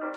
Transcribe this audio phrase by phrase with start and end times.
[0.00, 0.12] Hallo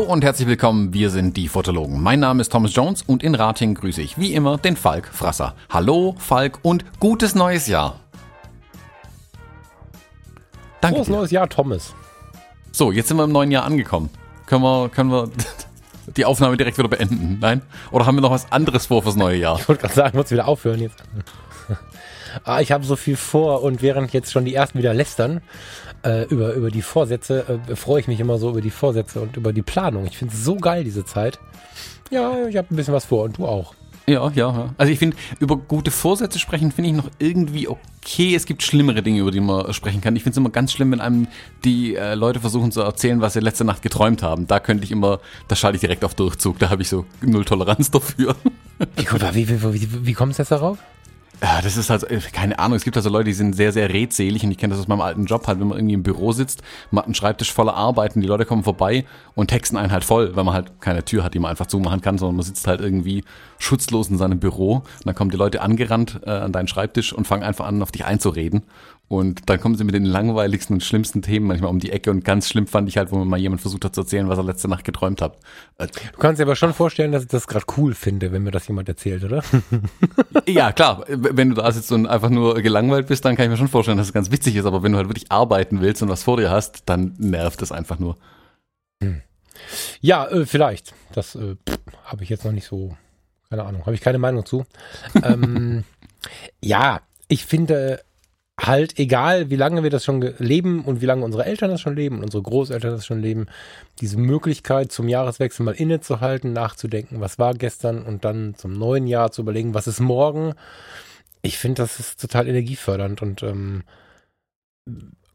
[0.00, 2.02] und herzlich willkommen, wir sind die Fotologen.
[2.02, 5.54] Mein Name ist Thomas Jones und in Rating grüße ich wie immer den Falk Frasser.
[5.70, 7.98] Hallo Falk und gutes neues Jahr.
[10.82, 10.96] Danke.
[10.96, 11.94] Frohes neues Jahr, Thomas.
[12.72, 14.10] So, jetzt sind wir im neuen Jahr angekommen.
[14.44, 15.30] Können wir, können wir
[16.16, 17.38] die Aufnahme direkt wieder beenden?
[17.40, 17.62] Nein?
[17.90, 19.58] Oder haben wir noch was anderes vor fürs neue Jahr?
[19.58, 21.02] Ich wollte gerade sagen, muss wieder aufhören jetzt.
[22.44, 25.40] ah, ich habe so viel vor und während jetzt schon die ersten wieder lästern,
[26.04, 29.36] äh, über, über die Vorsätze, äh, freue ich mich immer so über die Vorsätze und
[29.36, 30.06] über die Planung.
[30.06, 31.38] Ich finde es so geil, diese Zeit.
[32.10, 33.74] Ja, ich habe ein bisschen was vor und du auch.
[34.08, 34.74] Ja, ja, ja.
[34.78, 38.34] Also ich finde, über gute Vorsätze sprechen finde ich noch irgendwie okay.
[38.34, 40.16] Es gibt schlimmere Dinge, über die man sprechen kann.
[40.16, 41.28] Ich finde es immer ganz schlimm, wenn einem
[41.64, 44.46] die äh, Leute versuchen zu erzählen, was sie letzte Nacht geträumt haben.
[44.46, 46.58] Da könnte ich immer, da schalte ich direkt auf Durchzug.
[46.58, 48.34] Da habe ich so null Toleranz dafür.
[48.96, 49.06] Wie,
[49.48, 50.78] wie, wie, wie, wie kommt es jetzt darauf?
[51.40, 54.42] Ja, das ist halt, keine Ahnung, es gibt also Leute, die sind sehr, sehr redselig
[54.42, 56.62] und ich kenne das aus meinem alten Job halt, wenn man irgendwie im Büro sitzt,
[56.90, 59.04] man hat einen Schreibtisch voller Arbeiten, die Leute kommen vorbei
[59.36, 62.00] und texten einen halt voll, weil man halt keine Tür hat, die man einfach zumachen
[62.00, 63.22] kann, sondern man sitzt halt irgendwie
[63.58, 67.28] schutzlos in seinem Büro und dann kommen die Leute angerannt äh, an deinen Schreibtisch und
[67.28, 68.64] fangen einfach an, auf dich einzureden
[69.08, 72.10] und dann kommen sie mit den langweiligsten und schlimmsten Themen manchmal um die Ecke.
[72.10, 74.36] Und ganz schlimm fand ich halt, wo mir mal jemand versucht hat zu erzählen, was
[74.36, 75.38] er letzte Nacht geträumt hat.
[75.78, 78.50] Äh, du kannst dir aber schon vorstellen, dass ich das gerade cool finde, wenn mir
[78.50, 79.42] das jemand erzählt, oder?
[80.46, 81.06] ja, klar.
[81.08, 83.96] Wenn du da sitzt und einfach nur gelangweilt bist, dann kann ich mir schon vorstellen,
[83.96, 84.66] dass es ganz witzig ist.
[84.66, 87.72] Aber wenn du halt wirklich arbeiten willst und was vor dir hast, dann nervt es
[87.72, 88.18] einfach nur.
[89.02, 89.22] Hm.
[90.02, 90.92] Ja, äh, vielleicht.
[91.14, 91.56] Das äh,
[92.04, 92.94] habe ich jetzt noch nicht so,
[93.48, 94.66] keine Ahnung, habe ich keine Meinung zu.
[95.22, 95.84] ähm,
[96.62, 98.02] ja, ich finde,
[98.58, 101.94] halt, egal wie lange wir das schon leben und wie lange unsere Eltern das schon
[101.94, 103.46] leben und unsere Großeltern das schon leben,
[104.00, 109.30] diese Möglichkeit zum Jahreswechsel mal innezuhalten, nachzudenken, was war gestern und dann zum neuen Jahr
[109.30, 110.54] zu überlegen, was ist morgen.
[111.40, 113.84] Ich finde, das ist total energiefördernd und ähm,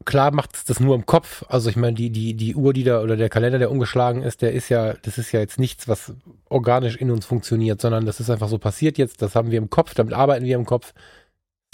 [0.04, 1.44] klar macht es das nur im Kopf.
[1.48, 4.42] Also ich meine, die, die, die Uhr, die da oder der Kalender, der umgeschlagen ist,
[4.42, 6.12] der ist ja, das ist ja jetzt nichts, was
[6.50, 9.70] organisch in uns funktioniert, sondern das ist einfach so passiert jetzt, das haben wir im
[9.70, 10.92] Kopf, damit arbeiten wir im Kopf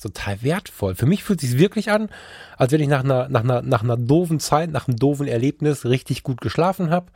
[0.01, 0.95] total wertvoll.
[0.95, 2.09] Für mich fühlt es sich wirklich an,
[2.57, 5.85] als wenn ich nach einer, nach einer, nach einer doofen Zeit, nach einem doofen Erlebnis
[5.85, 7.07] richtig gut geschlafen habe.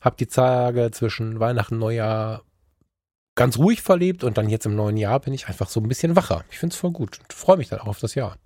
[0.00, 2.42] Hab die Tage zwischen Weihnachten und Neujahr
[3.34, 6.16] ganz ruhig verlebt und dann jetzt im neuen Jahr bin ich einfach so ein bisschen
[6.16, 6.44] wacher.
[6.50, 8.36] Ich finde es voll gut und freue mich dann auch auf das Jahr.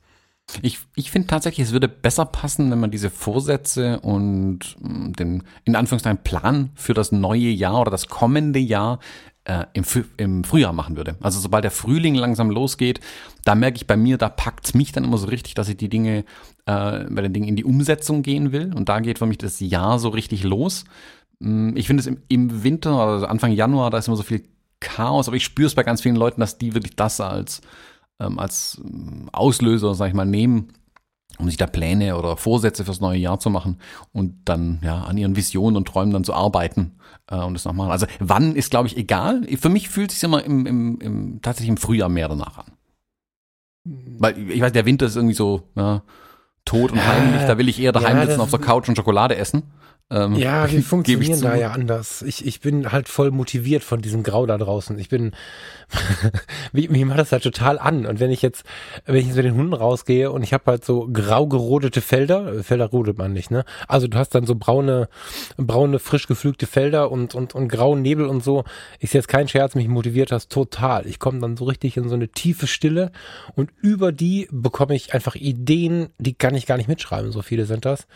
[0.63, 5.43] Ich, ich finde tatsächlich, es würde besser passen, wenn man diese Vorsätze und mm, den,
[5.65, 8.99] in Anführungszeichen, Plan für das neue Jahr oder das kommende Jahr
[9.49, 9.85] äh, im,
[10.19, 11.17] im Frühjahr machen würde.
[11.21, 13.01] Also sobald der Frühling langsam losgeht,
[13.45, 15.89] da merke ich bei mir, da packt's mich dann immer so richtig, dass ich die
[15.89, 16.19] Dinge,
[16.67, 18.73] äh, bei den Dingen in die Umsetzung gehen will.
[18.75, 20.85] Und da geht für mich das Jahr so richtig los.
[21.41, 24.45] Mm, ich finde es im, im Winter, also Anfang Januar, da ist immer so viel
[24.81, 27.63] Chaos, aber ich spüre es bei ganz vielen Leuten, dass die wirklich das als,
[28.21, 28.81] ähm, als
[29.33, 30.69] Auslöser, sag ich mal, nehmen
[31.39, 33.79] um sich da Pläne oder Vorsätze fürs neue Jahr zu machen
[34.13, 36.99] und dann ja an ihren Visionen und Träumen dann zu arbeiten
[37.31, 37.91] äh, und das noch machen.
[37.91, 39.47] Also wann ist, glaube ich, egal.
[39.61, 42.73] Für mich fühlt es sich immer im, im, im, tatsächlich im Frühjahr mehr danach an.
[43.85, 46.03] Weil ich weiß, der Winter ist irgendwie so ja,
[46.65, 49.37] tot und heimlich, da will ich eher daheim ja, sitzen auf der Couch und Schokolade
[49.37, 49.63] essen.
[50.11, 52.23] Ähm, ja, wir funktionieren da ja anders.
[52.23, 54.99] Ich, ich bin halt voll motiviert von diesem Grau da draußen.
[54.99, 55.33] Ich bin,
[56.73, 58.07] mich macht das halt total an.
[58.07, 58.65] Und wenn ich jetzt,
[59.05, 62.63] wenn ich jetzt mit den Hunden rausgehe und ich habe halt so grau gerodete Felder,
[62.63, 63.65] Felder rodet man nicht, ne?
[63.87, 65.09] Also du hast dann so braune,
[65.57, 68.65] braune, frisch geflügte Felder und, und, und grauen Nebel und so.
[69.01, 71.07] Ist jetzt kein Scherz, mich motiviert das total.
[71.07, 73.13] Ich komme dann so richtig in so eine tiefe Stille
[73.55, 77.31] und über die bekomme ich einfach Ideen, die kann ich gar nicht mitschreiben.
[77.31, 78.07] So viele sind das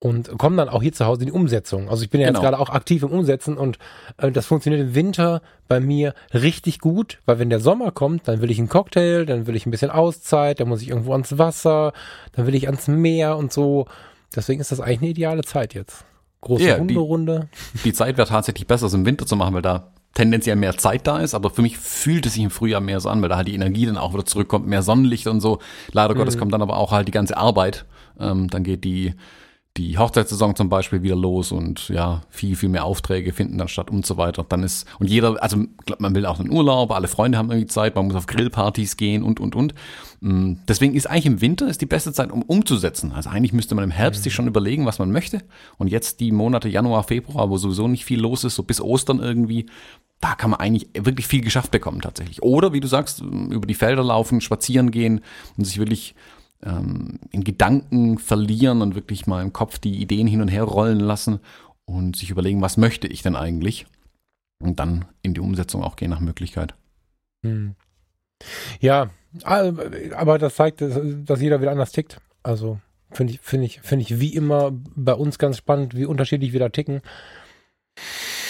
[0.00, 1.90] und kommen dann auch hier zu Hause in die Umsetzung.
[1.90, 2.38] Also ich bin ja genau.
[2.38, 3.78] jetzt gerade auch aktiv im Umsetzen und
[4.16, 8.40] äh, das funktioniert im Winter bei mir richtig gut, weil wenn der Sommer kommt, dann
[8.40, 11.36] will ich einen Cocktail, dann will ich ein bisschen Auszeit, dann muss ich irgendwo ans
[11.36, 11.92] Wasser,
[12.32, 13.86] dann will ich ans Meer und so.
[14.34, 16.04] Deswegen ist das eigentlich eine ideale Zeit jetzt.
[16.40, 17.48] Große yeah, Hunderunde.
[17.74, 20.76] Die, die Zeit wäre tatsächlich besser, es im Winter zu machen, weil da tendenziell mehr
[20.78, 23.28] Zeit da ist, aber für mich fühlt es sich im Frühjahr mehr so an, weil
[23.28, 25.58] da halt die Energie dann auch wieder zurückkommt, mehr Sonnenlicht und so.
[25.92, 26.18] Leider mhm.
[26.18, 27.84] Gottes kommt dann aber auch halt die ganze Arbeit.
[28.18, 29.14] Ähm, dann geht die
[29.76, 33.88] die Hochzeitssaison zum Beispiel wieder los und ja, viel, viel mehr Aufträge finden dann statt
[33.88, 34.44] und so weiter.
[34.48, 35.64] Dann ist, und jeder, also
[35.98, 39.22] man will auch einen Urlaub, alle Freunde haben irgendwie Zeit, man muss auf Grillpartys gehen
[39.22, 39.74] und, und, und.
[40.20, 43.12] Mm, deswegen ist eigentlich im Winter ist die beste Zeit, um umzusetzen.
[43.12, 45.40] Also eigentlich müsste man im Herbst sich schon überlegen, was man möchte.
[45.78, 49.20] Und jetzt die Monate Januar, Februar, wo sowieso nicht viel los ist, so bis Ostern
[49.20, 49.66] irgendwie,
[50.20, 52.42] da kann man eigentlich wirklich viel geschafft bekommen tatsächlich.
[52.42, 55.20] Oder wie du sagst, über die Felder laufen, spazieren gehen
[55.56, 56.16] und sich wirklich
[56.64, 61.00] ähm, in Gedanken verlieren und wirklich mal im Kopf die Ideen hin und her rollen
[61.00, 61.40] lassen
[61.84, 63.86] und sich überlegen, was möchte ich denn eigentlich?
[64.62, 66.74] Und dann in die Umsetzung auch gehen nach Möglichkeit.
[67.42, 67.74] Hm.
[68.80, 69.10] Ja,
[69.44, 72.20] aber das zeigt, dass jeder wieder anders tickt.
[72.42, 72.80] Also
[73.10, 76.60] finde ich, finde ich, finde ich wie immer bei uns ganz spannend, wie unterschiedlich wir
[76.60, 77.00] da ticken.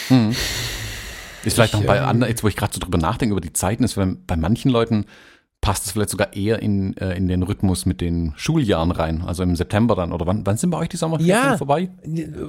[0.08, 0.30] Hm.
[1.44, 3.40] Ist vielleicht ich, noch bei ähm, anderen, jetzt wo ich gerade so drüber nachdenke, über
[3.40, 5.06] die Zeiten, ist bei manchen Leuten
[5.60, 9.42] passt es vielleicht sogar eher in, äh, in den Rhythmus mit den Schuljahren rein, also
[9.42, 10.12] im September dann.
[10.12, 11.90] Oder wann, wann sind bei euch die Sommerferien ja, vorbei?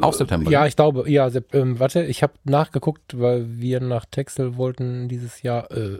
[0.01, 0.49] Auch September.
[0.49, 0.67] Ja, ne?
[0.69, 5.69] ich glaube, ja, ähm, warte, ich habe nachgeguckt, weil wir nach Texel wollten dieses Jahr
[5.71, 5.99] äh,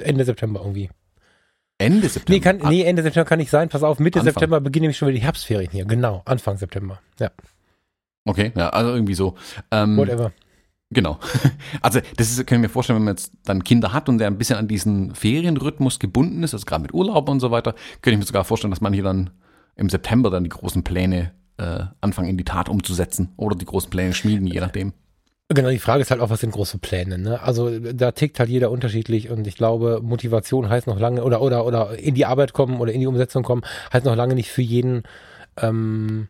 [0.00, 0.90] Ende September irgendwie.
[1.78, 2.32] Ende September?
[2.32, 3.68] Nee, kann, nee, Ende September kann nicht sein.
[3.68, 4.34] Pass auf, Mitte Anfang.
[4.34, 5.84] September beginnen nämlich schon wieder die Herbstferien hier.
[5.84, 7.00] Genau, Anfang September.
[7.20, 7.30] Ja.
[8.24, 9.36] Okay, ja, also irgendwie so.
[9.70, 10.32] Ähm, Whatever.
[10.90, 11.18] Genau.
[11.82, 14.38] Also das ist, können wir vorstellen, wenn man jetzt dann Kinder hat und der ein
[14.38, 18.18] bisschen an diesen Ferienrhythmus gebunden ist, also gerade mit Urlaub und so weiter, könnte ich
[18.18, 19.30] mir sogar vorstellen, dass manche dann
[19.76, 23.90] im September dann die großen Pläne äh, anfangen in die Tat umzusetzen oder die großen
[23.90, 24.92] Pläne schmieden, je nachdem.
[25.50, 27.40] Genau, die Frage ist halt auch, was sind große Pläne, ne?
[27.40, 31.64] Also da tickt halt jeder unterschiedlich und ich glaube, Motivation heißt noch lange oder oder
[31.64, 33.62] oder in die Arbeit kommen oder in die Umsetzung kommen,
[33.92, 35.04] heißt noch lange nicht für jeden
[35.56, 36.28] ähm,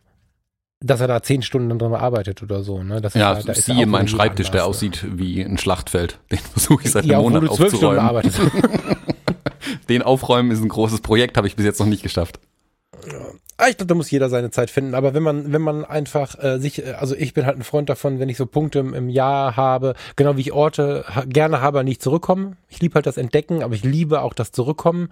[0.81, 2.81] dass er da zehn Stunden dran arbeitet oder so.
[2.83, 3.01] Ne?
[3.01, 6.19] Das ja, ist, da siehe meinen Schreibtisch, anders, der aussieht wie ein Schlachtfeld.
[6.31, 8.21] Den versuche ich seit ja, einem Monat du aufzuräumen.
[9.89, 12.39] Den aufräumen ist ein großes Projekt, habe ich bis jetzt noch nicht geschafft.
[13.61, 14.95] Ah, ich glaube, da muss jeder seine Zeit finden.
[14.95, 17.89] Aber wenn man, wenn man einfach äh, sich, äh, also ich bin halt ein Freund
[17.89, 21.59] davon, wenn ich so Punkte im, im Jahr habe, genau wie ich Orte ha gerne
[21.59, 22.55] habe, nicht zurückkommen.
[22.69, 25.09] Ich liebe halt das Entdecken, aber ich liebe auch das Zurückkommen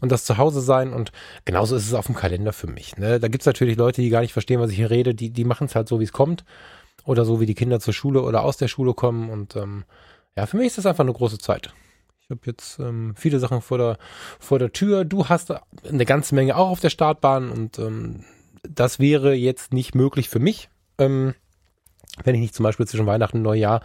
[0.00, 0.92] und das Zuhause sein.
[0.92, 1.10] Und
[1.44, 2.96] genauso ist es auf dem Kalender für mich.
[2.98, 3.18] Ne?
[3.18, 5.12] Da gibt's natürlich Leute, die gar nicht verstehen, was ich hier rede.
[5.12, 6.44] Die, die machen es halt so, wie es kommt.
[7.04, 9.28] Oder so, wie die Kinder zur Schule oder aus der Schule kommen.
[9.28, 9.82] Und ähm,
[10.36, 11.72] ja, für mich ist das einfach eine große Zeit.
[12.28, 13.98] Ich habe jetzt ähm, viele Sachen vor der,
[14.38, 15.06] vor der Tür.
[15.06, 15.50] Du hast
[15.88, 18.22] eine ganze Menge auch auf der Startbahn und ähm,
[18.62, 21.34] das wäre jetzt nicht möglich für mich, ähm,
[22.24, 23.80] wenn ich nicht zum Beispiel zwischen Weihnachten und Neujahr.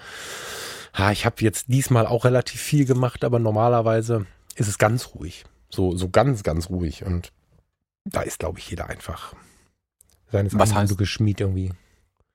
[0.94, 4.25] Ha, ich habe jetzt diesmal auch relativ viel gemacht, aber normalerweise
[4.56, 5.45] ist es ganz ruhig.
[5.69, 7.06] So, so ganz, ganz ruhig.
[7.06, 7.31] Und
[8.04, 9.34] da ist, glaube ich, jeder einfach
[10.34, 11.72] seines Was heißt, geschmied irgendwie.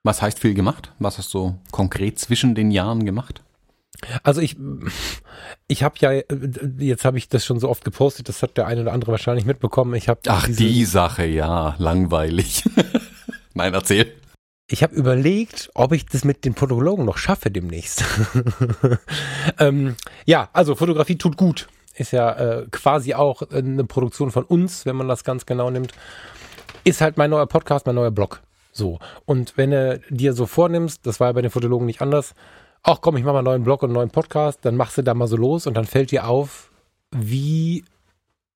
[0.05, 0.91] Was heißt viel gemacht?
[0.99, 3.43] Was hast du konkret zwischen den Jahren gemacht?
[4.23, 4.57] Also ich,
[5.67, 6.13] ich habe ja,
[6.79, 9.45] jetzt habe ich das schon so oft gepostet, das hat der eine oder andere wahrscheinlich
[9.45, 9.95] mitbekommen.
[9.95, 12.65] Ich habe Ach, die Sache, ja, langweilig.
[13.55, 14.13] Nein, erzähl.
[14.71, 18.05] Ich habe überlegt, ob ich das mit den Fotologen noch schaffe demnächst.
[19.59, 19.97] ähm,
[20.27, 21.69] ja, also Fotografie tut gut.
[21.95, 25.93] Ist ja äh, quasi auch eine Produktion von uns, wenn man das ganz genau nimmt.
[26.85, 28.43] Ist halt mein neuer Podcast, mein neuer Blog.
[28.71, 28.99] So.
[29.25, 32.35] Und wenn du dir so vornimmst, das war ja bei den Fotologen nicht anders,
[32.83, 35.03] ach komm, ich mache mal einen neuen Blog und einen neuen Podcast, dann machst du
[35.03, 36.71] da mal so los und dann fällt dir auf,
[37.11, 37.85] wie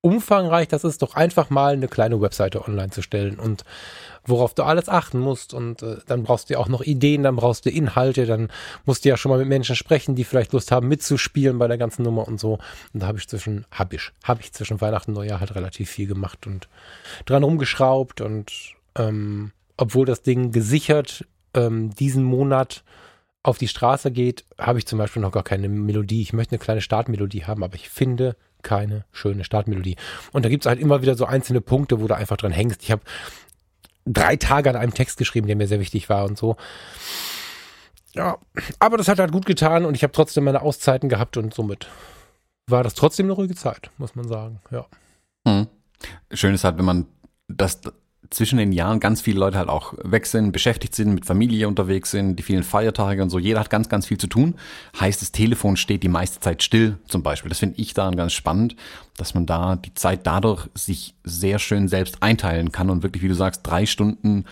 [0.03, 3.63] umfangreich das ist, doch einfach mal eine kleine Webseite online zu stellen und
[4.25, 7.37] worauf du alles achten musst und äh, dann brauchst du ja auch noch Ideen, dann
[7.37, 8.49] brauchst du Inhalte, dann
[8.83, 11.77] musst du ja schon mal mit Menschen sprechen, die vielleicht Lust haben mitzuspielen bei der
[11.77, 12.59] ganzen Nummer und so.
[12.93, 15.89] Und da habe ich zwischen, hab ich, habe ich zwischen Weihnachten und Neujahr halt relativ
[15.89, 16.67] viel gemacht und
[17.25, 18.51] dran rumgeschraubt und
[18.95, 22.83] ähm, obwohl das Ding gesichert ähm, diesen Monat
[23.43, 26.21] auf die Straße geht, habe ich zum Beispiel noch gar keine Melodie.
[26.21, 29.97] Ich möchte eine kleine Startmelodie haben, aber ich finde keine schöne Startmelodie.
[30.31, 32.81] Und da gibt es halt immer wieder so einzelne Punkte, wo du einfach dran hängst.
[32.81, 33.01] Ich habe
[34.05, 36.55] drei Tage an einem Text geschrieben, der mir sehr wichtig war und so.
[38.13, 38.37] Ja,
[38.79, 41.87] aber das hat halt gut getan und ich habe trotzdem meine Auszeiten gehabt und somit
[42.67, 44.61] war das trotzdem eine ruhige Zeit, muss man sagen.
[44.71, 44.85] Ja.
[45.45, 45.67] Hm.
[46.31, 47.07] Schön ist halt, wenn man
[47.47, 47.81] das
[48.33, 52.11] zwischen den Jahren ganz viele Leute halt auch weg sind, beschäftigt sind, mit Familie unterwegs
[52.11, 53.39] sind, die vielen Feiertage und so.
[53.39, 54.55] Jeder hat ganz, ganz viel zu tun.
[54.99, 57.49] Heißt, das Telefon steht die meiste Zeit still zum Beispiel.
[57.49, 58.75] Das finde ich daran ganz spannend,
[59.17, 63.27] dass man da die Zeit dadurch sich sehr schön selbst einteilen kann und wirklich, wie
[63.27, 64.45] du sagst, drei Stunden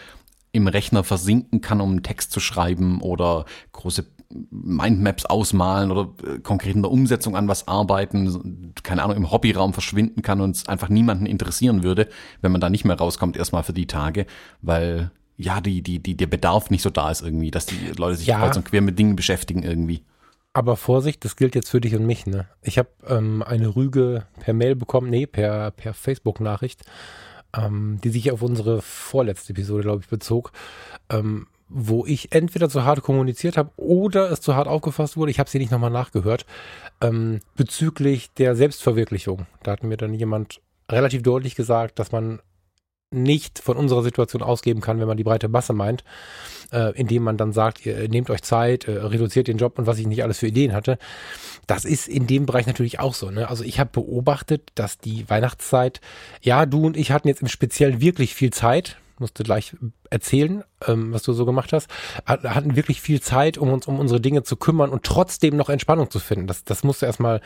[0.51, 4.05] im Rechner versinken kann, um einen Text zu schreiben oder große
[4.49, 9.73] Mindmaps ausmalen oder äh, konkret in der Umsetzung an was arbeiten, keine Ahnung, im Hobbyraum
[9.73, 12.07] verschwinden kann und es einfach niemanden interessieren würde,
[12.41, 14.25] wenn man da nicht mehr rauskommt, erstmal für die Tage,
[14.61, 18.17] weil ja, die, die, die, der Bedarf nicht so da ist irgendwie, dass die Leute
[18.17, 18.39] sich ja.
[18.39, 20.03] kreuz und quer mit Dingen beschäftigen irgendwie.
[20.53, 22.47] Aber Vorsicht, das gilt jetzt für dich und mich, ne?
[22.61, 26.83] Ich habe ähm, eine Rüge per Mail bekommen, nee, per, per Facebook-Nachricht,
[27.55, 30.51] ähm, die sich auf unsere vorletzte Episode, glaube ich, bezog.
[31.09, 35.31] Ähm, wo ich entweder zu hart kommuniziert habe oder es zu hart aufgefasst wurde.
[35.31, 36.45] Ich habe sie nicht nochmal nachgehört.
[36.99, 39.47] Ähm, bezüglich der Selbstverwirklichung.
[39.63, 42.39] Da hat mir dann jemand relativ deutlich gesagt, dass man
[43.13, 46.03] nicht von unserer Situation ausgeben kann, wenn man die breite Masse meint,
[46.71, 49.99] äh, indem man dann sagt, ihr nehmt euch Zeit, äh, reduziert den Job und was
[49.99, 50.97] ich nicht alles für Ideen hatte.
[51.67, 53.29] Das ist in dem Bereich natürlich auch so.
[53.29, 53.49] Ne?
[53.49, 55.99] Also ich habe beobachtet, dass die Weihnachtszeit,
[56.41, 59.75] ja, du und ich hatten jetzt im Speziellen wirklich viel Zeit, musste gleich
[60.09, 61.87] erzählen, ähm, was du so gemacht hast.
[62.25, 66.11] Hatten wirklich viel Zeit, um uns um unsere Dinge zu kümmern und trotzdem noch Entspannung
[66.11, 66.47] zu finden.
[66.47, 67.39] Das, das musste erstmal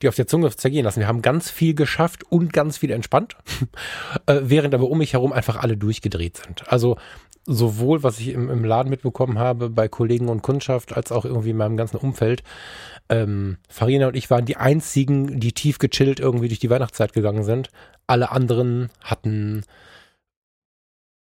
[0.00, 1.00] die auf der Zunge zergehen lassen.
[1.00, 3.36] Wir haben ganz viel geschafft und ganz viel entspannt,
[4.26, 6.70] äh, während aber um mich herum einfach alle durchgedreht sind.
[6.70, 6.96] Also
[7.44, 11.50] sowohl, was ich im, im Laden mitbekommen habe, bei Kollegen und Kundschaft, als auch irgendwie
[11.50, 12.42] in meinem ganzen Umfeld.
[13.08, 17.42] Ähm, Farina und ich waren die einzigen, die tief gechillt irgendwie durch die Weihnachtszeit gegangen
[17.42, 17.70] sind.
[18.06, 19.64] Alle anderen hatten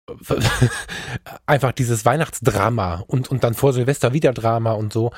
[1.46, 5.10] einfach dieses Weihnachtsdrama und, und dann vor Silvester wieder Drama und so.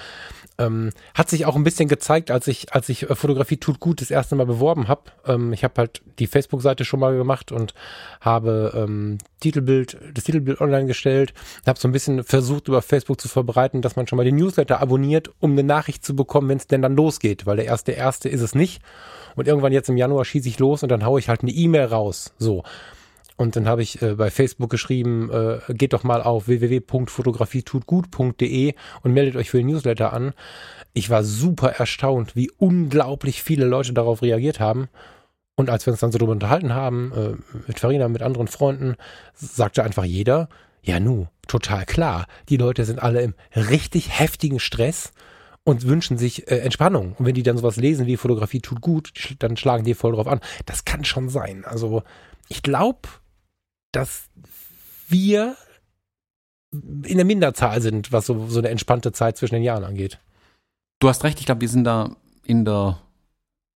[0.61, 4.01] Ähm, hat sich auch ein bisschen gezeigt, als ich, als ich äh, Fotografie tut gut
[4.01, 5.03] das erste Mal beworben habe.
[5.25, 7.75] Ähm, ich habe halt die Facebook-Seite schon mal gemacht und
[8.21, 11.33] habe ähm, Titelbild, das Titelbild online gestellt.
[11.65, 14.81] Habe so ein bisschen versucht, über Facebook zu verbreiten, dass man schon mal den Newsletter
[14.81, 18.29] abonniert, um eine Nachricht zu bekommen, wenn es denn dann losgeht, weil der erste erste
[18.29, 18.83] ist es nicht.
[19.37, 21.85] Und irgendwann jetzt im Januar schieße ich los und dann haue ich halt eine E-Mail
[21.85, 22.33] raus.
[22.39, 22.65] So.
[23.39, 29.13] Und dann habe ich äh, bei Facebook geschrieben, äh, geht doch mal auf www.fotografietutgut.de und
[29.13, 30.33] meldet euch für den Newsletter an.
[30.93, 34.89] Ich war super erstaunt, wie unglaublich viele Leute darauf reagiert haben.
[35.55, 37.37] Und als wir uns dann so drüber unterhalten haben, äh,
[37.69, 38.97] mit Farina, mit anderen Freunden,
[39.35, 40.49] sagte einfach jeder,
[40.83, 45.13] ja nu, total klar, die Leute sind alle im richtig heftigen Stress
[45.63, 47.15] und wünschen sich äh, Entspannung.
[47.17, 50.27] Und wenn die dann sowas lesen wie Fotografie tut gut, dann schlagen die voll drauf
[50.27, 50.41] an.
[50.67, 51.65] Das kann schon sein.
[51.65, 52.03] Also
[52.49, 53.09] ich glaube,
[53.93, 54.29] dass
[55.09, 55.57] wir
[56.71, 60.19] in der Minderzahl sind, was so, so eine entspannte Zeit zwischen den Jahren angeht.
[60.99, 63.01] Du hast recht, ich glaube, wir sind da in der,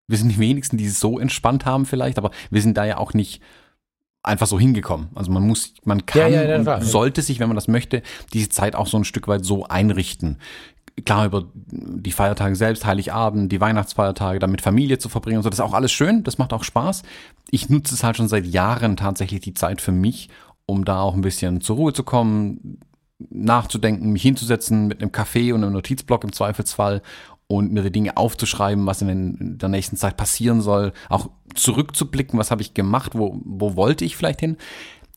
[0.07, 2.97] wir sind die wenigsten, die es so entspannt haben vielleicht, aber wir sind da ja
[2.97, 3.41] auch nicht
[4.23, 5.09] einfach so hingekommen.
[5.15, 8.03] Also man muss, man kann ja, ja, sollte sich, wenn man das möchte,
[8.33, 10.37] diese Zeit auch so ein Stück weit so einrichten.
[11.05, 15.49] Klar, über die Feiertage selbst, Heiligabend, die Weihnachtsfeiertage, dann mit Familie zu verbringen und so,
[15.49, 17.03] das ist auch alles schön, das macht auch Spaß.
[17.49, 20.29] Ich nutze es halt schon seit Jahren tatsächlich die Zeit für mich,
[20.65, 22.79] um da auch ein bisschen zur Ruhe zu kommen,
[23.29, 27.01] nachzudenken, mich hinzusetzen mit einem Kaffee und einem Notizblock im Zweifelsfall
[27.47, 31.29] und mir die Dinge aufzuschreiben, was in, den, in der nächsten Zeit passieren soll, auch
[31.53, 34.57] zurückzublicken, was habe ich gemacht, wo, wo wollte ich vielleicht hin.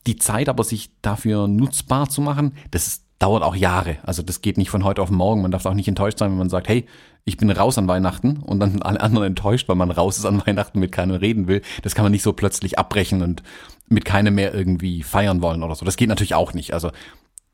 [0.05, 3.97] Die Zeit aber sich dafür nutzbar zu machen, das ist, dauert auch Jahre.
[4.03, 5.41] Also das geht nicht von heute auf morgen.
[5.41, 6.85] Man darf auch nicht enttäuscht sein, wenn man sagt, hey,
[7.23, 10.45] ich bin raus an Weihnachten und dann alle anderen enttäuscht, weil man raus ist an
[10.45, 11.61] Weihnachten mit keinem reden will.
[11.81, 13.41] Das kann man nicht so plötzlich abbrechen und
[13.87, 15.85] mit keinem mehr irgendwie feiern wollen oder so.
[15.85, 16.73] Das geht natürlich auch nicht.
[16.73, 16.91] Also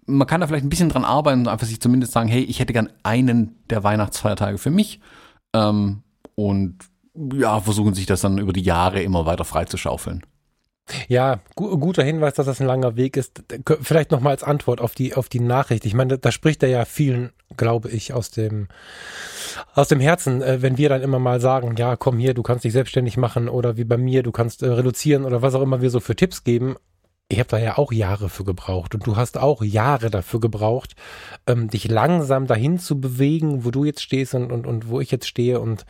[0.05, 2.59] man kann da vielleicht ein bisschen dran arbeiten und einfach sich zumindest sagen, hey, ich
[2.59, 4.99] hätte gern einen der Weihnachtsfeiertage für mich.
[5.53, 6.03] Ähm,
[6.35, 6.77] und
[7.33, 10.23] ja, versuchen sich das dann über die Jahre immer weiter freizuschaufeln.
[11.07, 13.43] Ja, gu guter Hinweis, dass das ein langer Weg ist.
[13.81, 15.85] Vielleicht nochmal als Antwort auf die, auf die Nachricht.
[15.85, 18.67] Ich meine, da, da spricht er ja vielen, glaube ich, aus dem,
[19.73, 22.65] aus dem Herzen, äh, wenn wir dann immer mal sagen, ja, komm hier, du kannst
[22.65, 25.81] dich selbstständig machen oder wie bei mir, du kannst äh, reduzieren oder was auch immer
[25.81, 26.75] wir so für Tipps geben.
[27.29, 30.95] Ich habe da ja auch Jahre für gebraucht und du hast auch Jahre dafür gebraucht,
[31.47, 35.11] ähm, dich langsam dahin zu bewegen, wo du jetzt stehst und, und, und wo ich
[35.11, 35.61] jetzt stehe.
[35.61, 35.85] Und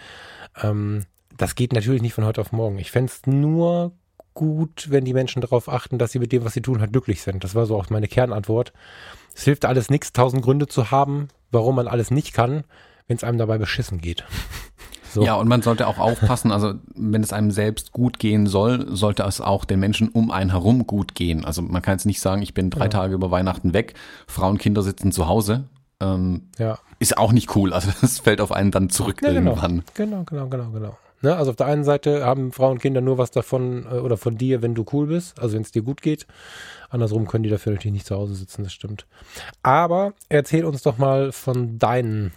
[0.61, 1.05] ähm,
[1.35, 2.77] das geht natürlich nicht von heute auf morgen.
[2.77, 3.93] Ich fände es nur
[4.33, 7.21] gut, wenn die Menschen darauf achten, dass sie mit dem, was sie tun, halt glücklich
[7.21, 7.43] sind.
[7.43, 8.73] Das war so auch meine Kernantwort.
[9.35, 12.63] Es hilft alles nichts, tausend Gründe zu haben, warum man alles nicht kann,
[13.07, 14.25] wenn es einem dabei beschissen geht.
[15.13, 15.23] So.
[15.23, 19.23] Ja, und man sollte auch aufpassen, also wenn es einem selbst gut gehen soll, sollte
[19.23, 21.43] es auch den Menschen um einen herum gut gehen.
[21.43, 22.89] Also man kann jetzt nicht sagen, ich bin drei ja.
[22.89, 23.93] Tage über Weihnachten weg,
[24.25, 25.65] Frauen, Kinder sitzen zu Hause.
[25.99, 26.79] Ähm, ja.
[26.99, 27.73] Ist auch nicht cool.
[27.73, 29.51] Also das fällt auf einen dann zurück ja, genau.
[29.51, 29.83] irgendwann.
[29.95, 30.97] Genau, genau, genau, genau.
[31.21, 31.35] Ne?
[31.35, 34.37] Also auf der einen Seite haben Frauen und Kinder nur was davon äh, oder von
[34.37, 36.27] dir, wenn du cool bist, also wenn es dir gut geht.
[36.89, 39.05] Andersrum können die dafür natürlich nicht zu Hause sitzen, das stimmt.
[39.63, 42.31] Aber erzähl uns doch mal von deinen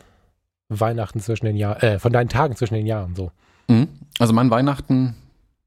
[0.69, 3.31] Weihnachten zwischen den Jahren, äh, von deinen Tagen zwischen den Jahren so.
[3.69, 3.89] Mhm.
[4.19, 5.17] Also mein Weihnachten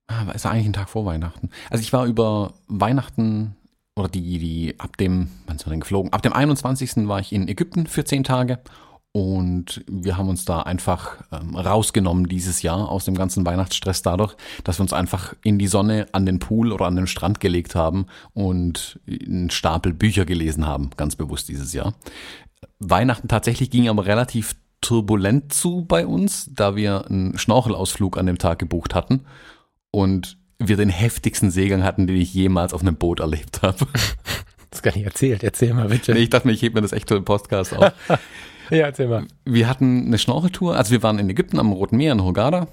[0.07, 1.49] ah, ist eigentlich ein Tag vor Weihnachten.
[1.69, 3.55] Also ich war über Weihnachten
[3.95, 6.13] oder die, die ab dem, wann sind wir denn geflogen?
[6.13, 7.07] Ab dem 21.
[7.07, 8.59] war ich in Ägypten für zehn Tage
[9.17, 14.35] und wir haben uns da einfach ähm, rausgenommen dieses Jahr aus dem ganzen Weihnachtsstress dadurch,
[14.63, 17.73] dass wir uns einfach in die Sonne an den Pool oder an den Strand gelegt
[17.73, 18.05] haben
[18.35, 21.95] und einen Stapel Bücher gelesen haben, ganz bewusst dieses Jahr.
[22.77, 28.37] Weihnachten tatsächlich ging aber relativ turbulent zu bei uns, da wir einen Schnorchelausflug an dem
[28.37, 29.21] Tag gebucht hatten
[29.89, 33.87] und wir den heftigsten Seegang hatten, den ich jemals auf einem Boot erlebt habe.
[34.69, 35.43] Das gar nicht erzählt.
[35.43, 36.11] Erzähl mal bitte.
[36.11, 37.93] Nee, ich dachte mir, ich hebe mir das echt für den Podcast auf.
[38.69, 39.25] ja, erzähl mal.
[39.45, 42.67] Wir hatten eine Schnorcheltour, also wir waren in Ägypten am Roten Meer in Hurghada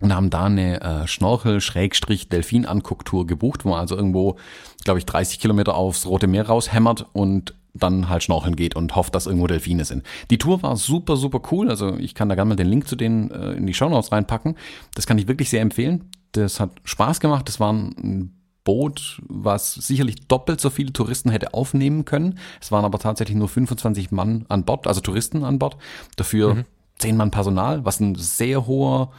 [0.00, 4.36] und haben da eine äh, Schnorchel-Delfin-Angucktour gebucht, wo man also irgendwo,
[4.84, 9.14] glaube ich, 30 Kilometer aufs Rote Meer raushämmert und dann halt schnorcheln geht und hofft,
[9.14, 10.04] dass irgendwo Delfine sind.
[10.30, 11.70] Die Tour war super, super cool.
[11.70, 14.12] Also ich kann da gerne mal den Link zu denen äh, in die Show Notes
[14.12, 14.56] reinpacken.
[14.94, 16.10] Das kann ich wirklich sehr empfehlen.
[16.32, 17.48] Das hat Spaß gemacht.
[17.48, 18.34] Das waren
[18.64, 22.38] Boot, was sicherlich doppelt so viele Touristen hätte aufnehmen können.
[22.60, 25.76] Es waren aber tatsächlich nur 25 Mann an Bord, also Touristen an Bord.
[26.16, 26.64] Dafür mhm.
[26.98, 29.10] 10 Mann Personal, was ein sehr hoher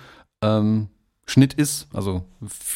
[0.41, 0.87] ähm,
[1.25, 1.87] Schnitt ist.
[1.93, 2.23] Also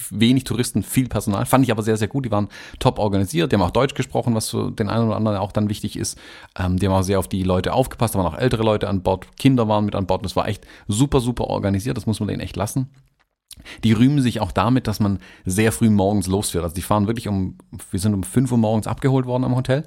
[0.10, 1.46] wenig Touristen, viel Personal.
[1.46, 2.26] Fand ich aber sehr, sehr gut.
[2.26, 2.48] Die waren
[2.80, 3.52] top organisiert.
[3.52, 6.18] Die haben auch Deutsch gesprochen, was für den einen oder anderen auch dann wichtig ist.
[6.58, 8.16] Ähm, die haben auch sehr auf die Leute aufgepasst.
[8.16, 9.28] Da waren auch ältere Leute an Bord.
[9.38, 10.24] Kinder waren mit an Bord.
[10.24, 11.98] Das war echt super, super organisiert.
[11.98, 12.90] Das muss man denen echt lassen.
[13.84, 16.64] Die rühmen sich auch damit, dass man sehr früh morgens losfährt.
[16.64, 17.58] Also die fahren wirklich um,
[17.92, 19.84] wir sind um 5 Uhr morgens abgeholt worden am Hotel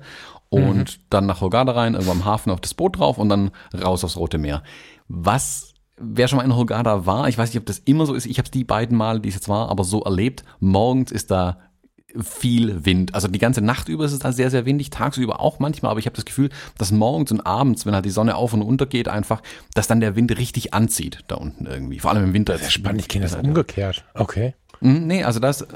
[0.48, 1.02] und mhm.
[1.10, 4.16] dann nach Hurghada rein, irgendwo am Hafen auf das Boot drauf und dann raus aufs
[4.16, 4.62] Rote Meer.
[5.08, 8.26] Was, wer schon mal in Hurghada war, ich weiß nicht, ob das immer so ist,
[8.26, 11.30] ich habe es die beiden Male, die es jetzt war, aber so erlebt, morgens ist
[11.30, 11.58] da
[12.20, 13.14] viel Wind.
[13.14, 16.00] Also die ganze Nacht über ist es da sehr, sehr windig, tagsüber auch manchmal, aber
[16.00, 18.86] ich habe das Gefühl, dass morgens und abends, wenn halt die Sonne auf und unter
[18.86, 19.42] geht, einfach,
[19.74, 21.98] dass dann der Wind richtig anzieht da unten irgendwie.
[21.98, 22.54] Vor allem im Winter.
[22.54, 24.04] Das ist spannend, ich kenne das umgekehrt.
[24.14, 24.54] Okay.
[24.80, 25.66] Mhm, nee, also das,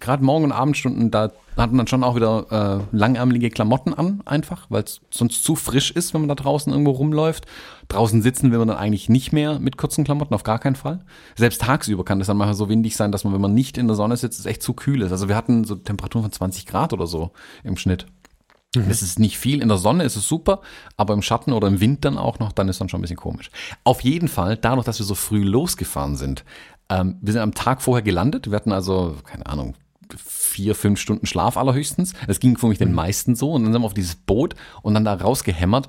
[0.00, 4.22] gerade Morgen- und Abendstunden, da hat man dann schon auch wieder äh, langärmelige Klamotten an,
[4.24, 7.46] einfach, weil es sonst zu frisch ist, wenn man da draußen irgendwo rumläuft.
[7.88, 11.04] Draußen sitzen will man dann eigentlich nicht mehr mit kurzen Klamotten, auf gar keinen Fall.
[11.36, 13.86] Selbst tagsüber kann es dann mal so windig sein, dass man, wenn man nicht in
[13.86, 15.12] der Sonne sitzt, es echt zu kühl ist.
[15.12, 18.06] Also wir hatten so Temperaturen von 20 Grad oder so im Schnitt.
[18.74, 18.88] Mhm.
[18.88, 19.62] Das ist nicht viel.
[19.62, 20.60] In der Sonne ist es super,
[20.96, 23.16] aber im Schatten oder im Wind dann auch noch, dann ist dann schon ein bisschen
[23.16, 23.50] komisch.
[23.84, 26.44] Auf jeden Fall, dadurch, dass wir so früh losgefahren sind,
[26.88, 28.50] ähm, wir sind am Tag vorher gelandet.
[28.50, 29.74] Wir hatten also, keine Ahnung,
[30.16, 32.14] vier, fünf Stunden Schlaf allerhöchstens.
[32.26, 32.94] Das ging für mich den mhm.
[32.94, 33.52] meisten so.
[33.52, 35.88] Und dann sind wir auf dieses Boot und dann da rausgehämmert.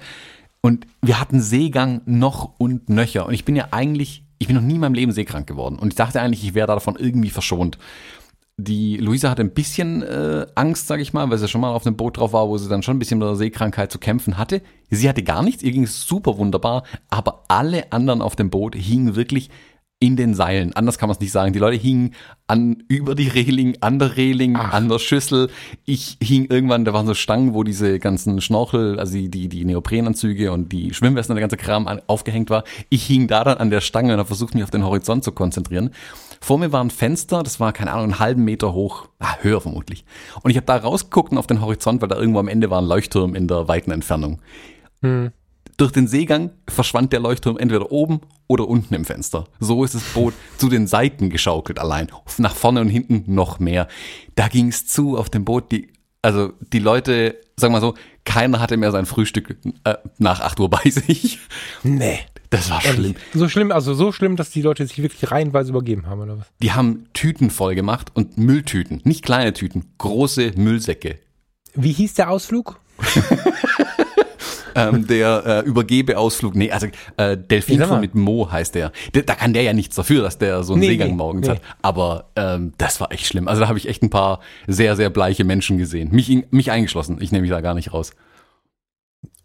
[0.61, 3.27] Und wir hatten Seegang noch und nöcher.
[3.27, 5.77] Und ich bin ja eigentlich, ich bin noch nie in meinem Leben seekrank geworden.
[5.77, 7.77] Und ich dachte eigentlich, ich wäre davon irgendwie verschont.
[8.57, 11.85] Die Luisa hatte ein bisschen äh, Angst, sage ich mal, weil sie schon mal auf
[11.85, 14.37] einem Boot drauf war, wo sie dann schon ein bisschen mit der Seekrankheit zu kämpfen
[14.37, 14.61] hatte.
[14.89, 18.75] Sie hatte gar nichts, ihr ging es super wunderbar, aber alle anderen auf dem Boot
[18.75, 19.49] hingen wirklich
[20.05, 20.73] in den Seilen.
[20.73, 21.51] Anders kann man es nicht sagen.
[21.51, 22.13] Die Leute hingen
[22.45, 24.71] an über die Reling, an der Reling, Ach.
[24.71, 25.49] an der Schüssel.
[25.83, 29.65] Ich hing irgendwann, da waren so Stangen, wo diese ganzen Schnorchel, also die, die, die
[29.65, 32.65] Neoprenanzüge und die Schwimmwesten und der ganze Kram an, aufgehängt war.
[32.89, 35.31] Ich hing da dann an der Stange und habe versucht, mich auf den Horizont zu
[35.31, 35.89] konzentrieren.
[36.39, 39.59] Vor mir war ein Fenster, das war, keine Ahnung, einen halben Meter hoch, ah, höher
[39.59, 40.05] vermutlich.
[40.43, 42.79] Und ich habe da rausgeguckt und auf den Horizont, weil da irgendwo am Ende war
[42.79, 44.39] ein Leuchtturm in der weiten Entfernung.
[45.01, 45.31] Hm.
[45.77, 49.45] Durch den Seegang verschwand der Leuchtturm entweder oben oder unten im Fenster.
[49.59, 52.07] So ist das Boot zu den Seiten geschaukelt allein.
[52.37, 53.87] Nach vorne und hinten noch mehr.
[54.35, 55.71] Da ging es zu auf dem Boot.
[55.71, 60.39] Die, also die Leute, sagen wir mal so, keiner hatte mehr sein Frühstück äh, nach
[60.39, 61.39] 8 Uhr bei sich.
[61.83, 62.19] Nee.
[62.51, 63.15] Das war schlimm.
[63.33, 66.45] So schlimm, also so schlimm, dass die Leute sich wirklich reihenweise übergeben haben, oder was?
[66.61, 69.01] Die haben Tüten voll gemacht und Mülltüten.
[69.03, 71.19] Nicht kleine Tüten, große Müllsäcke.
[71.73, 72.79] Wie hieß der Ausflug?
[74.75, 78.91] ähm, der äh, Übergebeausflug, nee, also äh, Delfinflug mit Mo heißt der.
[79.13, 79.23] der.
[79.23, 81.53] Da kann der ja nichts dafür, dass der so einen nee, Seegang nee, morgens nee.
[81.53, 81.61] hat.
[81.81, 83.47] Aber ähm, das war echt schlimm.
[83.47, 86.09] Also da habe ich echt ein paar sehr, sehr bleiche Menschen gesehen.
[86.11, 87.17] Mich, mich eingeschlossen.
[87.21, 88.11] Ich nehme mich da gar nicht raus.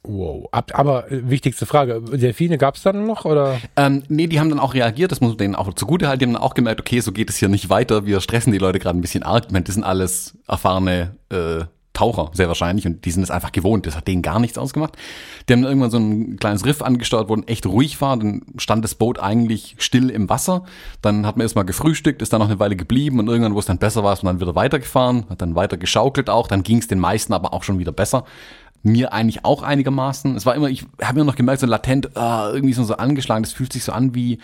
[0.02, 0.48] Wow.
[0.52, 3.60] Aber äh, wichtigste Frage, Delfine gab es dann noch oder?
[3.76, 6.20] Ähm, nee, die haben dann auch reagiert, das muss man denen auch zugute halten.
[6.20, 8.06] Die haben dann auch gemerkt, okay, so geht es hier nicht weiter.
[8.06, 9.44] Wir stressen die Leute gerade ein bisschen arg.
[9.46, 11.64] Ich meine, das sind alles erfahrene äh,
[12.00, 13.86] Taucher, sehr wahrscheinlich, und die sind es einfach gewohnt.
[13.86, 14.96] Das hat denen gar nichts ausgemacht.
[15.46, 18.16] Die haben irgendwann so ein kleines Riff angesteuert, wo echt ruhig war.
[18.16, 20.64] Dann stand das Boot eigentlich still im Wasser.
[21.02, 23.66] Dann hat man erstmal gefrühstückt, ist dann noch eine Weile geblieben und irgendwann, wo es
[23.66, 26.48] dann besser war, ist man dann wieder weitergefahren, hat dann weiter geschaukelt auch.
[26.48, 28.24] Dann ging es den meisten aber auch schon wieder besser.
[28.82, 30.36] Mir eigentlich auch einigermaßen.
[30.36, 33.42] Es war immer, ich habe mir noch gemerkt, so latent, uh, irgendwie so, so angeschlagen.
[33.42, 34.38] Das fühlt sich so an wie,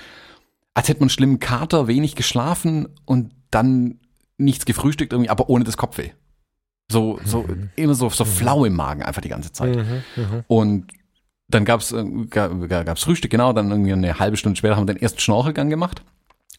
[0.75, 3.99] als hätte man einen schlimmen Kater, wenig geschlafen und dann
[4.37, 6.11] nichts gefrühstückt irgendwie, aber ohne das Kopfweh.
[6.91, 7.71] So, so mhm.
[7.77, 9.75] immer so, so flau im Magen einfach die ganze Zeit.
[9.75, 10.45] Mhm, mh.
[10.47, 10.93] Und
[11.49, 11.95] dann gab's
[12.31, 16.03] gab's Frühstück, genau, dann irgendwie eine halbe Stunde später haben wir den ersten Schnorchelgang gemacht.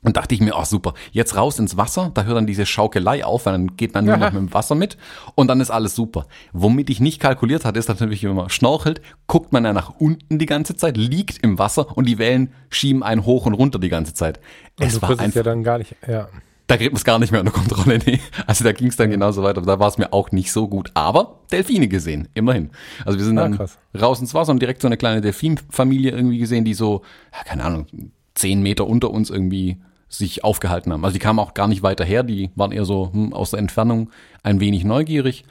[0.04, 3.26] Und dachte ich mir, ach super, jetzt raus ins Wasser, da hört dann diese Schaukelei
[3.26, 4.96] auf, weil dann geht man nur noch mit dem Wasser mit
[5.34, 6.28] und dann ist alles super.
[6.54, 10.38] Womit ich nicht kalkuliert hatte, ist natürlich, wenn man schnorchelt, guckt man ja nach unten
[10.38, 13.90] die ganze Zeit, liegt im Wasser und die Wellen schieben einen hoch und runter die
[13.90, 14.40] ganze Zeit.
[14.80, 16.30] Es und du war einfach, ja dann gar nicht, ja
[16.68, 18.00] da kriegt man es gar nicht mehr unter Kontrolle.
[18.06, 18.20] Nee.
[18.46, 19.62] Also da ging es dann genauso weiter.
[19.62, 20.92] Da war es mir auch nicht so gut.
[20.94, 22.72] Aber Delfine gesehen, immerhin.
[23.06, 23.78] Also wir sind ah, dann krass.
[24.00, 27.02] raus ins Wasser und direkt so eine kleine Delfinfamilie irgendwie gesehen, die so,
[27.34, 27.88] ja, keine Ahnung,
[28.36, 29.78] zehn Meter unter uns irgendwie
[30.10, 31.04] sich aufgehalten haben.
[31.04, 33.60] Also die kamen auch gar nicht weiter her, die waren eher so hm, aus der
[33.60, 34.10] Entfernung
[34.44, 35.46] ein wenig neugierig.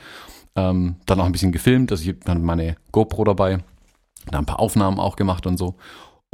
[0.55, 3.59] Ähm, dann auch ein bisschen gefilmt, also ich hatte meine GoPro dabei,
[4.31, 5.75] da ein paar Aufnahmen auch gemacht und so.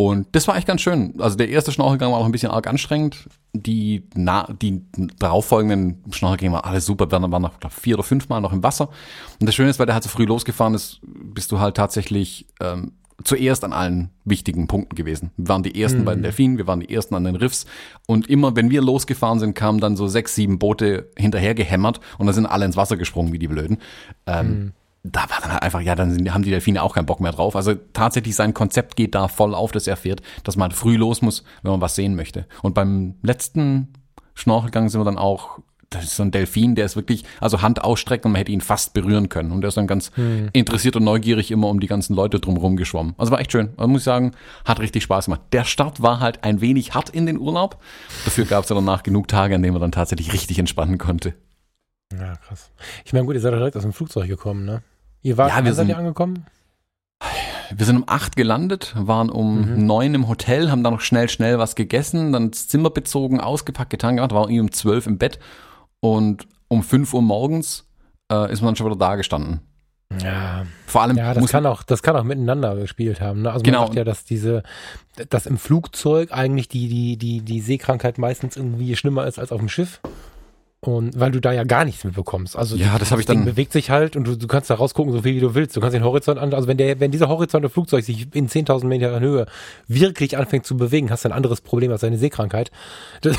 [0.04, 1.14] Und das war echt ganz schön.
[1.18, 3.28] Also der erste Schnorchelgang war auch ein bisschen arg anstrengend.
[3.52, 4.82] Die, na, die
[5.20, 7.08] darauffolgenden Schnorchelgänge waren alles super.
[7.08, 8.88] Wir waren noch glaub, vier oder fünf Mal noch im Wasser.
[9.38, 12.48] Und das Schöne ist, weil der halt so früh losgefahren ist, bist du halt tatsächlich
[12.60, 15.30] ähm, zuerst an allen wichtigen Punkten gewesen.
[15.36, 16.04] Wir waren die ersten mhm.
[16.04, 17.66] bei den Delfinen, wir waren die ersten an den Riffs
[18.06, 22.26] und immer, wenn wir losgefahren sind, kamen dann so sechs, sieben Boote hinterher gehämmert und
[22.26, 23.78] da sind alle ins Wasser gesprungen wie die Blöden.
[24.26, 24.72] Ähm, mhm.
[25.04, 27.56] Da war dann halt einfach, ja, dann haben die Delfine auch keinen Bock mehr drauf.
[27.56, 31.22] Also tatsächlich sein Konzept geht da voll auf, dass er fährt, dass man früh los
[31.22, 32.46] muss, wenn man was sehen möchte.
[32.62, 33.92] Und beim letzten
[34.34, 35.58] Schnorchelgang sind wir dann auch
[35.94, 38.60] das ist so ein Delfin, der ist wirklich, also Hand ausstrecken und man hätte ihn
[38.60, 39.52] fast berühren können.
[39.52, 40.48] Und der ist dann ganz hm.
[40.52, 43.14] interessiert und neugierig immer um die ganzen Leute drumherum geschwommen.
[43.18, 43.70] Also war echt schön.
[43.76, 44.32] Also muss ich sagen,
[44.64, 45.42] hat richtig Spaß gemacht.
[45.52, 47.78] Der Start war halt ein wenig hart in den Urlaub.
[48.24, 51.34] Dafür gab es ja danach genug Tage, an denen man dann tatsächlich richtig entspannen konnte.
[52.12, 52.70] Ja, krass.
[53.04, 54.82] Ich meine, gut, ihr seid direkt aus dem Flugzeug gekommen, ne?
[55.22, 56.46] Ihr wart, ja, wir sind, ihr angekommen?
[57.74, 59.87] Wir sind um acht gelandet, waren um mhm.
[59.87, 63.90] neun im Hotel, haben dann noch schnell, schnell was gegessen, dann das Zimmer bezogen, ausgepackt,
[63.90, 65.38] getan gemacht, waren irgendwie um zwölf im Bett
[66.00, 67.88] und um 5 Uhr morgens
[68.30, 69.61] äh, ist man dann schon wieder da gestanden.
[70.20, 71.16] Ja, vor allem.
[71.16, 73.42] Ja, das kann auch, das kann auch miteinander gespielt haben.
[73.42, 73.52] Ne?
[73.52, 73.78] Also genau.
[73.78, 74.62] man sagt ja, dass diese,
[75.30, 79.61] dass im Flugzeug eigentlich die, die, die, die Seekrankheit meistens irgendwie schlimmer ist als auf
[79.61, 80.00] dem Schiff.
[80.84, 82.56] Und weil du da ja gar nichts mitbekommst.
[82.56, 84.74] Also ja, das, das ich Ding dann bewegt sich halt und du, du kannst da
[84.74, 85.76] rausgucken, so viel wie du willst.
[85.76, 88.48] Du kannst den Horizont an, also wenn der, wenn dieser Horizont des Flugzeugs sich in
[88.48, 89.46] 10.000 Meter Höhe
[89.86, 92.72] wirklich anfängt zu bewegen, hast du ein anderes Problem als deine Seekrankheit.
[93.20, 93.36] Das,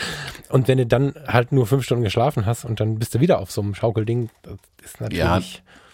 [0.50, 3.38] und wenn du dann halt nur fünf Stunden geschlafen hast und dann bist du wieder
[3.38, 5.18] auf so einem Schaukelding, das ist natürlich.
[5.18, 5.40] Ja,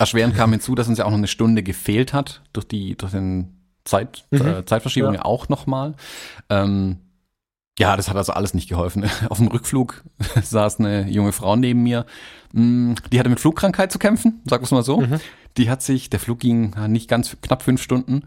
[0.00, 3.12] erschwerend kam hinzu, dass uns ja auch noch eine Stunde gefehlt hat durch die, durch
[3.12, 4.46] den Zeit, mhm.
[4.46, 5.24] äh, Zeitverschiebung ja.
[5.24, 5.94] auch nochmal.
[6.50, 6.98] Ähm,
[7.78, 9.08] ja, das hat also alles nicht geholfen.
[9.28, 10.02] Auf dem Rückflug
[10.42, 12.06] saß eine junge Frau neben mir.
[12.52, 15.00] Mm, die hatte mit Flugkrankheit zu kämpfen, sag es mal so.
[15.00, 15.20] Mhm.
[15.56, 18.24] Die hat sich, der Flug ging nicht ganz knapp fünf Stunden.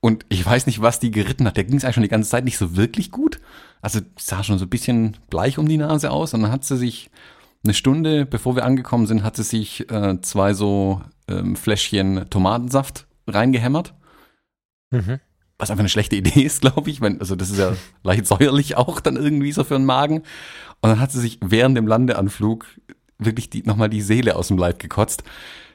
[0.00, 1.56] Und ich weiß nicht, was die geritten hat.
[1.56, 3.40] Der ging es eigentlich schon die ganze Zeit nicht so wirklich gut.
[3.82, 6.32] Also sah schon so ein bisschen bleich um die Nase aus.
[6.32, 7.10] Und dann hat sie sich
[7.62, 13.06] eine Stunde, bevor wir angekommen sind, hat sie sich äh, zwei so ähm, Fläschchen Tomatensaft
[13.26, 13.94] reingehämmert.
[14.90, 15.20] Mhm
[15.60, 17.02] was einfach eine schlechte Idee ist, glaube ich.
[17.02, 20.18] Also das ist ja leicht säuerlich auch dann irgendwie so für den Magen.
[20.80, 22.66] Und dann hat sie sich während dem Landeanflug
[23.18, 25.22] wirklich die, nochmal die Seele aus dem Leib gekotzt.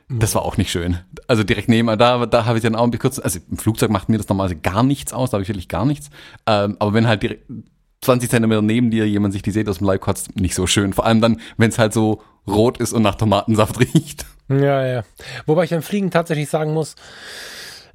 [0.08, 1.00] Das war auch nicht schön.
[1.28, 3.90] Also direkt nebenan, da, da habe ich dann auch ein bisschen kurz, also im Flugzeug
[3.90, 6.10] macht mir das normalerweise gar nichts aus, da habe ich wirklich gar nichts.
[6.46, 7.46] Ähm, aber wenn halt direkt
[8.02, 10.94] 20 Zentimeter neben dir jemand sich die Seele aus dem Leib kotzt, nicht so schön.
[10.94, 14.26] Vor allem dann, wenn es halt so rot ist und nach Tomatensaft riecht.
[14.48, 15.04] Ja, ja.
[15.48, 16.96] Wobei ich beim Fliegen tatsächlich sagen muss,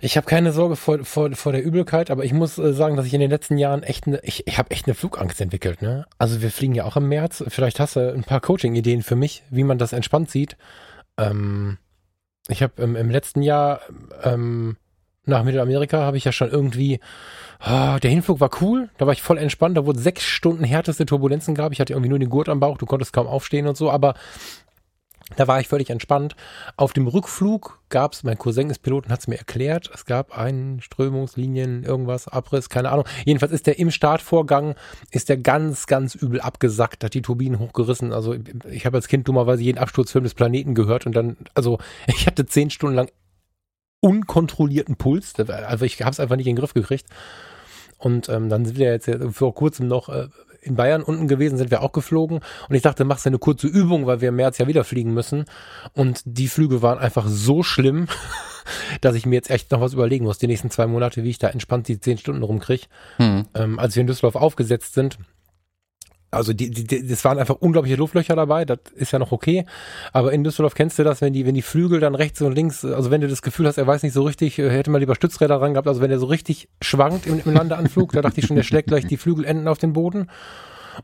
[0.00, 3.06] ich habe keine Sorge vor, vor, vor der Übelkeit, aber ich muss äh, sagen, dass
[3.06, 5.82] ich in den letzten Jahren echt eine, ich, ich habe echt eine Flugangst entwickelt.
[5.82, 6.06] Ne?
[6.18, 7.44] Also wir fliegen ja auch im März.
[7.48, 10.56] Vielleicht hast du ein paar Coaching-Ideen für mich, wie man das entspannt sieht.
[11.18, 11.78] Ähm,
[12.48, 13.80] ich habe ähm, im letzten Jahr
[14.22, 14.76] ähm,
[15.26, 16.98] nach Mittelamerika habe ich ja schon irgendwie,
[17.60, 21.06] oh, der Hinflug war cool, da war ich voll entspannt, da wurden sechs Stunden härteste
[21.06, 21.72] Turbulenzen gab.
[21.72, 24.14] Ich hatte irgendwie nur den Gurt am Bauch, du konntest kaum aufstehen und so, aber
[25.36, 26.36] da war ich völlig entspannt.
[26.76, 30.04] Auf dem Rückflug gab es, mein Cousin ist Pilot und hat es mir erklärt, es
[30.04, 33.06] gab einen Strömungslinien, irgendwas, Abriss, keine Ahnung.
[33.24, 34.74] Jedenfalls ist der im Startvorgang,
[35.10, 38.12] ist der ganz, ganz übel abgesackt, hat die Turbinen hochgerissen.
[38.12, 38.34] Also
[38.70, 42.46] ich habe als Kind dummerweise jeden Absturzfilm des Planeten gehört und dann, also ich hatte
[42.46, 43.10] zehn Stunden lang
[44.00, 45.34] unkontrollierten Puls.
[45.38, 47.06] Also ich habe es einfach nicht in den Griff gekriegt.
[47.98, 50.28] Und ähm, dann sind wir jetzt vor kurzem noch äh,
[50.62, 52.40] in Bayern unten gewesen, sind wir auch geflogen.
[52.68, 55.14] Und ich dachte, machst du eine kurze Übung, weil wir im März ja wieder fliegen
[55.14, 55.44] müssen.
[55.92, 58.06] Und die Flüge waren einfach so schlimm,
[59.00, 61.38] dass ich mir jetzt echt noch was überlegen muss, die nächsten zwei Monate, wie ich
[61.38, 62.86] da entspannt die zehn Stunden rumkriege.
[63.16, 63.46] Hm.
[63.54, 65.18] Ähm, als wir in Düsseldorf aufgesetzt sind,
[66.30, 69.66] also die, die, das waren einfach unglaubliche Luftlöcher dabei, das ist ja noch okay.
[70.12, 72.84] Aber in Düsseldorf kennst du das, wenn die, wenn die Flügel dann rechts und links,
[72.84, 75.14] also wenn du das Gefühl hast, er weiß nicht so richtig, äh, hätte mal lieber
[75.14, 78.46] Stützräder ran gehabt, also wenn er so richtig schwankt im, im Landeanflug, da dachte ich
[78.46, 80.30] schon, der schlägt gleich die Flügelenden auf den Boden.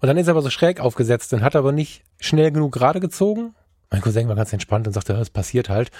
[0.01, 3.01] Und dann ist er aber so schräg aufgesetzt und hat aber nicht schnell genug gerade
[3.01, 3.55] gezogen
[3.91, 5.91] mein Cousin war ganz entspannt und sagte, es passiert halt.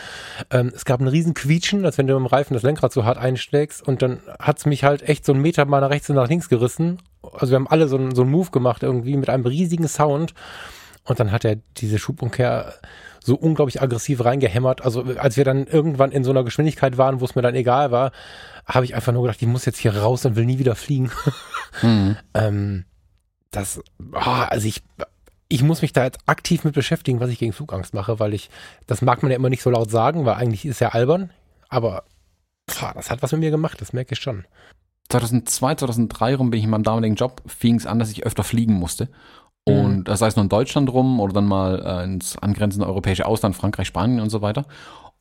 [0.51, 3.19] Ähm, es gab einen riesen Quietschen, als wenn du im Reifen das Lenkrad so hart
[3.19, 6.29] einschlägst und dann hat's mich halt echt so einen Meter mal nach rechts und nach
[6.29, 6.99] links gerissen.
[7.33, 10.35] Also wir haben alle so, einen, so einen Move gemacht irgendwie mit einem riesigen Sound
[11.05, 12.75] und dann hat er diese Schubumkehr
[13.23, 14.85] so unglaublich aggressiv reingehämmert.
[14.85, 17.91] Also als wir dann irgendwann in so einer Geschwindigkeit waren, wo es mir dann egal
[17.91, 18.13] war,
[18.67, 21.11] habe ich einfach nur gedacht, ich muss jetzt hier raus und will nie wieder fliegen.
[21.83, 22.17] Mhm.
[22.33, 22.85] ähm,
[23.51, 23.83] das,
[24.15, 24.83] oh, also ich
[25.49, 28.51] ich muss mich da jetzt aktiv mit beschäftigen, was ich gegen Flugangst mache, weil ich,
[28.87, 31.31] das mag man ja immer nicht so laut sagen, weil eigentlich ist ja albern,
[31.69, 32.05] aber
[32.71, 34.45] pff, das hat was mit mir gemacht, das merke ich schon.
[35.09, 38.45] 2002, 2003 rum bin ich in meinem damaligen Job, fing es an, dass ich öfter
[38.45, 39.09] fliegen musste.
[39.65, 40.05] Und mhm.
[40.05, 43.89] das heißt nur in Deutschland rum oder dann mal äh, ins angrenzende europäische Ausland, Frankreich,
[43.89, 44.67] Spanien und so weiter.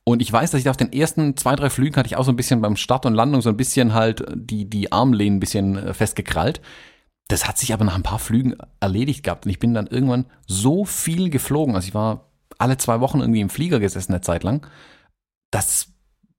[0.04, 2.30] Und ich weiß, dass ich auf den ersten zwei, drei Flügen hatte ich auch so
[2.30, 5.76] ein bisschen beim Start und Landung so ein bisschen halt die, die Armlehnen ein bisschen
[5.76, 6.60] äh, festgekrallt.
[7.28, 10.26] Das hat sich aber nach ein paar Flügen erledigt gehabt und ich bin dann irgendwann
[10.46, 14.44] so viel geflogen, also ich war alle zwei Wochen irgendwie im Flieger gesessen eine Zeit
[14.44, 14.64] lang,
[15.50, 15.88] das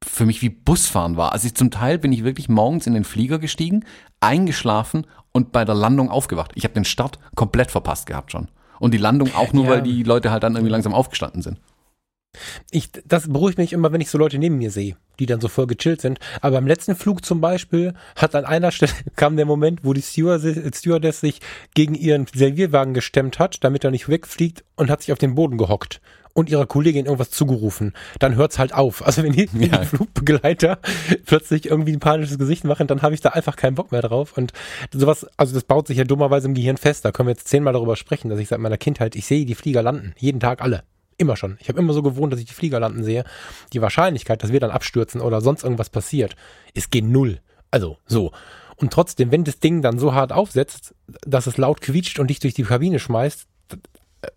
[0.06, 1.34] für mich wie Busfahren war.
[1.34, 3.86] Also ich, zum Teil bin ich wirklich morgens in den Flieger gestiegen,
[4.20, 6.52] eingeschlafen und bei der Landung aufgewacht.
[6.56, 8.50] Ich habe den Start komplett verpasst gehabt schon.
[8.80, 9.70] Und die Landung auch nur, ja.
[9.72, 11.60] weil die Leute halt dann irgendwie langsam aufgestanden sind.
[12.70, 15.48] Ich, das beruhigt mich immer, wenn ich so Leute neben mir sehe, die dann so
[15.48, 16.20] voll gechillt sind.
[16.42, 20.04] Aber beim letzten Flug zum Beispiel hat an einer Stelle kam der Moment, wo die
[20.04, 21.42] Stewardess, Stewardess sich
[21.74, 25.58] gegen ihren Servierwagen gestemmt hat, damit er nicht wegfliegt und hat sich auf den Boden
[25.58, 26.02] gehockt
[26.38, 29.04] und ihrer Kollegin irgendwas zugerufen, dann hört's halt auf.
[29.04, 29.80] Also wenn die, ja.
[29.80, 30.78] die Flugbegleiter
[31.26, 34.38] plötzlich irgendwie ein panisches Gesicht machen, dann habe ich da einfach keinen Bock mehr drauf.
[34.38, 34.54] Und
[34.94, 37.04] sowas, also das baut sich ja dummerweise im Gehirn fest.
[37.04, 39.56] Da können wir jetzt zehnmal darüber sprechen, dass ich seit meiner Kindheit, ich sehe die
[39.56, 40.84] Flieger landen, jeden Tag alle.
[41.18, 41.58] Immer schon.
[41.60, 43.24] Ich habe immer so gewohnt, dass ich die Flieger landen sehe.
[43.74, 46.36] Die Wahrscheinlichkeit, dass wir dann abstürzen oder sonst irgendwas passiert,
[46.76, 47.40] ist gen Null.
[47.72, 48.32] Also so.
[48.76, 50.94] Und trotzdem, wenn das Ding dann so hart aufsetzt,
[51.26, 53.48] dass es laut quietscht und dich durch die Kabine schmeißt,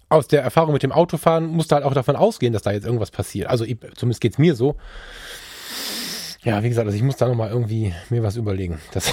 [0.08, 2.84] aus der Erfahrung mit dem Autofahren musst du halt auch davon ausgehen, dass da jetzt
[2.84, 3.48] irgendwas passiert.
[3.48, 4.76] Also ich, zumindest geht's mir so.
[6.42, 8.80] Ja, wie gesagt, also ich muss da nochmal irgendwie mir was überlegen.
[8.92, 9.12] Das,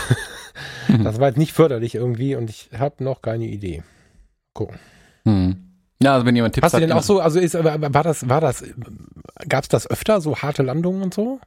[1.04, 3.84] das war jetzt nicht förderlich irgendwie und ich habe noch keine Idee.
[4.54, 4.80] Gucken.
[5.26, 5.68] Hm.
[6.02, 6.82] Ja, also wenn jemand Tipps Hast hat.
[6.82, 8.64] Hast du denn auch so, also ist, war das, war das,
[9.50, 11.40] gab's das öfter, so harte Landungen und so?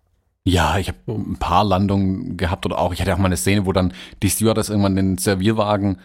[0.45, 3.67] Ja, ich habe ein paar Landungen gehabt oder auch, ich hatte auch mal eine Szene,
[3.67, 5.99] wo dann die Stewardess irgendwann den Servierwagen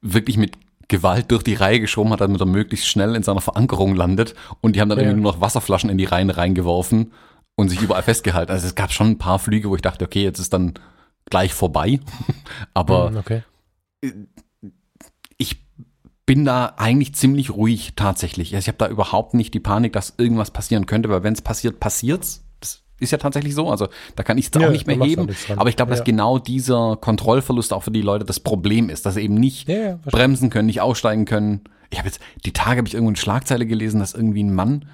[0.00, 0.52] wirklich mit
[0.88, 4.34] Gewalt durch die Reihe geschoben hat, damit er möglichst schnell in seiner Verankerung landet.
[4.60, 5.04] Und die haben dann ja.
[5.04, 7.12] irgendwie nur noch Wasserflaschen in die Reihen reingeworfen
[7.56, 8.52] und sich überall festgehalten.
[8.52, 10.74] Also es gab schon ein paar Flüge, wo ich dachte, okay, jetzt ist dann
[11.26, 12.00] gleich vorbei.
[12.74, 13.42] Aber hm, okay.
[15.36, 15.62] ich
[16.24, 18.54] bin da eigentlich ziemlich ruhig tatsächlich.
[18.54, 21.42] Also ich habe da überhaupt nicht die Panik, dass irgendwas passieren könnte, weil wenn es
[21.42, 22.47] passiert, passiert's
[23.00, 23.70] ist ja tatsächlich so.
[23.70, 25.28] Also da kann ich es ja, auch nicht mehr heben.
[25.56, 29.14] Aber ich glaube, dass genau dieser Kontrollverlust auch für die Leute das Problem ist, dass
[29.14, 31.62] sie eben nicht ja, bremsen können, nicht aussteigen können.
[31.90, 34.86] Ich habe jetzt, die Tage habe ich irgendwo eine Schlagzeile gelesen, dass irgendwie ein Mann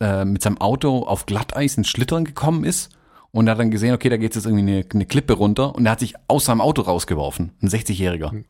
[0.00, 2.90] äh, mit seinem Auto auf Glatteis ins Schlittern gekommen ist
[3.36, 5.86] und er hat dann gesehen, okay, da geht jetzt irgendwie eine, eine Klippe runter und
[5.86, 7.52] er hat sich aus seinem Auto rausgeworfen.
[7.62, 8.44] Ein 60-Jähriger.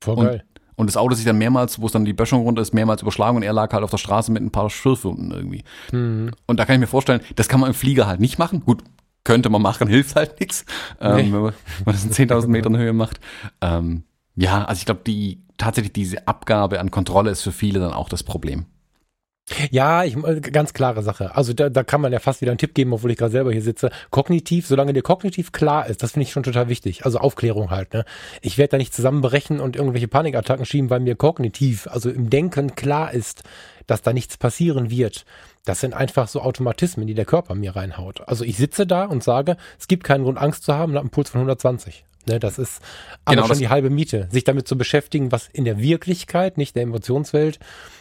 [0.00, 0.44] Voll geil.
[0.80, 3.36] Und das Auto sich dann mehrmals, wo es dann die Böschung runter ist, mehrmals überschlagen
[3.36, 5.62] und er lag halt auf der Straße mit ein paar Schürfwunden irgendwie.
[5.92, 6.30] Mhm.
[6.46, 8.64] Und da kann ich mir vorstellen, das kann man im Flieger halt nicht machen.
[8.64, 8.82] Gut,
[9.22, 10.64] könnte man machen, hilft halt nichts,
[10.98, 11.22] ähm, nee.
[11.24, 13.20] wenn, man, wenn man das in 10.000 Metern Höhe macht.
[13.60, 14.04] Ähm,
[14.36, 18.08] ja, also ich glaube, die tatsächlich diese Abgabe an Kontrolle ist für viele dann auch
[18.08, 18.64] das Problem.
[19.70, 21.34] Ja, ich, äh, ganz klare Sache.
[21.34, 23.52] Also da, da kann man ja fast wieder einen Tipp geben, obwohl ich gerade selber
[23.52, 23.90] hier sitze.
[24.10, 27.04] Kognitiv, solange dir kognitiv klar ist, das finde ich schon total wichtig.
[27.04, 27.92] Also Aufklärung halt.
[27.92, 28.04] Ne?
[28.42, 32.74] Ich werde da nicht zusammenbrechen und irgendwelche Panikattacken schieben, weil mir kognitiv, also im Denken
[32.74, 33.42] klar ist,
[33.86, 35.24] dass da nichts passieren wird.
[35.64, 38.26] Das sind einfach so Automatismen, die der Körper mir reinhaut.
[38.26, 41.04] Also ich sitze da und sage, es gibt keinen Grund, Angst zu haben, und habe
[41.04, 42.04] einen Puls von 120.
[42.26, 42.82] Ne, das ist
[43.24, 46.76] aber genau, schon die halbe Miete, sich damit zu beschäftigen, was in der Wirklichkeit, nicht
[46.76, 47.58] der Emotionswelt,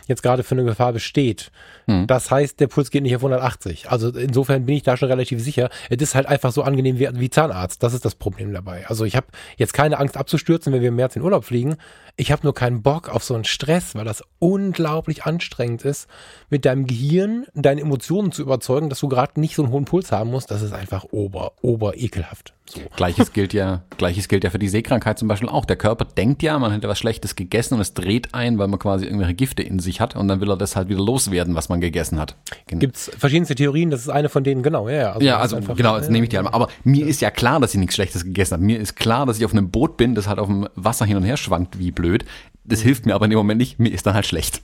[0.10, 1.52] jetzt gerade für eine Gefahr besteht.
[1.86, 2.08] Hm.
[2.08, 3.90] Das heißt, der Puls geht nicht auf 180.
[3.90, 5.70] Also insofern bin ich da schon relativ sicher.
[5.90, 7.82] Es ist halt einfach so angenehm wie, wie Zahnarzt.
[7.82, 8.86] Das ist das Problem dabei.
[8.88, 11.78] Also ich habe jetzt keine Angst abzustürzen, wenn wir im März in Urlaub fliegen.
[12.18, 16.10] Ich habe nur keinen Bock auf so einen Stress, weil das unglaublich anstrengend ist,
[16.50, 20.12] mit deinem Gehirn deine Emotionen zu überzeugen, dass du gerade nicht so einen hohen Puls
[20.12, 20.52] haben musst.
[20.52, 22.54] Das ist einfach ober, ober ekelhaft.
[22.70, 22.82] So.
[22.96, 25.66] Gleiches gilt ja, gleiches gilt ja für die Seekrankheit zum Beispiel auch.
[25.66, 28.80] Der Körper denkt ja, man hätte was Schlechtes gegessen und es dreht ein, weil man
[28.80, 31.70] quasi irgendwelche Gifte in sich hat und dann will er das halt wieder loswerden, was
[31.70, 32.36] man gegessen hat.
[32.68, 32.80] Genau.
[32.80, 35.12] Gibt es verschiedenste Theorien, das ist eine von denen, genau, ja, ja.
[35.14, 36.54] Also ja, also einfach, genau, jetzt ja, nehme ich die einmal.
[36.54, 37.08] Aber mir ja.
[37.08, 38.64] ist ja klar, dass ich nichts Schlechtes gegessen habe.
[38.64, 41.18] Mir ist klar, dass ich auf einem Boot bin, das halt auf dem Wasser hin
[41.18, 42.26] und her schwankt, wie blöd.
[42.64, 42.84] Das mhm.
[42.84, 44.62] hilft mir aber in dem Moment nicht, mir ist dann halt schlecht.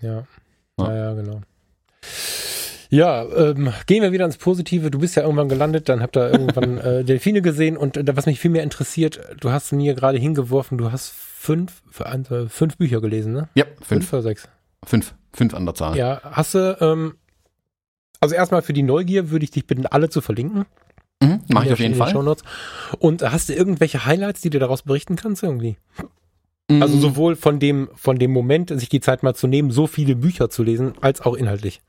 [0.00, 0.24] Ja,
[0.78, 1.40] ja, ja genau.
[2.88, 4.90] Ja, ähm, gehen wir wieder ins Positive.
[4.90, 8.26] Du bist ja irgendwann gelandet, dann habt ihr irgendwann äh, Delfine gesehen und äh, was
[8.26, 13.00] mich viel mehr interessiert, du hast mir gerade hingeworfen, du hast fünf, äh, fünf Bücher
[13.00, 13.48] gelesen, ne?
[13.54, 13.86] Ja, fünf.
[13.86, 14.48] Fünf oder sechs?
[14.86, 15.96] Fünf, fünf an der Zahl.
[15.96, 17.16] Ja, hast du, ähm,
[18.20, 20.64] also erstmal für die Neugier würde ich dich bitten, alle zu verlinken.
[21.20, 22.10] Mhm, mach ich auf jeden Fall.
[22.10, 22.44] Shownotes.
[22.98, 25.76] Und hast du irgendwelche Highlights, die du daraus berichten kannst irgendwie?
[26.70, 26.82] Mhm.
[26.82, 30.16] Also sowohl von dem, von dem Moment, sich die Zeit mal zu nehmen, so viele
[30.16, 31.80] Bücher zu lesen, als auch inhaltlich.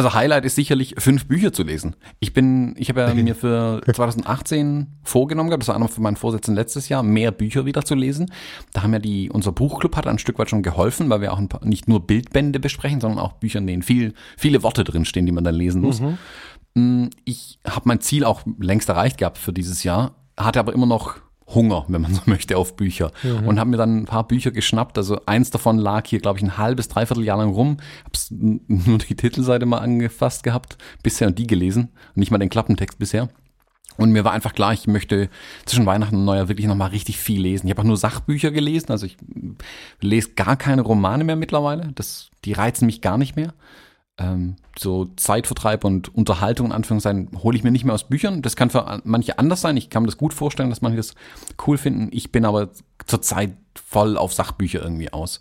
[0.00, 1.94] Also Highlight ist sicherlich fünf Bücher zu lesen.
[2.20, 6.16] Ich bin, ich habe ja mir für 2018 vorgenommen gehabt, das war einer von meinen
[6.16, 8.32] Vorsätzen letztes Jahr, mehr Bücher wieder zu lesen.
[8.72, 11.38] Da haben ja die, unser Buchclub hat ein Stück weit schon geholfen, weil wir auch
[11.38, 15.26] ein paar, nicht nur Bildbände besprechen, sondern auch Bücher, in denen viel, viele Worte drinstehen,
[15.26, 16.00] die man dann lesen muss.
[16.00, 16.16] Mhm.
[16.72, 20.86] Mm, ich habe mein Ziel auch längst erreicht gehabt für dieses Jahr, hatte aber immer
[20.86, 21.16] noch
[21.54, 23.12] Hunger, wenn man so möchte, auf Bücher.
[23.22, 23.46] Mhm.
[23.46, 24.98] Und habe mir dann ein paar Bücher geschnappt.
[24.98, 27.78] Also eins davon lag hier, glaube ich, ein halbes, dreiviertel Jahr lang rum.
[28.04, 31.88] Hab's nur die Titelseite mal angefasst gehabt, bisher und die gelesen.
[32.14, 33.28] nicht mal den Klappentext bisher.
[33.96, 35.28] Und mir war einfach klar, ich möchte
[35.66, 37.66] zwischen Weihnachten und Neujahr wirklich nochmal richtig viel lesen.
[37.66, 39.18] Ich habe auch nur Sachbücher gelesen, also ich
[40.00, 41.92] lese gar keine Romane mehr mittlerweile.
[41.96, 43.52] Das, die reizen mich gar nicht mehr.
[44.20, 48.42] Ähm, so Zeitvertreib und Unterhaltung in Anführungszeichen hole ich mir nicht mehr aus Büchern.
[48.42, 49.76] Das kann für manche anders sein.
[49.76, 51.14] Ich kann mir das gut vorstellen, dass manche das
[51.66, 52.08] cool finden.
[52.12, 52.68] Ich bin aber
[53.06, 55.40] zurzeit voll auf Sachbücher irgendwie aus.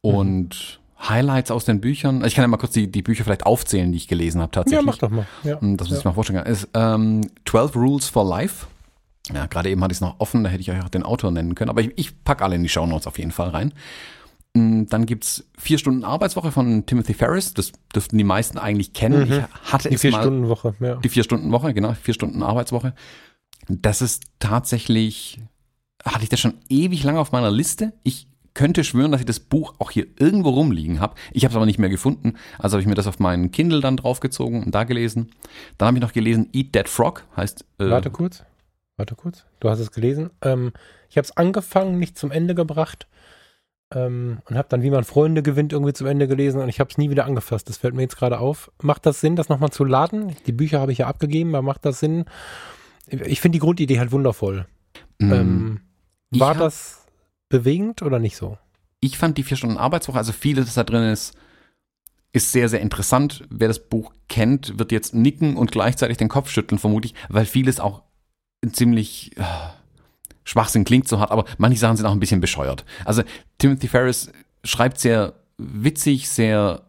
[0.00, 1.08] Und mhm.
[1.08, 2.16] Highlights aus den Büchern.
[2.16, 4.52] Also ich kann ja mal kurz die, die Bücher vielleicht aufzählen, die ich gelesen habe
[4.52, 4.86] tatsächlich.
[4.86, 5.26] Ja, mach doch mal.
[5.42, 5.60] Ja.
[5.60, 6.00] Hm, das muss ja.
[6.00, 6.46] ich mal vorstellen.
[6.46, 8.66] Ist ähm, 12 Rules for Life.
[9.32, 11.30] Ja, gerade eben hatte ich es noch offen, da hätte ich euch auch den Autor
[11.30, 11.70] nennen können.
[11.70, 13.72] Aber ich, ich packe alle in die Show Notes auf jeden Fall rein.
[14.56, 17.54] Hm, dann gibt's vier Stunden Arbeitswoche von Timothy Ferris.
[17.54, 19.28] Das dürften die meisten eigentlich kennen.
[19.28, 19.32] Mhm.
[19.64, 20.20] Ich hatte Die es vier mal.
[20.22, 20.96] Stunden Woche, ja.
[20.96, 22.94] Die vier Stunden Woche, genau, vier Stunden Arbeitswoche.
[23.68, 25.40] Das ist tatsächlich,
[26.04, 27.92] hatte ich das schon ewig lange auf meiner Liste.
[28.02, 31.14] Ich könnte schwören, dass ich das Buch auch hier irgendwo rumliegen habe.
[31.32, 32.34] Ich habe es aber nicht mehr gefunden.
[32.58, 35.30] Also habe ich mir das auf meinen Kindle dann draufgezogen und da gelesen.
[35.78, 38.44] Dann habe ich noch gelesen Eat That Frog, heißt äh, Warte kurz.
[38.98, 39.46] Warte kurz.
[39.60, 40.30] Du hast es gelesen.
[40.42, 40.72] Ähm,
[41.08, 43.06] ich habe es angefangen, nicht zum Ende gebracht.
[43.94, 46.90] Ähm, und habe dann, wie man Freunde gewinnt, irgendwie zum Ende gelesen und ich habe
[46.90, 47.68] es nie wieder angefasst.
[47.68, 48.70] Das fällt mir jetzt gerade auf.
[48.82, 50.34] Macht das Sinn, das nochmal zu laden?
[50.46, 52.24] Die Bücher habe ich ja abgegeben, aber macht das Sinn?
[53.08, 54.66] Ich finde die Grundidee halt wundervoll.
[55.18, 55.80] mh, Ähm,
[56.30, 57.06] war das
[57.48, 58.58] bewegend oder nicht so?
[59.04, 61.34] ich fand die vier Stunden Arbeitswoche, also vieles, das da drin ist,
[62.32, 63.42] ist sehr, sehr interessant.
[63.50, 67.80] Wer das Buch kennt, wird jetzt nicken und gleichzeitig den Kopf schütteln, vermutlich, weil vieles
[67.80, 68.04] auch
[68.70, 69.42] ziemlich äh,
[70.44, 72.84] Schwachsinn klingt so hart, aber manche Sachen sind auch ein bisschen bescheuert.
[73.04, 73.22] Also
[73.58, 74.30] Timothy Ferris
[74.64, 76.82] schreibt sehr witzig, sehr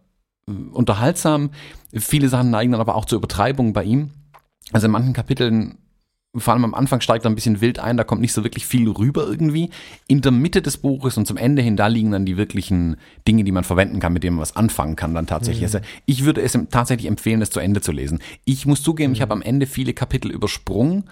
[0.48, 1.52] äh, unterhaltsam.
[1.94, 4.12] Viele Sachen neigen dann aber auch zur Übertreibung bei ihm.
[4.72, 5.78] Also in manchen Kapiteln
[6.36, 8.66] vor allem am Anfang steigt er ein bisschen wild ein, da kommt nicht so wirklich
[8.66, 9.70] viel rüber irgendwie.
[10.08, 13.44] In der Mitte des Buches und zum Ende hin, da liegen dann die wirklichen Dinge,
[13.44, 15.63] die man verwenden kann, mit denen man was anfangen kann dann tatsächlich.
[15.63, 18.20] Also ich würde es tatsächlich empfehlen, es zu Ende zu lesen.
[18.46, 21.04] Ich muss zugeben, ich habe am Ende viele Kapitel übersprungen,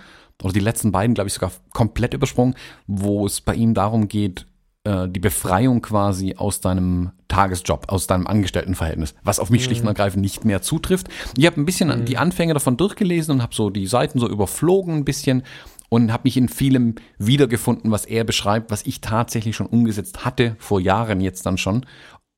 [0.43, 2.55] oder die letzten beiden, glaube ich, sogar komplett übersprungen,
[2.87, 4.45] wo es bei ihm darum geht,
[4.83, 9.87] äh, die Befreiung quasi aus deinem Tagesjob, aus deinem Angestelltenverhältnis, was auf mich schlicht und
[9.87, 11.07] ergreifend nicht mehr zutrifft.
[11.37, 14.95] Ich habe ein bisschen die Anfänge davon durchgelesen und habe so die Seiten so überflogen
[14.95, 15.43] ein bisschen
[15.89, 20.55] und habe mich in vielem wiedergefunden, was er beschreibt, was ich tatsächlich schon umgesetzt hatte,
[20.57, 21.85] vor Jahren jetzt dann schon.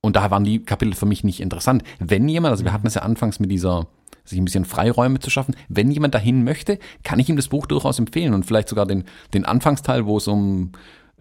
[0.02, 1.84] Und da waren die Kapitel für mich nicht interessant.
[2.00, 3.88] Wenn jemand, also wir hatten es ja anfangs mit dieser,
[4.24, 7.66] sich ein bisschen Freiräume zu schaffen, wenn jemand dahin möchte, kann ich ihm das Buch
[7.66, 10.72] durchaus empfehlen und vielleicht sogar den, den Anfangsteil, wo es um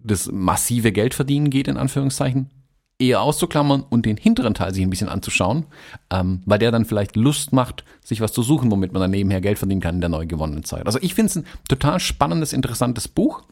[0.03, 2.51] das massive Geldverdienen geht, in Anführungszeichen,
[2.99, 5.67] eher auszuklammern und den hinteren Teil sich ein bisschen anzuschauen,
[6.11, 9.41] ähm, weil der dann vielleicht Lust macht, sich was zu suchen, womit man dann nebenher
[9.41, 10.87] Geld verdienen kann in der neu gewonnenen Zeit.
[10.87, 13.43] Also ich finde es ein total spannendes, interessantes Buch.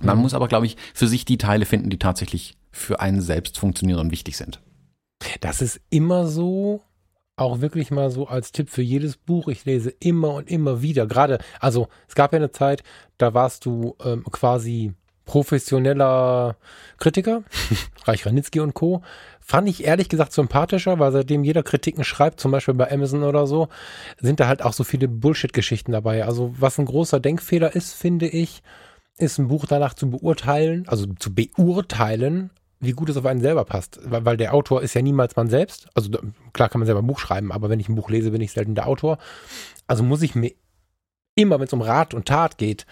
[0.00, 3.58] Man muss aber, glaube ich, für sich die Teile finden, die tatsächlich für einen selbst
[3.58, 4.60] funktionieren und wichtig sind.
[5.40, 6.82] Das ist immer so,
[7.40, 9.48] auch wirklich mal so als Tipp für jedes Buch.
[9.48, 11.06] Ich lese immer und immer wieder.
[11.06, 12.82] Gerade, also es gab ja eine Zeit,
[13.16, 14.92] da warst du ähm, quasi
[15.24, 16.56] professioneller
[16.96, 17.42] Kritiker,
[18.04, 19.02] Reich Ranitzky und Co.
[19.40, 23.46] Fand ich ehrlich gesagt sympathischer, weil seitdem jeder Kritiken schreibt, zum Beispiel bei Amazon oder
[23.46, 23.68] so,
[24.18, 26.24] sind da halt auch so viele Bullshit-Geschichten dabei.
[26.24, 28.62] Also was ein großer Denkfehler ist, finde ich,
[29.18, 33.64] ist ein Buch danach zu beurteilen, also zu beurteilen, wie gut es auf einen selber
[33.64, 33.98] passt.
[34.04, 35.88] Weil, weil der Autor ist ja niemals man selbst.
[35.94, 36.10] Also
[36.52, 38.52] klar kann man selber ein Buch schreiben, aber wenn ich ein Buch lese, bin ich
[38.52, 39.18] selten der Autor.
[39.86, 40.52] Also muss ich mir
[41.34, 42.86] immer, wenn es um Rat und Tat geht,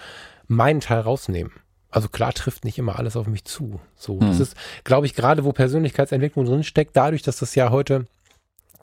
[0.46, 1.52] meinen Teil rausnehmen.
[1.90, 3.80] Also klar trifft nicht immer alles auf mich zu.
[3.94, 4.42] So, das Hm.
[4.42, 8.06] ist, glaube ich, gerade wo Persönlichkeitsentwicklung drin steckt, dadurch, dass das ja heute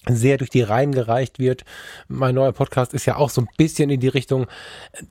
[0.08, 1.64] sehr durch die Reihen gereicht wird.
[2.08, 4.48] Mein neuer Podcast ist ja auch so ein bisschen in die Richtung,
[4.94, 5.04] äh,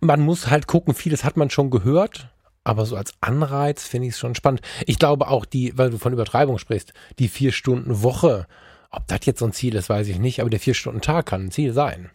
[0.00, 2.28] man muss halt gucken, vieles hat man schon gehört,
[2.68, 4.60] aber so als Anreiz finde ich es schon spannend.
[4.86, 8.46] Ich glaube auch die, weil du von Übertreibung sprichst, die vier Stunden Woche,
[8.90, 11.26] ob das jetzt so ein Ziel ist, weiß ich nicht, aber der vier Stunden Tag
[11.26, 12.10] kann ein Ziel sein.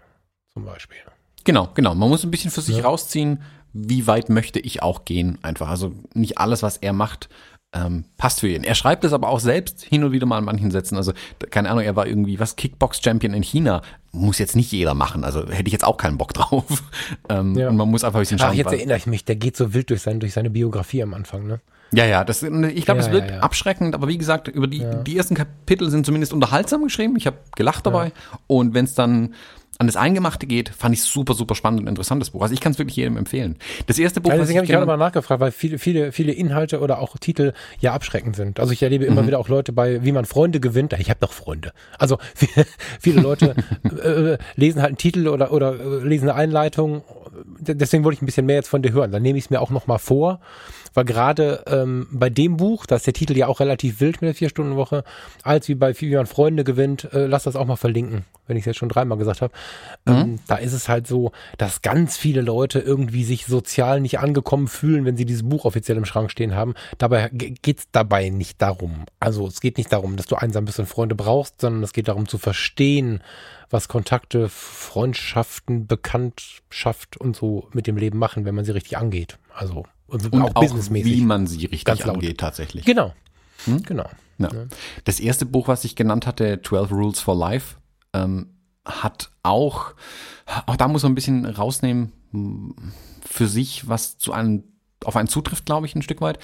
[0.54, 0.98] Zum Beispiel.
[1.44, 1.94] Genau, genau.
[1.96, 2.84] Man muss ein bisschen für sich Ja.
[2.84, 3.42] rausziehen,
[3.74, 5.40] wie weit möchte ich auch gehen.
[5.42, 5.68] Einfach.
[5.70, 7.28] Also nicht alles, was er macht,
[7.74, 8.64] ähm, passt für ihn.
[8.64, 10.96] Er schreibt es aber auch selbst hin und wieder mal an manchen Sätzen.
[10.96, 11.12] Also,
[11.50, 13.82] keine Ahnung, er war irgendwie was Kickbox-Champion in China.
[14.12, 15.24] Muss jetzt nicht jeder machen.
[15.24, 16.84] Also hätte ich jetzt auch keinen Bock drauf.
[17.30, 17.70] ähm, Ja.
[17.70, 18.58] Und man muss einfach ein bisschen Ach, schauen.
[18.58, 21.14] jetzt weil- erinnere ich mich, der geht so wild durch, sein, durch seine Biografie am
[21.14, 21.60] Anfang, ne?
[21.96, 22.50] Ja, ja, das, ich
[22.86, 23.42] glaube, Ja, es wirkt ja, ja.
[23.44, 27.16] abschreckend, aber wie gesagt, über die, die ersten Kapitel sind zumindest unterhaltsam geschrieben.
[27.18, 28.12] Ich habe gelacht dabei.
[28.48, 29.36] Und wenn es dann
[29.84, 32.42] an das Eingemachte geht, fand ich super, super spannend und interessantes Buch.
[32.42, 33.58] Also ich kann es wirklich jedem empfehlen.
[33.88, 36.80] Das erste Buch, Ja, deswegen habe ich gerade mal nachgefragt, weil viele, viele, viele Inhalte
[36.80, 38.60] oder auch Titel ja abschreckend sind.
[38.60, 40.94] Also ich erlebe immer wieder auch Leute bei, wie man Freunde gewinnt.
[40.94, 41.74] Ich habe noch Freunde.
[42.00, 42.66] Also viele,
[43.00, 47.04] viele Leute äh, lesen halt einen Titel oder, oder äh, lesen eine Einleitung.
[47.60, 49.12] Deswegen wollte ich ein bisschen mehr jetzt von dir hören.
[49.12, 50.40] Dann nehme ich es mir auch noch mal vor,
[50.94, 54.28] weil gerade ähm, bei dem Buch, da ist der Titel ja auch relativ wild mit
[54.30, 55.04] der Vier-Stunden-Woche,
[55.42, 58.62] als wie bei wie man Freunde gewinnt, äh, lass das auch mal verlinken, wenn ich
[58.62, 59.54] es jetzt schon dreimal gesagt habe.
[60.06, 60.40] Ähm, mhm.
[60.48, 65.06] da ist es halt so, dass ganz viele Leute irgendwie sich sozial nicht angekommen fühlen,
[65.06, 66.74] wenn sie dieses Buch offiziell im Schrank stehen haben.
[66.98, 69.06] Dabei geht es dabei nicht darum.
[69.20, 72.08] Also es geht nicht darum, dass du einsam bist und Freunde brauchst, sondern es geht
[72.08, 73.22] darum zu verstehen,
[73.74, 79.40] was Kontakte, Freundschaften, Bekanntschaft und so mit dem Leben machen, wenn man sie richtig angeht.
[79.54, 81.12] Also und, und auch, auch businessmäßig.
[81.12, 82.86] Wie man sie richtig angeht, tatsächlich.
[82.86, 83.14] Genau.
[83.66, 83.82] Hm?
[83.84, 84.08] Genau.
[84.38, 84.50] Ja.
[85.06, 87.78] Das erste Buch, was ich genannt hatte, 12 Rules for Life,
[88.14, 88.50] ähm,
[88.86, 89.94] hat auch,
[90.66, 92.76] auch da muss man ein bisschen rausnehmen hm,
[93.26, 94.64] für sich, was zu einem,
[95.04, 96.38] auf einen zutrifft, glaube ich, ein Stück weit.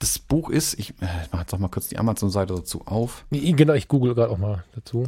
[0.00, 3.26] Das Buch ist, ich, äh, ich mache jetzt auch mal kurz die Amazon-Seite dazu auf.
[3.30, 5.04] Genau, ich google gerade auch mal dazu.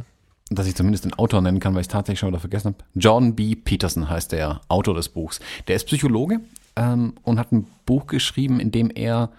[0.49, 2.77] Dass ich zumindest den Autor nennen kann, weil ich es tatsächlich schon wieder vergessen habe.
[2.95, 3.55] John B.
[3.55, 5.39] Peterson heißt der Autor des Buchs.
[5.67, 6.39] Der ist Psychologe
[6.75, 9.29] ähm, und hat ein Buch geschrieben, in dem er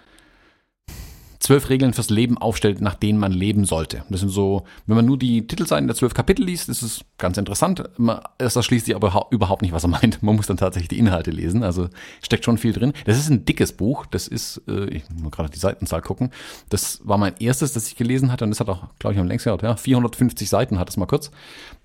[1.49, 4.05] zwölf Regeln fürs Leben aufstellt, nach denen man leben sollte.
[4.11, 7.39] Das sind so, wenn man nur die Titelseiten der zwölf Kapitel liest, ist es ganz
[7.39, 7.89] interessant.
[8.37, 10.23] Es erschließt sich aber überhaupt nicht, was er meint.
[10.23, 11.63] Man muss dann tatsächlich die Inhalte lesen.
[11.63, 11.89] Also
[12.21, 12.93] steckt schon viel drin.
[13.07, 14.05] Das ist ein dickes Buch.
[14.05, 16.33] Das ist, äh, ich muss gerade die Seitenzahl gucken.
[16.69, 19.27] Das war mein erstes, das ich gelesen hatte und das hat auch, glaube ich, am
[19.27, 19.63] längsten gedauert.
[19.63, 21.31] Ja, 450 Seiten hat es mal kurz.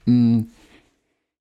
[0.03, 0.41] Mm,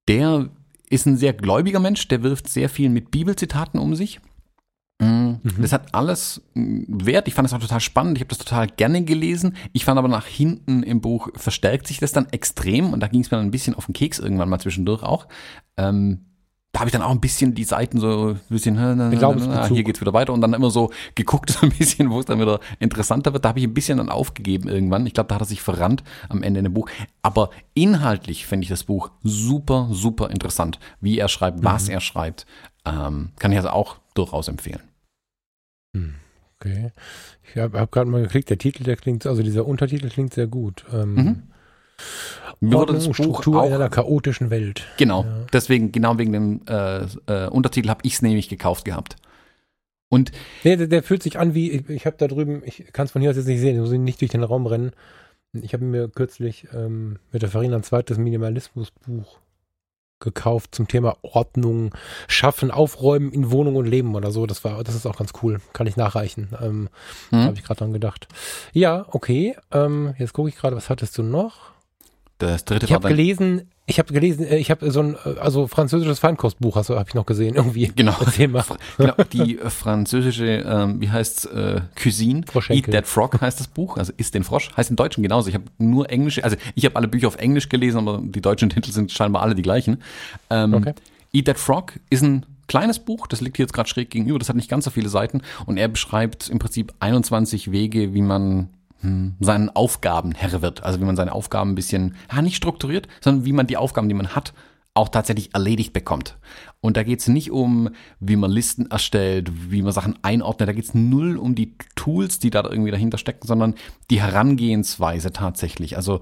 [0.06, 0.48] der
[0.90, 2.06] ist ein sehr gläubiger Mensch.
[2.06, 4.20] Der wirft sehr viel mit Bibelzitaten um sich.
[5.01, 5.40] Mhm.
[5.59, 7.28] Das hat alles Wert.
[7.28, 8.16] Ich fand es auch total spannend.
[8.16, 9.57] Ich habe das total gerne gelesen.
[9.72, 13.22] Ich fand aber nach hinten im Buch verstärkt sich das dann extrem und da ging
[13.22, 15.26] es mir dann ein bisschen auf den Keks irgendwann mal zwischendurch auch.
[15.76, 16.26] Ähm,
[16.72, 19.66] da habe ich dann auch ein bisschen die Seiten so ein bisschen, na, na, na,
[19.66, 22.40] hier geht's wieder weiter und dann immer so geguckt so ein bisschen, wo es dann
[22.40, 23.45] wieder interessanter wird.
[23.45, 25.07] Da habe ich ein bisschen dann aufgegeben irgendwann.
[25.07, 26.88] Ich glaube, da hat er sich verrannt am Ende in dem Buch.
[27.20, 31.64] Aber inhaltlich finde ich das Buch super, super interessant, wie er schreibt, mhm.
[31.64, 32.47] was er schreibt.
[32.86, 34.82] Ähm, kann ich also auch durchaus empfehlen.
[35.94, 36.14] Hm,
[36.58, 36.90] okay.
[37.42, 40.46] Ich habe hab gerade mal geklickt, der Titel, der klingt, also dieser Untertitel klingt sehr
[40.46, 40.84] gut.
[40.92, 41.42] Ähm, mhm.
[42.60, 44.86] Wurde das Struktur auch, in einer chaotischen Welt.
[44.96, 45.46] Genau, ja.
[45.52, 49.16] deswegen, genau wegen dem äh, äh, Untertitel habe ich es nämlich gekauft gehabt.
[50.08, 50.30] Und
[50.62, 53.12] nee, der, der, fühlt sich an wie, ich, ich habe da drüben, ich kann es
[53.12, 54.92] von hier aus jetzt nicht sehen, ich muss nicht durch den Raum rennen.
[55.54, 59.38] Ich habe mir kürzlich ähm, mit der Farina ein zweites Minimalismusbuch
[60.22, 61.94] gekauft zum Thema Ordnung,
[62.28, 64.46] Schaffen, Aufräumen in Wohnung und Leben oder so.
[64.46, 65.60] Das war, das ist auch ganz cool.
[65.72, 66.48] Kann ich nachreichen.
[66.62, 66.88] Ähm,
[67.30, 67.44] mhm.
[67.44, 68.28] Habe ich gerade dran gedacht.
[68.72, 69.56] Ja, okay.
[69.70, 71.72] Ähm, jetzt gucke ich gerade, was hattest du noch?
[72.38, 75.66] Das dritte ich habe gelesen, ich habe gelesen, äh, ich habe so ein äh, also
[75.66, 77.93] französisches Feinkostbuch, hast du, habe ich noch gesehen irgendwie.
[78.03, 78.14] Genau.
[78.37, 82.43] genau die äh, französische, ähm, wie heißt äh, Cuisine?
[82.68, 84.70] Eat That Frog heißt das Buch, also isst den Frosch.
[84.76, 85.49] Heißt im Deutschen genauso.
[85.49, 88.70] Ich habe nur englische, also ich habe alle Bücher auf Englisch gelesen, aber die deutschen
[88.70, 90.03] Titel sind scheinbar alle die gleichen.
[90.49, 90.95] Ähm, okay.
[91.33, 94.49] Eat That Frog ist ein kleines Buch, das liegt hier jetzt gerade schräg gegenüber, das
[94.49, 98.70] hat nicht ganz so viele Seiten und er beschreibt im Prinzip 21 Wege, wie man
[99.40, 100.82] seinen Aufgaben Herr wird.
[100.82, 104.09] Also wie man seine Aufgaben ein bisschen, ja, nicht strukturiert, sondern wie man die Aufgaben,
[104.09, 104.53] die man hat,
[104.94, 106.36] auch tatsächlich erledigt bekommt.
[106.80, 107.90] Und da geht es nicht um,
[108.20, 112.38] wie man Listen erstellt, wie man Sachen einordnet, da geht es null um die Tools,
[112.38, 113.74] die da irgendwie dahinter stecken, sondern
[114.11, 115.96] die Herangehensweise tatsächlich.
[115.96, 116.20] Also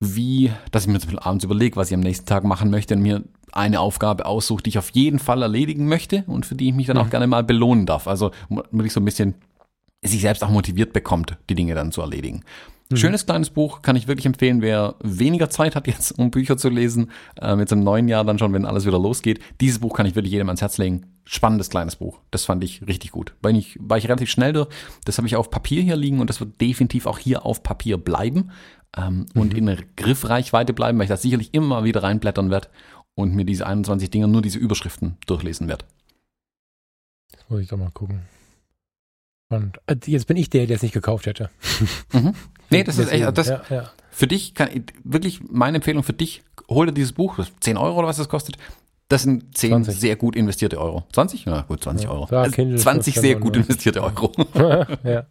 [0.00, 2.94] wie, dass ich mir zum Beispiel abends überlege, was ich am nächsten Tag machen möchte
[2.94, 3.22] und mir
[3.52, 6.86] eine Aufgabe aussuche, die ich auf jeden Fall erledigen möchte und für die ich mich
[6.86, 7.02] dann mhm.
[7.02, 8.08] auch gerne mal belohnen darf.
[8.08, 9.34] Also wirklich so ein bisschen
[10.04, 12.44] sich selbst auch motiviert bekommt, die Dinge dann zu erledigen.
[12.90, 12.96] Mhm.
[12.96, 16.68] Schönes kleines Buch, kann ich wirklich empfehlen, wer weniger Zeit hat jetzt, um Bücher zu
[16.68, 19.40] lesen, äh, jetzt im neuen Jahr dann schon, wenn alles wieder losgeht.
[19.60, 21.06] Dieses Buch kann ich wirklich jedem ans Herz legen.
[21.24, 22.20] Spannendes kleines Buch.
[22.30, 23.34] Das fand ich richtig gut.
[23.40, 24.68] War ich, war ich relativ schnell durch.
[25.04, 27.96] Das habe ich auf Papier hier liegen und das wird definitiv auch hier auf Papier
[27.96, 28.50] bleiben
[28.96, 29.40] ähm, mhm.
[29.40, 32.68] und in Griffreichweite bleiben, weil ich da sicherlich immer wieder reinblättern werde
[33.14, 35.86] und mir diese 21 Dinger nur diese Überschriften durchlesen werde.
[37.32, 38.22] Das muss ich doch mal gucken.
[39.54, 41.50] Und äh, jetzt bin ich der, der es nicht gekauft hätte.
[42.12, 42.34] Mhm.
[42.70, 43.90] Nee, das ist echt, das, ja, ja.
[44.10, 44.68] für dich kann,
[45.04, 48.56] wirklich meine Empfehlung für dich, hol dir dieses Buch, 10 Euro oder was das kostet.
[49.08, 50.00] Das sind 10 20.
[50.00, 51.04] sehr gut investierte Euro.
[51.12, 51.44] 20?
[51.44, 52.24] Ja, gut, 20 ja, Euro.
[52.34, 54.32] Also 20 sehr gut investierte Euro.
[55.04, 55.26] ja.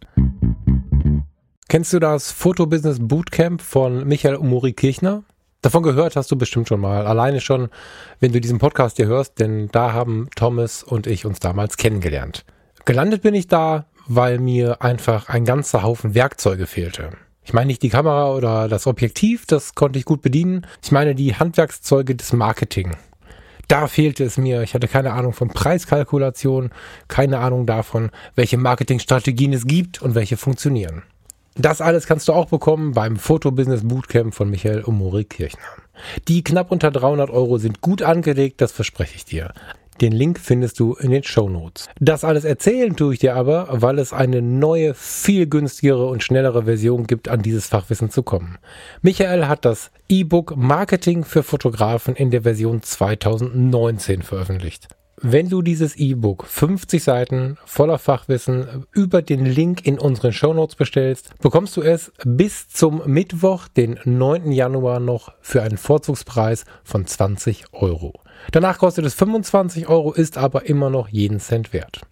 [1.68, 5.24] Kennst du das Fotobusiness Bootcamp von Michael Umori Kirchner?
[5.60, 7.06] Davon gehört hast du bestimmt schon mal.
[7.06, 7.68] Alleine schon,
[8.20, 12.44] wenn du diesen Podcast hier hörst, denn da haben Thomas und ich uns damals kennengelernt.
[12.84, 17.10] Gelandet bin ich da, weil mir einfach ein ganzer Haufen Werkzeuge fehlte.
[17.44, 20.66] Ich meine nicht die Kamera oder das Objektiv, das konnte ich gut bedienen.
[20.82, 22.96] Ich meine die Handwerkszeuge des Marketing.
[23.68, 24.62] Da fehlte es mir.
[24.62, 26.70] Ich hatte keine Ahnung von Preiskalkulation,
[27.08, 31.02] keine Ahnung davon, welche Marketingstrategien es gibt und welche funktionieren.
[31.56, 35.62] Das alles kannst du auch bekommen beim Fotobusiness Bootcamp von Michael Omori Kirchner.
[36.26, 39.52] Die knapp unter 300 Euro sind gut angelegt, das verspreche ich dir.
[40.00, 41.88] Den Link findest du in den Show Notes.
[42.00, 46.64] Das alles erzählen tue ich dir aber, weil es eine neue, viel günstigere und schnellere
[46.64, 48.58] Version gibt, an dieses Fachwissen zu kommen.
[49.02, 54.88] Michael hat das E-Book Marketing für Fotografen in der Version 2019 veröffentlicht.
[55.26, 61.38] Wenn du dieses E-Book 50 Seiten voller Fachwissen über den Link in unseren Shownotes bestellst,
[61.40, 64.50] bekommst du es bis zum Mittwoch, den 9.
[64.50, 68.12] Januar noch für einen Vorzugspreis von 20 Euro.
[68.52, 72.02] Danach kostet es 25 Euro, ist aber immer noch jeden Cent wert.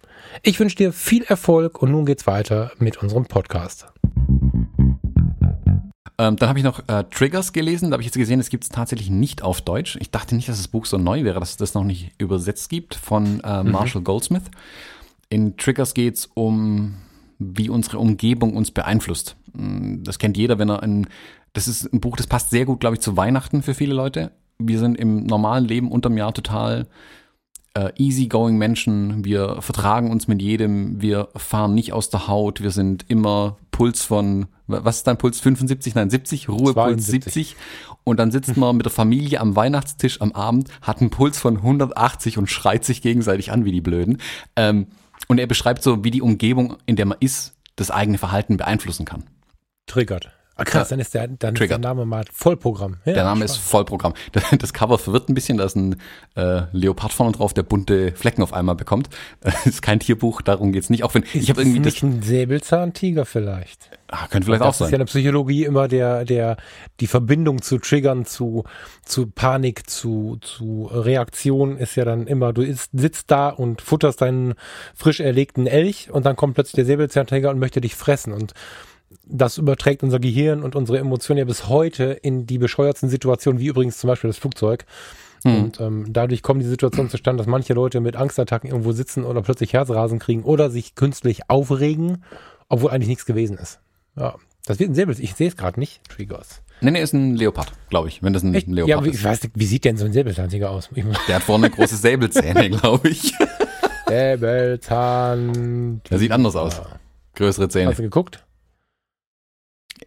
[0.41, 3.87] Ich wünsche dir viel Erfolg und nun geht's weiter mit unserem Podcast.
[6.17, 7.89] Ähm, dann habe ich noch äh, Triggers gelesen.
[7.89, 9.97] Da habe ich jetzt gesehen, es gibt es tatsächlich nicht auf Deutsch.
[9.99, 12.69] Ich dachte nicht, dass das Buch so neu wäre, dass es das noch nicht übersetzt
[12.69, 13.71] gibt von äh, mhm.
[13.71, 14.05] Marshall mhm.
[14.05, 14.43] Goldsmith.
[15.29, 16.95] In Triggers geht es um,
[17.39, 19.35] wie unsere Umgebung uns beeinflusst.
[19.53, 21.07] Mm, das kennt jeder, wenn er ein,
[21.53, 24.31] das ist ein Buch, das passt sehr gut, glaube ich, zu Weihnachten für viele Leute.
[24.59, 26.87] Wir sind im normalen Leben unterm Jahr total
[27.75, 32.69] äh, easygoing Menschen, wir vertragen uns mit jedem, wir fahren nicht aus der Haut, wir
[32.71, 35.39] sind immer Puls von, was ist dein Puls?
[35.39, 37.55] 75, nein, 70, Ruhepuls 70.
[38.03, 41.57] Und dann sitzt man mit der Familie am Weihnachtstisch am Abend, hat einen Puls von
[41.57, 44.19] 180 und schreit sich gegenseitig an wie die Blöden.
[44.55, 44.87] Ähm,
[45.27, 49.05] und er beschreibt so, wie die Umgebung, in der man ist, das eigene Verhalten beeinflussen
[49.05, 49.23] kann.
[49.87, 50.31] Triggert.
[50.55, 52.97] Ah, krass, dann ist der, dann ist der Name mal Vollprogramm.
[53.05, 54.13] Ja, der Name ist Vollprogramm.
[54.59, 55.95] Das Cover verwirrt ein bisschen, da ist ein
[56.35, 59.09] äh, Leopard vorne drauf, der bunte Flecken auf einmal bekommt.
[59.41, 61.03] Das ist kein Tierbuch, darum geht's nicht.
[61.03, 63.89] Auch wenn ist ich habe irgendwie nicht das, ein Säbelzahntiger vielleicht.
[64.07, 64.85] Ah, könnte vielleicht auch sein.
[64.85, 66.57] Das ist ja in der Psychologie immer der der
[66.99, 68.63] die Verbindung zu Triggern, zu
[69.03, 72.53] zu Panik, zu zu Reaktion ist ja dann immer.
[72.53, 74.53] Du ist, sitzt da und futterst deinen
[74.93, 78.53] frisch erlegten Elch und dann kommt plötzlich der Säbelzahntiger und möchte dich fressen und
[79.25, 83.67] das überträgt unser Gehirn und unsere Emotionen ja bis heute in die bescheuertsten Situationen, wie
[83.67, 84.85] übrigens zum Beispiel das Flugzeug.
[85.43, 85.55] Mhm.
[85.55, 89.41] Und ähm, dadurch kommen die Situationen zustande, dass manche Leute mit Angstattacken irgendwo sitzen oder
[89.41, 92.23] plötzlich Herzrasen kriegen oder sich künstlich aufregen,
[92.69, 93.79] obwohl eigentlich nichts gewesen ist.
[94.15, 94.35] Ja,
[94.65, 95.15] das wird ein Säbel.
[95.19, 96.01] Ich sehe es gerade nicht.
[96.09, 96.61] Triggers.
[96.81, 99.23] Nee, nee, ist ein Leopard, glaube ich, wenn das ein, ein Leopard ja, ist.
[99.23, 100.89] Weiß, wie sieht denn so ein Säbelzahntiger aus?
[101.27, 103.33] Der hat vorne große Säbelzähne, glaube ich.
[104.07, 106.01] Säbelzahn.
[106.09, 106.81] Der sieht anders aus.
[107.35, 107.89] Größere Zähne.
[107.89, 108.45] Hast du geguckt?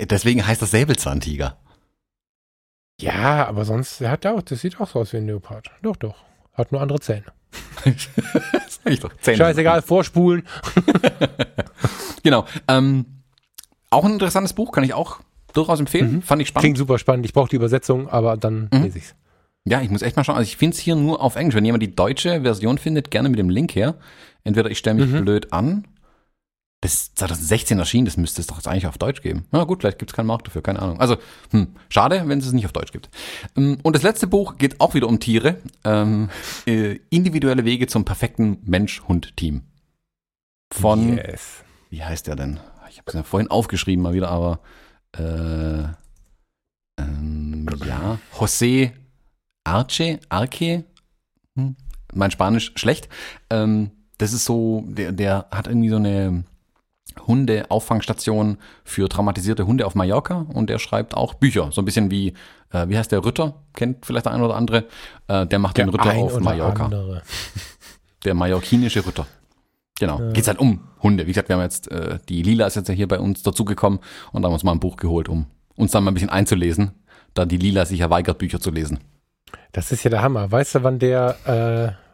[0.01, 1.57] Deswegen heißt das Säbelzahntiger.
[3.01, 5.71] Ja, aber sonst, der hat auch, das sieht auch so aus wie ein Leopard.
[5.83, 6.17] Doch, doch.
[6.55, 7.25] Hat nur andere Zähne.
[9.21, 9.37] Zähne.
[9.37, 10.47] Scheißegal, vorspulen.
[12.23, 12.47] genau.
[12.69, 13.05] Ähm,
[13.91, 15.21] auch ein interessantes Buch, kann ich auch
[15.53, 16.17] durchaus empfehlen.
[16.17, 16.23] Mhm.
[16.23, 16.63] Fand ich spannend.
[16.63, 17.27] Klingt super spannend.
[17.27, 18.83] Ich brauche die Übersetzung, aber dann mhm.
[18.83, 19.15] lese ich's.
[19.69, 20.37] Ja, ich muss echt mal schauen.
[20.37, 21.57] Also ich finde es hier nur auf Englisch.
[21.57, 23.97] Wenn jemand die deutsche Version findet, gerne mit dem Link her.
[24.45, 25.25] Entweder ich stelle mich mhm.
[25.25, 25.87] blöd an
[26.87, 29.45] das ist 2016 erschienen, das müsste es doch jetzt eigentlich auf Deutsch geben.
[29.51, 31.01] Na gut, vielleicht gibt es keinen Markt dafür, keine Ahnung.
[31.01, 31.17] Also,
[31.51, 33.11] hm, schade, wenn es es nicht auf Deutsch gibt.
[33.57, 35.57] Ähm, und das letzte Buch geht auch wieder um Tiere.
[35.83, 36.31] Ähm,
[36.67, 39.63] äh, individuelle Wege zum perfekten Mensch-Hund-Team.
[40.73, 41.65] Von, yes.
[41.91, 42.61] wie heißt der denn?
[42.89, 44.61] Ich habe es ja vorhin aufgeschrieben mal wieder, aber
[45.19, 45.89] äh,
[47.03, 48.93] ähm, ja, José
[49.65, 50.85] Arce, Arce,
[51.57, 51.75] hm,
[52.15, 53.09] mein Spanisch schlecht.
[53.51, 56.45] Ähm, das ist so, der, der hat irgendwie so eine
[57.27, 61.71] Hunde-Auffangstation für traumatisierte Hunde auf Mallorca und der schreibt auch Bücher.
[61.73, 62.35] So ein bisschen wie,
[62.73, 63.55] äh, wie heißt der Ritter?
[63.75, 64.85] Kennt vielleicht der ein oder andere.
[65.29, 66.85] Äh, der macht der den Ritter auf Mallorca.
[66.87, 67.23] Andere.
[68.25, 69.25] Der mallorquinische Ritter.
[70.01, 70.19] Genau.
[70.19, 70.33] Ja.
[70.33, 71.25] Geht's halt um Hunde.
[71.27, 74.01] Wie gesagt, wir haben jetzt, äh, die Lila ist jetzt ja hier bei uns dazugekommen
[74.33, 75.47] und haben uns mal ein Buch geholt, um
[75.77, 76.93] uns dann mal ein bisschen einzulesen,
[77.35, 78.99] da die Lila sich ja weigert, Bücher zu lesen.
[79.73, 80.51] Das ist ja der Hammer.
[80.51, 82.06] Weißt du, wann der äh,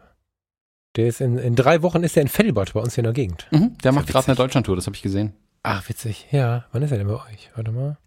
[0.96, 3.12] der ist in, in drei Wochen ist er in Fellbad bei uns hier in der
[3.12, 3.46] Gegend.
[3.50, 5.32] Mhm, der macht gerade eine Deutschlandtour, das habe ich gesehen.
[5.62, 6.26] Ach, witzig.
[6.30, 7.50] Ja, wann ist er denn bei euch?
[7.54, 7.98] Warte mal.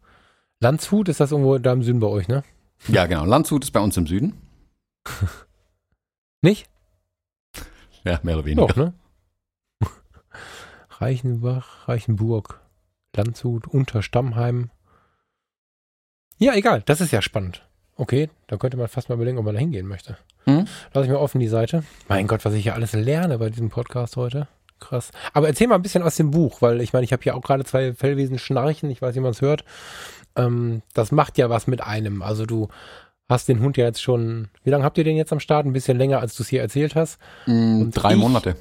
[0.59, 2.43] Landshut ist das irgendwo da im Süden bei euch, ne?
[2.87, 3.25] Ja, genau.
[3.25, 4.33] Landshut ist bei uns im Süden.
[6.41, 6.69] Nicht?
[8.03, 8.67] Ja, mehr oder weniger.
[8.67, 8.93] Doch, ne?
[10.89, 12.61] Reichenbach, Reichenburg,
[13.15, 14.69] Landshut, Unterstammheim.
[16.37, 16.83] Ja, egal.
[16.85, 17.67] Das ist ja spannend.
[17.95, 20.17] Okay, da könnte man fast mal überlegen, ob man da hingehen möchte.
[20.45, 20.65] Hm?
[20.93, 21.83] Lass ich mal offen die Seite.
[22.07, 24.47] Mein Gott, was ich hier alles lerne bei diesem Podcast heute.
[24.79, 25.11] Krass.
[25.33, 27.41] Aber erzähl mal ein bisschen aus dem Buch, weil ich meine, ich habe hier auch
[27.41, 29.63] gerade zwei Fellwesen schnarchen, ich weiß nicht, ob man es hört.
[30.35, 32.21] Ähm, das macht ja was mit einem.
[32.21, 32.67] Also du
[33.27, 35.65] hast den Hund ja jetzt schon, wie lange habt ihr den jetzt am Start?
[35.65, 37.19] Ein bisschen länger, als du es hier erzählt hast.
[37.45, 38.55] Mm, drei Monate.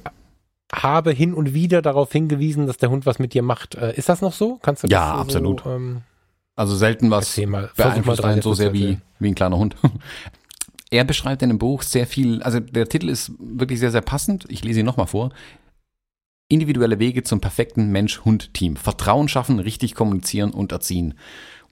[0.73, 3.75] Habe hin und wieder darauf hingewiesen, dass der Hund was mit dir macht.
[3.75, 4.57] Äh, ist das noch so?
[4.61, 5.63] Kannst du ja, das absolut.
[5.63, 6.01] So, ähm,
[6.55, 9.75] also selten was mal, beeinflusst einen so sehr wie, wie ein kleiner Hund.
[10.95, 14.45] Er beschreibt in dem Buch sehr viel, also der Titel ist wirklich sehr, sehr passend.
[14.49, 15.31] Ich lese ihn nochmal vor.
[16.47, 18.75] Individuelle Wege zum perfekten Mensch-Hund-Team.
[18.75, 21.15] Vertrauen schaffen, richtig kommunizieren und erziehen.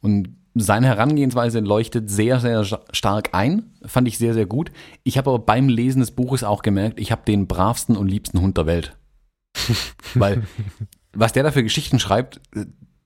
[0.01, 3.71] Und seine Herangehensweise leuchtet sehr, sehr stark ein.
[3.85, 4.71] Fand ich sehr, sehr gut.
[5.03, 8.41] Ich habe aber beim Lesen des Buches auch gemerkt, ich habe den bravsten und liebsten
[8.41, 8.97] Hund der Welt.
[10.13, 10.43] Weil,
[11.13, 12.41] was der da für Geschichten schreibt,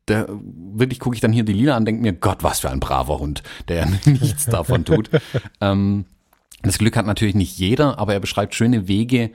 [0.07, 2.79] der, wirklich gucke ich dann hier die Lila an, denke mir, Gott, was für ein
[2.79, 5.09] braver Hund, der nichts davon tut.
[5.61, 6.05] ähm,
[6.63, 9.31] das Glück hat natürlich nicht jeder, aber er beschreibt schöne Wege,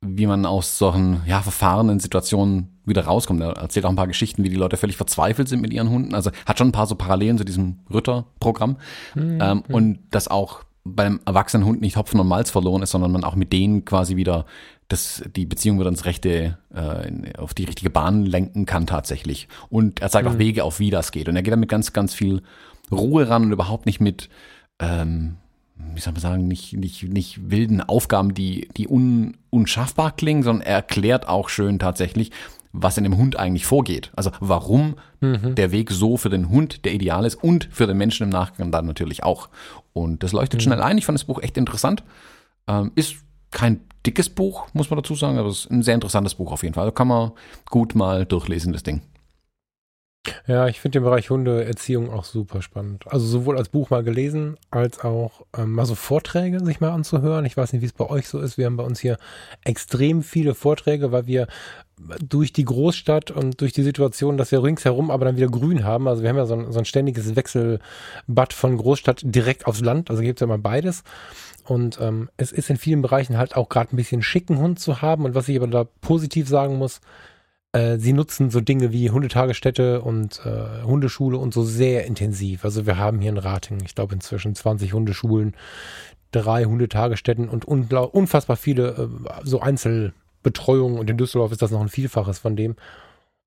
[0.00, 3.40] wie man aus solchen ja, verfahrenen Situationen wieder rauskommt.
[3.40, 6.14] Er erzählt auch ein paar Geschichten, wie die Leute völlig verzweifelt sind mit ihren Hunden.
[6.14, 8.76] Also hat schon ein paar so Parallelen zu diesem Ritter-Programm.
[9.14, 9.38] Mhm.
[9.40, 13.24] Ähm, und dass auch beim erwachsenen Hund nicht Hopfen und Malz verloren ist, sondern man
[13.24, 14.46] auch mit denen quasi wieder
[14.88, 19.48] das, die Beziehung wieder ins rechte, äh, auf die richtige Bahn lenken kann tatsächlich.
[19.68, 20.34] Und er zeigt mhm.
[20.34, 21.28] auch Wege auf, wie das geht.
[21.28, 22.42] Und er geht damit ganz, ganz viel
[22.90, 24.28] Ruhe ran und überhaupt nicht mit,
[24.78, 25.36] ähm,
[25.94, 30.66] wie soll man sagen, nicht, nicht, nicht wilden Aufgaben, die, die un, unschaffbar klingen, sondern
[30.66, 32.30] er erklärt auch schön tatsächlich,
[32.72, 34.12] was in dem Hund eigentlich vorgeht.
[34.14, 35.56] Also warum mhm.
[35.56, 38.70] der Weg so für den Hund der ideal ist und für den Menschen im Nachgang
[38.70, 39.48] dann natürlich auch.
[39.92, 40.64] Und das leuchtet mhm.
[40.64, 40.98] schnell ein.
[40.98, 42.04] Ich fand das Buch echt interessant.
[42.68, 43.16] Ähm, ist
[43.50, 46.62] kein dickes Buch, muss man dazu sagen, aber es ist ein sehr interessantes Buch auf
[46.62, 46.84] jeden Fall.
[46.84, 47.32] Also kann man
[47.70, 49.02] gut mal durchlesen, das Ding.
[50.46, 53.04] Ja, ich finde den Bereich Hundeerziehung auch super spannend.
[53.06, 57.44] Also sowohl als Buch mal gelesen, als auch ähm, mal so Vorträge sich mal anzuhören.
[57.44, 58.58] Ich weiß nicht, wie es bei euch so ist.
[58.58, 59.18] Wir haben bei uns hier
[59.64, 61.46] extrem viele Vorträge, weil wir
[62.22, 66.08] durch die Großstadt und durch die Situation, dass wir ringsherum aber dann wieder grün haben.
[66.08, 70.10] Also wir haben ja so ein, so ein ständiges Wechselbad von Großstadt direkt aufs Land.
[70.10, 71.04] Also gibt es ja mal beides.
[71.66, 75.02] Und ähm, es ist in vielen Bereichen halt auch gerade ein bisschen schicken Hund zu
[75.02, 75.24] haben.
[75.24, 77.00] Und was ich aber da positiv sagen muss,
[77.72, 82.64] äh, sie nutzen so Dinge wie Hundetagesstätte und äh, Hundeschule und so sehr intensiv.
[82.64, 85.54] Also wir haben hier in Rating, ich glaube inzwischen 20 Hundeschulen,
[86.30, 89.08] drei Hundetagesstätten und unfassbar viele äh,
[89.44, 92.76] so Einzelbetreuungen und in Düsseldorf ist das noch ein Vielfaches von dem.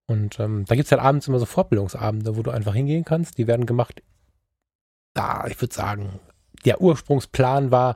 [0.07, 3.37] Und ähm, da es halt abends immer so Fortbildungsabende, wo du einfach hingehen kannst.
[3.37, 4.01] Die werden gemacht,
[5.13, 6.19] da, ich würde sagen,
[6.65, 7.95] der Ursprungsplan war,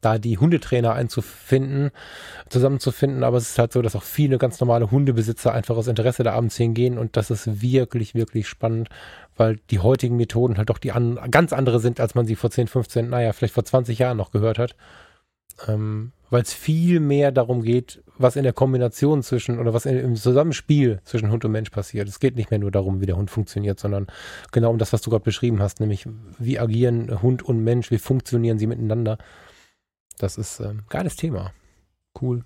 [0.00, 1.90] da die Hundetrainer einzufinden,
[2.48, 3.24] zusammenzufinden.
[3.24, 6.32] Aber es ist halt so, dass auch viele ganz normale Hundebesitzer einfach aus Interesse da
[6.32, 8.88] abends hingehen und das ist wirklich, wirklich spannend,
[9.36, 12.50] weil die heutigen Methoden halt doch die an, ganz andere sind, als man sie vor
[12.50, 14.74] 10, 15, naja, vielleicht vor 20 Jahren noch gehört hat.
[15.68, 20.16] Ähm, weil es viel mehr darum geht, was in der Kombination zwischen oder was im
[20.16, 22.08] Zusammenspiel zwischen Hund und Mensch passiert.
[22.08, 24.06] Es geht nicht mehr nur darum, wie der Hund funktioniert, sondern
[24.50, 26.06] genau um das, was du gerade beschrieben hast, nämlich
[26.38, 29.18] wie agieren Hund und Mensch, wie funktionieren sie miteinander.
[30.18, 31.52] Das ist ein ähm, geiles Thema.
[32.18, 32.44] Cool.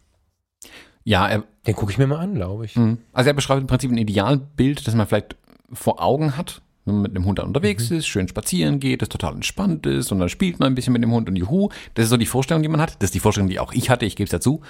[1.05, 2.75] Ja, er, den gucke ich mir mal an, glaube ich.
[2.75, 2.99] Mhm.
[3.13, 5.37] Also er beschreibt im Prinzip ein Idealbild, das man vielleicht
[5.73, 7.99] vor Augen hat, wenn man mit einem Hund unterwegs mhm.
[7.99, 11.03] ist, schön spazieren geht, das total entspannt ist und dann spielt man ein bisschen mit
[11.03, 11.69] dem Hund und juhu.
[11.95, 12.95] Das ist so die Vorstellung, die man hat.
[13.01, 14.63] Das ist die Vorstellung, die auch ich hatte, ich gebe es dazu.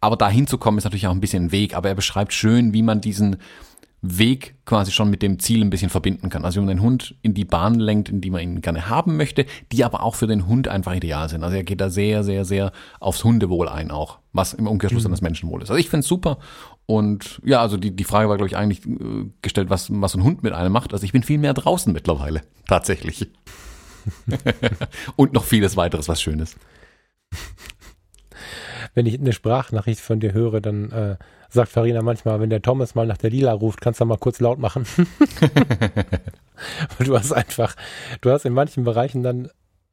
[0.00, 2.82] Aber da hinzukommen ist natürlich auch ein bisschen ein Weg, aber er beschreibt schön, wie
[2.82, 3.36] man diesen
[4.02, 6.44] Weg quasi schon mit dem Ziel ein bisschen verbinden kann.
[6.44, 9.16] Also wie man den Hund in die Bahn lenkt, in die man ihn gerne haben
[9.16, 11.44] möchte, die aber auch für den Hund einfach ideal sind.
[11.44, 15.04] Also er geht da sehr, sehr, sehr aufs Hundewohl ein auch, was im Umkehrschluss mhm.
[15.04, 15.70] dann das Menschenwohl ist.
[15.70, 16.38] Also ich finde es super.
[16.86, 20.24] Und ja, also die, die Frage war, glaube ich, eigentlich äh, gestellt, was, was ein
[20.24, 20.92] Hund mit einem macht.
[20.92, 23.28] Also ich bin viel mehr draußen mittlerweile, tatsächlich.
[25.16, 26.56] Und noch vieles weiteres, was schön ist.
[28.94, 31.16] Wenn ich eine Sprachnachricht von dir höre, dann äh,
[31.50, 34.40] sagt Farina manchmal, wenn der Thomas mal nach der Lila ruft, kannst du mal kurz
[34.40, 34.86] laut machen.
[36.98, 37.74] du hast einfach,
[38.20, 39.50] du hast in manchen Bereichen dann,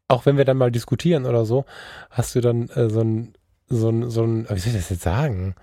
[0.07, 1.65] auch wenn wir dann mal diskutieren oder so,
[2.11, 3.33] hast du dann äh, so ein,
[3.67, 5.55] so ein, so ein, wie soll ich das jetzt sagen?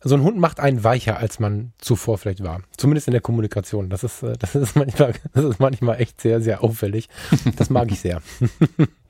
[0.00, 2.62] So ein Hund macht einen weicher, als man zuvor vielleicht war.
[2.76, 3.90] Zumindest in der Kommunikation.
[3.90, 7.08] Das ist, äh, das ist manchmal, das ist manchmal echt sehr, sehr auffällig.
[7.56, 8.22] Das mag ich sehr.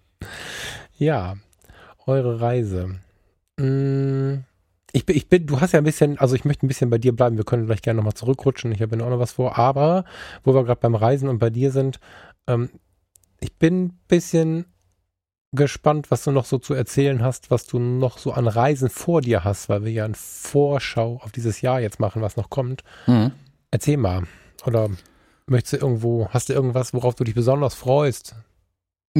[0.98, 1.36] ja,
[2.06, 2.96] eure Reise.
[3.58, 4.47] Mmh
[4.92, 6.98] ich bin, ich bin, du hast ja ein bisschen, also ich möchte ein bisschen bei
[6.98, 7.36] dir bleiben.
[7.36, 8.72] Wir können gleich gerne nochmal zurückrutschen.
[8.72, 9.58] Ich habe ja auch noch was vor.
[9.58, 10.04] Aber,
[10.44, 12.00] wo wir gerade beim Reisen und bei dir sind,
[12.46, 12.70] ähm,
[13.40, 14.64] ich bin ein bisschen
[15.52, 19.20] gespannt, was du noch so zu erzählen hast, was du noch so an Reisen vor
[19.20, 22.82] dir hast, weil wir ja eine Vorschau auf dieses Jahr jetzt machen, was noch kommt.
[23.06, 23.32] Mhm.
[23.70, 24.24] Erzähl mal.
[24.66, 24.90] Oder
[25.46, 28.34] möchtest du irgendwo, hast du irgendwas, worauf du dich besonders freust?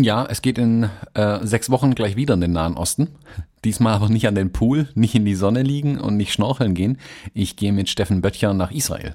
[0.03, 3.09] Ja, es geht in äh, sechs Wochen gleich wieder in den Nahen Osten.
[3.65, 6.99] Diesmal aber nicht an den Pool, nicht in die Sonne liegen und nicht schnorcheln gehen.
[7.35, 9.15] Ich gehe mit Steffen Böttcher nach Israel.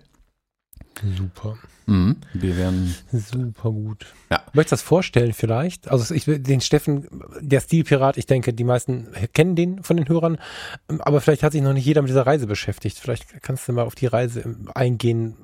[1.18, 1.58] Super.
[1.86, 2.96] Mhm, wir werden.
[3.12, 4.06] Super gut.
[4.32, 4.44] Ja.
[4.54, 5.90] Möchtest du das vorstellen vielleicht?
[5.90, 7.08] Also ich den Steffen,
[7.42, 10.38] der Stilpirat, ich denke, die meisten kennen den von den Hörern,
[11.00, 13.00] aber vielleicht hat sich noch nicht jeder mit dieser Reise beschäftigt.
[13.00, 15.36] Vielleicht kannst du mal auf die Reise eingehen,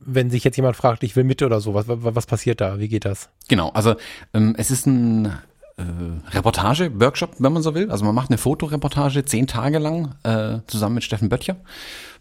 [0.00, 2.78] wenn sich jetzt jemand fragt, ich will mit oder so, was, was passiert da?
[2.78, 3.28] Wie geht das?
[3.48, 3.96] Genau, also
[4.32, 5.26] ähm, es ist ein
[5.76, 5.82] äh,
[6.30, 7.90] Reportage, Workshop, wenn man so will.
[7.90, 11.56] Also man macht eine Fotoreportage zehn Tage lang äh, zusammen mit Steffen Böttcher.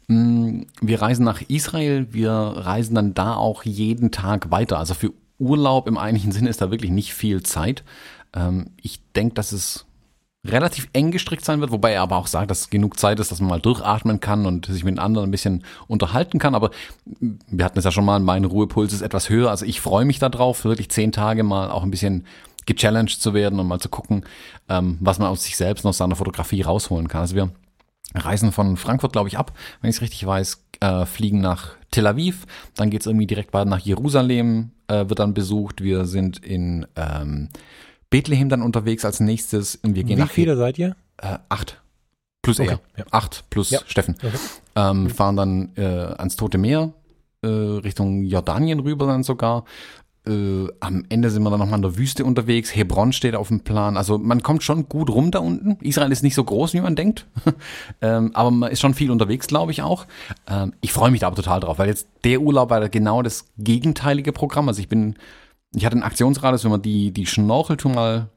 [0.07, 4.80] Mm, wir reisen nach Israel, wir reisen dann da auch jeden Tag weiter.
[4.80, 7.84] Also für Urlaub im eigentlichen Sinne ist da wirklich nicht viel Zeit.
[8.34, 9.86] Ähm, ich denke, dass es
[10.46, 13.39] relativ eng gestrickt sein wird, wobei er aber auch sagt, dass genug Zeit ist, dass
[13.42, 16.56] man mal durchatmen kann und sich mit den anderen ein bisschen unterhalten kann.
[16.56, 16.72] Aber
[17.06, 19.52] wir hatten es ja schon mal, mein Ruhepuls ist etwas höher.
[19.52, 22.26] Also ich freue mich darauf, wirklich zehn Tage mal auch ein bisschen
[22.66, 24.26] gechallenged zu werden und mal zu gucken,
[24.68, 27.22] ähm, was man aus sich selbst und aus seiner Fotografie rausholen kann.
[27.22, 27.52] Also wir
[28.16, 32.08] reisen von Frankfurt, glaube ich, ab, wenn ich es richtig weiß, äh, fliegen nach Tel
[32.08, 35.82] Aviv, dann geht's irgendwie direkt weiter nach Jerusalem, äh, wird dann besucht.
[35.82, 37.50] Wir sind in ähm,
[38.12, 40.95] Bethlehem dann unterwegs als nächstes und wir gehen Wie nach viele seid ihr?
[41.18, 41.82] äh, acht
[42.43, 43.05] plus Okay, er, ja.
[43.12, 43.80] acht plus Ja.
[43.88, 44.38] Steffen, Okay.
[44.76, 45.84] ähm, fahren dann äh,
[46.18, 46.93] ans Tote Meer
[47.41, 49.66] äh, Richtung Jordanien rüber dann sogar.
[50.28, 52.76] Äh, am Ende sind wir dann nochmal in der Wüste unterwegs.
[52.76, 53.97] Hebron steht auf dem Plan.
[53.97, 55.78] Also man kommt schon gut rum da unten.
[55.84, 57.26] Israel ist nicht so groß, wie man denkt.
[58.01, 60.05] ähm, aber man ist schon viel unterwegs, glaube ich auch.
[60.47, 63.45] Ähm, ich freue mich da aber total drauf, weil jetzt der Urlaub war genau das
[63.57, 64.68] gegenteilige Programm.
[64.68, 65.16] Also ich bin,
[65.76, 68.30] ich hatte einen Aktionsradius, wenn man die, die Schnorcheltour mal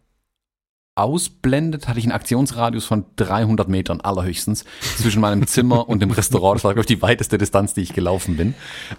[0.96, 4.64] ausblendet, hatte ich einen Aktionsradius von 300 Metern allerhöchstens
[4.96, 6.56] zwischen meinem Zimmer und dem Restaurant.
[6.56, 8.54] Das war, glaube ich, die weiteste Distanz, die ich gelaufen bin.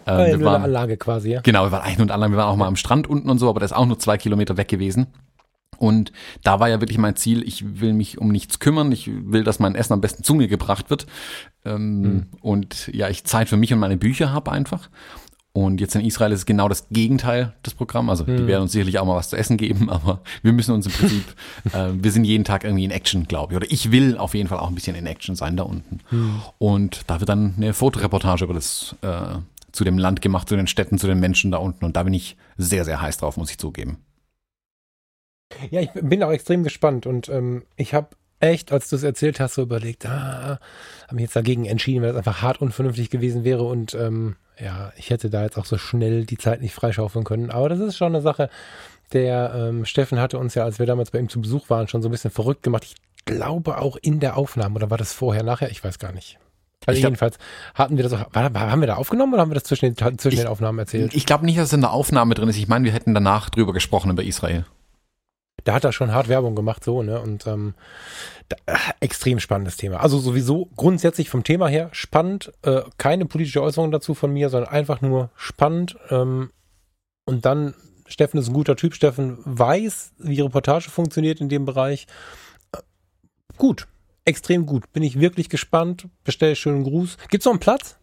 [0.05, 1.41] Ähm, Äh, wir nur eine waren- Anlage quasi, ja.
[1.41, 3.49] Genau, wir waren ein und allein, wir waren auch mal am Strand unten und so,
[3.49, 5.07] aber das ist auch nur zwei Kilometer weg gewesen.
[5.77, 6.11] Und
[6.43, 9.59] da war ja wirklich mein Ziel, ich will mich um nichts kümmern, ich will, dass
[9.59, 11.05] mein Essen am besten zu mir gebracht wird.
[11.65, 14.89] Ähm, Und ja, ich Zeit für mich und meine Bücher habe einfach.
[15.55, 18.09] Und jetzt in Israel ist es genau das Gegenteil des Programms.
[18.09, 20.85] Also die werden uns sicherlich auch mal was zu essen geben, aber wir müssen uns
[20.85, 21.23] im Prinzip,
[21.73, 23.57] äh, wir sind jeden Tag irgendwie in Action, glaube ich.
[23.57, 26.01] Oder ich will auf jeden Fall auch ein bisschen in Action sein da unten.
[26.57, 29.37] Und da wird dann eine Fotoreportage über das äh,
[29.71, 31.85] zu dem Land gemacht, zu den Städten, zu den Menschen da unten.
[31.85, 33.99] Und da bin ich sehr, sehr heiß drauf, muss ich zugeben.
[35.69, 39.39] Ja, ich bin auch extrem gespannt und ähm, ich habe echt, als du es erzählt
[39.39, 40.59] hast, so überlegt, ah,
[41.03, 44.91] habe mich jetzt dagegen entschieden, weil es einfach hart unvernünftig gewesen wäre und ähm, ja,
[44.97, 47.49] ich hätte da jetzt auch so schnell die Zeit nicht freischaufeln können.
[47.51, 48.49] Aber das ist schon eine Sache,
[49.13, 52.01] der ähm, Steffen hatte uns ja, als wir damals bei ihm zu Besuch waren, schon
[52.01, 52.83] so ein bisschen verrückt gemacht.
[52.85, 55.69] Ich glaube auch in der Aufnahme, oder war das vorher, nachher?
[55.71, 56.37] Ich weiß gar nicht.
[56.87, 57.37] Also glaub- jedenfalls
[57.73, 59.93] hatten wir das auch, war, war, haben wir da aufgenommen oder haben wir das zwischen
[59.95, 61.13] den, zwischen Ich- den Aufnahmen erzählt?
[61.15, 62.57] Ich glaube nicht, dass es in der Aufnahme drin ist.
[62.57, 64.65] Ich meine, wir hätten danach drüber gesprochen über Israel.
[65.65, 67.19] Da hat er schon hart Werbung gemacht, so, ne?
[67.19, 67.73] Und ähm,
[68.47, 69.99] da, äh, extrem spannendes Thema.
[69.99, 72.53] Also sowieso grundsätzlich vom Thema her spannend.
[72.61, 75.97] Äh, keine politische Äußerung dazu von mir, sondern einfach nur spannend.
[76.11, 76.51] Ähm,
[77.25, 77.73] und dann,
[78.07, 78.93] Steffen ist ein guter Typ.
[78.93, 82.05] Steffen weiß, wie Reportage funktioniert in dem Bereich.
[82.71, 82.77] Äh,
[83.57, 83.87] gut,
[84.23, 84.93] extrem gut.
[84.93, 86.07] Bin ich wirklich gespannt.
[86.23, 87.17] Bestell schönen Gruß.
[87.29, 87.97] Gibt's noch einen Platz?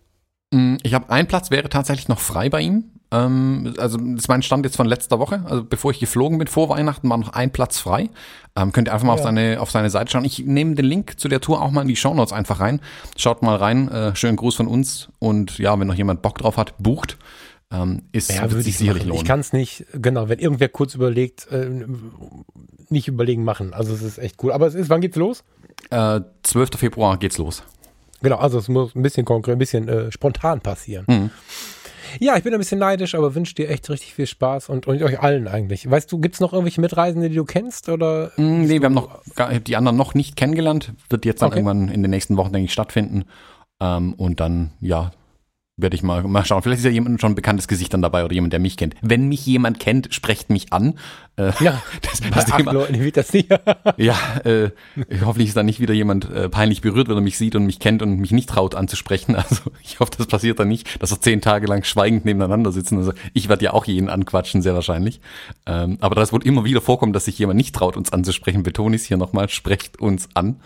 [0.53, 2.92] Mm, Ich habe einen Platz, wäre tatsächlich noch frei bei ihm.
[3.13, 5.43] Ähm, also das ist mein Stand jetzt von letzter Woche.
[5.45, 8.09] Also bevor ich geflogen bin vor Weihnachten, war noch ein Platz frei.
[8.57, 9.25] Ähm, könnt ihr einfach mal auf, Ja.
[9.27, 10.25] seine, auf seine Seite schauen.
[10.25, 12.81] Ich nehme den Link zu der Tour auch mal in die Shownotes einfach rein.
[13.17, 13.89] Schaut mal rein.
[13.89, 15.09] Äh, schönen Gruß von uns.
[15.19, 17.19] Und ja, wenn noch jemand Bock drauf hat, bucht.
[17.71, 19.09] Ähm, ist wird würde sich sicherlich machen.
[19.11, 19.23] lohnen.
[19.23, 21.71] Ich kann es nicht, genau, wenn irgendwer kurz überlegt, äh,
[22.91, 23.73] nicht überlegen machen.
[23.75, 24.53] Also es ist echt cool.
[24.53, 25.43] Aber es ist, wann geht's los?
[25.91, 26.71] äh, 12.
[26.77, 27.63] Februar geht's los.
[28.23, 31.05] Genau, also es muss ein bisschen konkret, ein bisschen äh, spontan passieren.
[31.09, 31.31] Mhm.
[32.21, 35.03] Ja, ich bin ein bisschen neidisch, aber wünsche dir echt richtig viel Spaß und, und
[35.03, 35.91] euch allen eigentlich.
[35.91, 38.31] Weißt du, gibt's noch irgendwelche Mitreisende, die du kennst oder?
[38.37, 40.93] Mm, Nee, wir haben noch gar, die anderen noch nicht kennengelernt.
[41.09, 41.59] Wird jetzt dann Okay.
[41.59, 43.25] irgendwann in den nächsten Wochen, denke ich, stattfinden.
[43.81, 45.11] Ähm, und dann, ja,
[45.83, 46.63] werde ich mal, mal schauen.
[46.63, 48.95] Vielleicht ist ja jemand schon ein bekanntes Gesicht dann dabei oder jemand, der mich kennt.
[49.03, 50.95] Wenn mich jemand kennt, sprecht mich an.
[51.37, 53.49] Äh, Ja, das, bei das acht Thema, Leuten wird das nicht.
[53.97, 54.71] ja, äh,
[55.25, 57.79] hoffentlich ist dann nicht wieder jemand äh, peinlich berührt, wenn er mich sieht und mich
[57.79, 59.37] kennt und mich nicht traut anzusprechen.
[59.43, 62.97] Also ich hoffe, das passiert dann nicht, dass wir zehn Tage lang schweigend nebeneinander sitzen.
[62.99, 65.21] Also ich werde ja auch jeden anquatschen, sehr wahrscheinlich.
[65.67, 68.63] Ähm, aber das wird immer wieder vorkommen, dass sich jemand nicht traut, uns anzusprechen.
[68.63, 70.61] Betone ich es hier nochmal, sprecht uns an,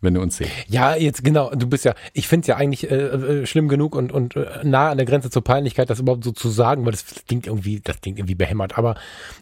[0.00, 0.50] wenn ihr uns seht.
[0.68, 3.94] Ja, jetzt genau, du bist ja, ich finde es ja eigentlich äh, äh, schlimm genug
[3.94, 6.92] und, und äh, nah an der Grenze zur Peinlichkeit, das überhaupt so zu sagen, weil
[6.92, 8.76] das klingt irgendwie, das klingt irgendwie behämmert.
[8.78, 8.96] Aber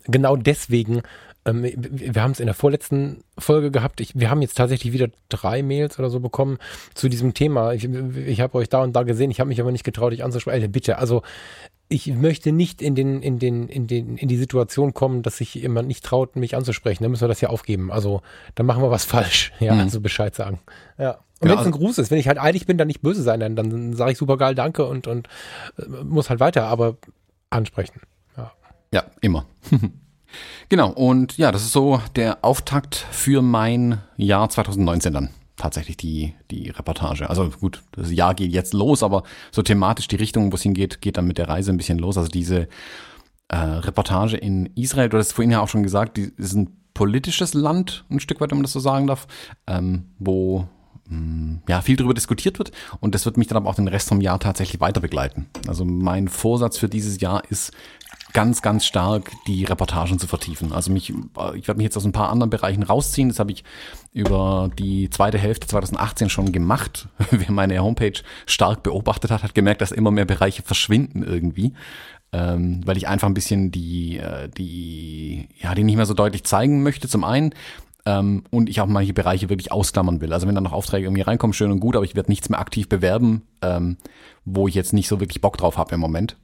[0.05, 1.03] genau deswegen,
[1.45, 5.09] ähm, wir haben es in der vorletzten Folge gehabt, ich, wir haben jetzt tatsächlich wieder
[5.29, 6.59] drei Mails oder so bekommen
[6.95, 7.73] zu diesem Thema.
[7.73, 10.25] Ich, ich habe euch da und da gesehen, ich habe mich aber nicht getraut, dich
[10.25, 10.71] anzusprechen.
[10.71, 11.23] Bitte, also
[11.89, 15.55] ich möchte nicht in den, in den, in den, in die Situation kommen, dass sich
[15.55, 17.03] jemand nicht traut, mich anzusprechen.
[17.05, 17.93] Dann müssen wir das ja aufgeben.
[17.93, 18.23] Also,
[18.55, 19.53] dann machen wir was falsch.
[19.61, 19.81] Ja, Mhm.
[19.81, 20.61] also Bescheid sagen.
[20.99, 21.19] Ja.
[21.41, 23.03] Und Ja, wenn es also- ein Gruß ist, wenn ich halt eilig bin, dann nicht
[23.03, 25.29] böse sein, dann, dann sage ich super geil, danke und, und
[25.79, 26.97] äh, muss halt weiter, aber
[27.51, 28.01] ansprechen.
[28.37, 28.53] Ja.
[28.93, 29.45] Ja, immer.
[30.69, 35.29] genau, und ja, das ist so der Auftakt für mein Jahr 2019 dann.
[35.57, 37.31] Tatsächlich die, die Reportage.
[37.31, 41.01] Also gut, das Jahr geht jetzt los, aber so thematisch die Richtung, wo es hingeht,
[41.01, 42.19] geht dann mit der Reise ein bisschen los.
[42.19, 42.69] Also diese
[43.49, 47.55] äh, Reportage in Israel, du hast vorhin ja auch schon gesagt, die ist ein politisches
[47.55, 49.27] Land, ein Stück weit, wenn man das so sagen darf,
[49.67, 50.67] ähm, wo
[51.09, 54.09] mh, ja, viel darüber diskutiert wird und das wird mich dann aber auch den Rest
[54.09, 55.47] vom Jahr tatsächlich weiter begleiten.
[55.67, 57.73] Also mein Vorsatz für dieses Jahr ist,
[58.35, 60.73] ganz, ganz stark die Reportagen zu vertiefen.
[60.73, 63.29] Also mich, ich werde mich jetzt aus ein paar anderen Bereichen rausziehen.
[63.29, 63.65] Das habe ich
[64.13, 67.09] über die zweite Hälfte 2018 schon gemacht.
[67.31, 71.73] Wer meine Homepage stark beobachtet hat, hat gemerkt, dass immer mehr Bereiche verschwinden irgendwie.
[72.33, 76.43] Ähm, weil ich einfach ein bisschen die, äh, die, ja, die nicht mehr so deutlich
[76.43, 77.55] zeigen möchte, zum einen.
[78.05, 80.33] Ähm, und ich auch manche Bereiche wirklich ausklammern will.
[80.33, 82.59] Also wenn da noch Aufträge irgendwie reinkommen, schön und gut, aber ich werde nichts mehr
[82.59, 83.97] aktiv bewerben, ähm,
[84.45, 86.37] wo ich jetzt nicht so wirklich Bock drauf habe im Moment.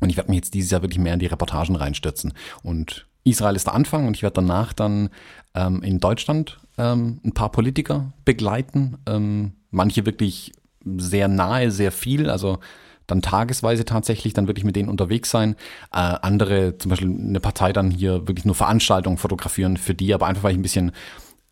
[0.00, 2.32] Und ich werde mich jetzt dieses Jahr wirklich mehr in die Reportagen reinstürzen.
[2.62, 5.10] Und Israel ist der Anfang und ich werde danach dann
[5.54, 8.98] ähm, in Deutschland ähm, ein paar Politiker begleiten.
[9.06, 10.52] Ähm, manche wirklich
[10.96, 12.58] sehr nahe, sehr viel, also
[13.06, 15.56] dann tagesweise tatsächlich, dann wirklich mit denen unterwegs sein.
[15.92, 20.26] Äh, andere, zum Beispiel eine Partei dann hier wirklich nur Veranstaltungen fotografieren für die, aber
[20.26, 20.92] einfach weil ich ein bisschen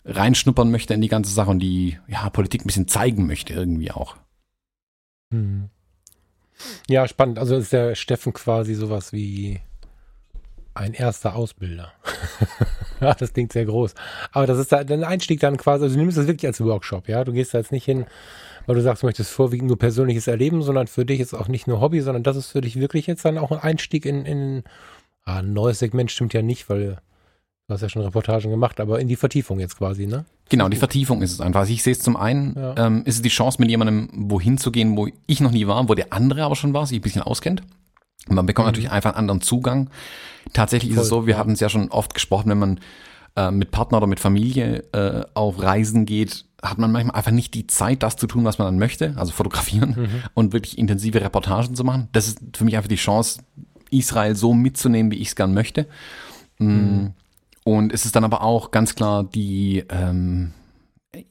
[0.05, 3.91] reinschnuppern möchte in die ganze Sache und die ja, Politik ein bisschen zeigen möchte irgendwie
[3.91, 4.17] auch.
[5.33, 5.71] Hm.
[6.89, 7.39] Ja, spannend.
[7.39, 9.61] Also ist der Steffen quasi sowas wie
[10.75, 11.93] ein erster Ausbilder.
[13.01, 13.95] ja, das klingt sehr groß.
[14.33, 17.09] Aber das ist da, dein Einstieg dann quasi, also du nimmst das wirklich als Workshop,
[17.09, 17.25] ja.
[17.25, 18.07] Du gehst da jetzt nicht hin,
[18.67, 21.67] weil du sagst, du möchtest vorwiegend nur persönliches Erleben, sondern für dich ist auch nicht
[21.67, 24.65] nur Hobby, sondern das ist für dich wirklich jetzt dann auch ein Einstieg in, in
[25.25, 26.99] ah, ein neues Segment stimmt ja nicht, weil
[27.67, 30.27] du hast ja schon Reportagen gemacht, aber in die Vertiefung jetzt quasi, ne?
[30.49, 31.61] Genau, die Vertiefung ist es einfach.
[31.61, 32.75] Also ich sehe es zum einen, ja.
[32.77, 35.89] ähm, ist es die Chance, mit jemandem wohin zu gehen, wo ich noch nie war,
[35.89, 37.63] wo der andere aber schon war, sich ein bisschen auskennt.
[38.29, 38.71] Man bekommt mhm.
[38.71, 39.91] natürlich einfach einen anderen Zugang.
[40.53, 41.39] Tatsächlich Voll, ist es so, wir ja.
[41.39, 42.81] hatten es ja schon oft gesprochen, wenn man
[43.35, 47.55] äh, mit Partner oder mit Familie äh, auf Reisen geht, hat man manchmal einfach nicht
[47.55, 50.23] die Zeit, das zu tun, was man dann möchte, also fotografieren mhm.
[50.35, 52.09] und wirklich intensive Reportagen zu machen.
[52.13, 53.43] Das ist für mich einfach die Chance,
[53.91, 55.87] Israel so mitzunehmen, wie ich es gern möchte.
[56.59, 56.65] Mm.
[56.65, 57.13] Mhm.
[57.67, 60.53] Und es ist dann aber auch ganz klar die, ähm,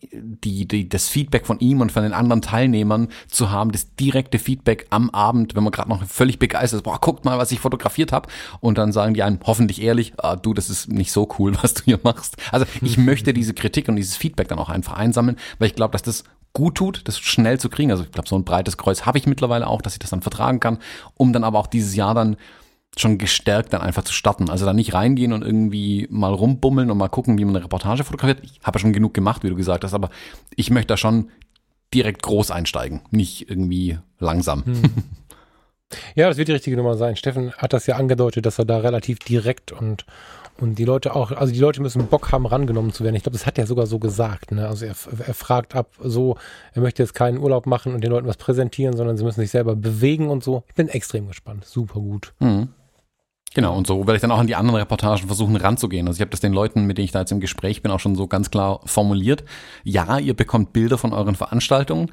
[0.04, 4.38] die, die, das Feedback von ihm und von den anderen Teilnehmern zu haben, das direkte
[4.38, 7.62] Feedback am Abend, wenn man gerade noch völlig begeistert ist, boah, guckt mal, was ich
[7.62, 8.28] fotografiert habe.
[8.60, 11.74] Und dann sagen die einem hoffentlich ehrlich, ah, du, das ist nicht so cool, was
[11.74, 12.36] du hier machst.
[12.52, 15.94] Also ich möchte diese Kritik und dieses Feedback dann auch einfach einsammeln, weil ich glaube,
[15.94, 17.92] dass das gut tut, das schnell zu kriegen.
[17.92, 20.22] Also ich glaube, so ein breites Kreuz habe ich mittlerweile auch, dass ich das dann
[20.22, 20.80] vertragen kann,
[21.14, 22.36] um dann aber auch dieses Jahr dann
[22.98, 24.50] schon gestärkt dann einfach zu starten.
[24.50, 28.04] Also da nicht reingehen und irgendwie mal rumbummeln und mal gucken, wie man eine Reportage
[28.04, 28.40] fotografiert.
[28.44, 30.10] Ich habe ja schon genug gemacht, wie du gesagt hast, aber
[30.56, 31.30] ich möchte da schon
[31.94, 34.66] direkt groß einsteigen, nicht irgendwie langsam.
[34.66, 34.82] Hm.
[36.16, 37.16] Ja, das wird die richtige Nummer sein.
[37.16, 40.06] Steffen hat das ja angedeutet, dass er da relativ direkt und
[40.58, 43.16] und die Leute auch, also die Leute müssen Bock haben, rangenommen zu werden.
[43.16, 44.52] Ich glaube, das hat er sogar so gesagt.
[44.52, 44.68] Ne?
[44.68, 44.96] Also er,
[45.28, 46.38] er fragt ab, so,
[46.74, 49.52] er möchte jetzt keinen Urlaub machen und den Leuten was präsentieren, sondern sie müssen sich
[49.52, 50.64] selber bewegen und so.
[50.70, 51.66] Ich bin extrem gespannt.
[51.66, 52.34] Super gut.
[52.40, 52.70] Mhm.
[53.56, 56.08] Genau, und so werde ich dann auch an die anderen Reportagen versuchen ranzugehen.
[56.08, 58.02] Also ich habe das den Leuten, mit denen ich da jetzt im Gespräch bin, auch
[58.02, 59.46] schon so ganz klar formuliert.
[59.86, 62.12] Ja, ihr bekommt Bilder von euren Veranstaltungen,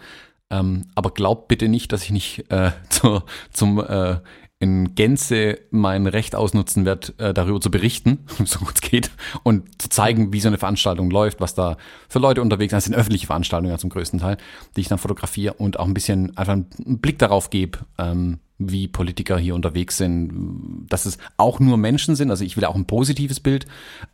[0.51, 3.22] ähm, aber glaubt bitte nicht, dass ich nicht äh, zu,
[3.53, 4.18] zum äh,
[4.61, 9.11] in Gänze mein Recht ausnutzen werde, äh, darüber zu berichten, so gut es geht,
[9.43, 11.76] und zu zeigen, wie so eine Veranstaltung läuft, was da
[12.09, 12.76] für Leute unterwegs sind.
[12.76, 14.36] Das sind öffentliche Veranstaltungen ja zum größten Teil,
[14.76, 18.38] die ich dann fotografiere und auch ein bisschen einfach einen Blick darauf gebe, ähm,
[18.70, 22.30] wie Politiker hier unterwegs sind, dass es auch nur Menschen sind.
[22.30, 23.66] Also ich will auch ein positives Bild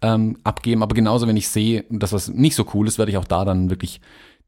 [0.03, 3.18] ähm, abgeben, aber genauso, wenn ich sehe, dass was nicht so cool ist, werde ich
[3.18, 4.01] auch da dann wirklich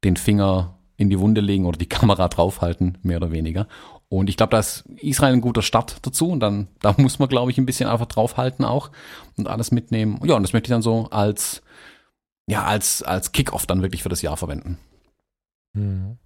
[0.05, 3.67] den Finger in die Wunde legen oder die Kamera draufhalten, mehr oder weniger.
[4.09, 6.29] Und ich glaube, da ist Israel ein guter Start dazu.
[6.29, 8.91] Und dann, da muss man, glaube ich, ein bisschen einfach draufhalten auch
[9.37, 10.21] und alles mitnehmen.
[10.25, 11.63] Ja, und das möchte ich dann so als,
[12.47, 14.79] ja, als, als Kickoff dann wirklich für das Jahr verwenden.
[15.75, 16.19] Mhm.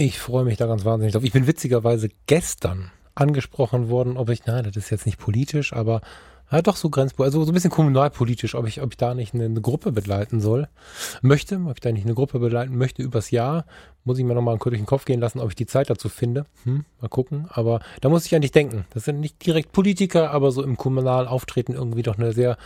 [0.00, 1.24] Ich freue mich da ganz wahnsinnig drauf.
[1.24, 6.02] Ich bin witzigerweise gestern angesprochen worden, ob ich, nein, das ist jetzt nicht politisch, aber
[6.52, 9.34] ja, doch so grenzpolitisch, also so ein bisschen kommunalpolitisch, ob ich, ob ich da nicht
[9.34, 10.68] eine, eine, Gruppe begleiten soll,
[11.20, 13.64] möchte, ob ich da nicht eine Gruppe begleiten möchte übers Jahr,
[14.04, 16.46] muss ich mir nochmal durch den Kopf gehen lassen, ob ich die Zeit dazu finde.
[16.62, 17.48] Hm, mal gucken.
[17.48, 18.84] Aber da muss ich eigentlich denken.
[18.94, 22.56] Das sind nicht direkt Politiker, aber so im kommunalen Auftreten irgendwie doch eine sehr,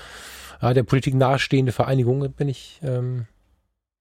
[0.61, 3.27] ja, der Politik nahestehende Vereinigung bin ich, ähm,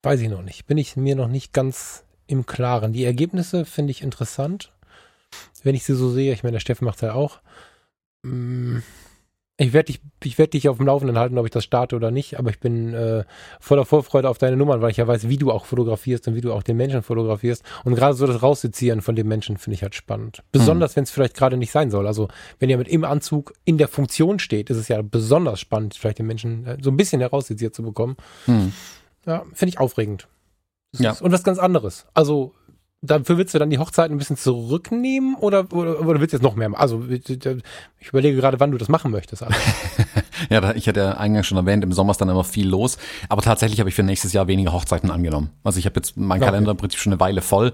[0.03, 0.65] weiß ich noch nicht.
[0.65, 2.93] Bin ich mir noch nicht ganz im Klaren.
[2.93, 4.71] Die Ergebnisse finde ich interessant,
[5.63, 6.33] wenn ich sie so sehe.
[6.33, 7.39] Ich meine, der Steffen macht es ja auch.
[8.23, 8.79] Mm,
[9.57, 12.09] ich werde dich, ich werde dich auf dem Laufenden halten, ob ich das starte oder
[12.09, 13.25] nicht, aber ich bin äh,
[13.59, 16.41] voller Vorfreude auf deine Nummern, weil ich ja weiß, wie du auch fotografierst und wie
[16.41, 17.63] du auch den Menschen fotografierst.
[17.83, 20.41] Und gerade so das Raussezieren von dem Menschen finde ich halt spannend.
[20.51, 20.95] Besonders, mhm.
[20.95, 22.07] wenn es vielleicht gerade nicht sein soll.
[22.07, 22.27] Also
[22.57, 26.17] wenn ihr mit im Anzug in der Funktion steht, ist es ja besonders spannend, vielleicht
[26.17, 28.17] den Menschen äh, so ein bisschen herausseziert zu bekommen.
[28.47, 28.73] Mhm.
[29.27, 30.27] Ja, finde ich aufregend.
[30.97, 31.15] Ja.
[31.19, 32.05] und was ganz anderes.
[32.13, 32.53] Also
[33.01, 36.43] dafür willst du dann die Hochzeit ein bisschen zurücknehmen oder, oder, oder willst du jetzt
[36.43, 36.71] noch mehr?
[36.75, 39.43] Also ich überlege gerade, wann du das machen möchtest.
[40.49, 42.97] ja, ich hatte ja eingangs schon erwähnt, im Sommer ist dann immer viel los.
[43.27, 45.49] Aber tatsächlich habe ich für nächstes Jahr weniger Hochzeiten angenommen.
[45.63, 46.51] Also ich habe jetzt meinen okay.
[46.51, 47.73] Kalender im Prinzip schon eine Weile voll.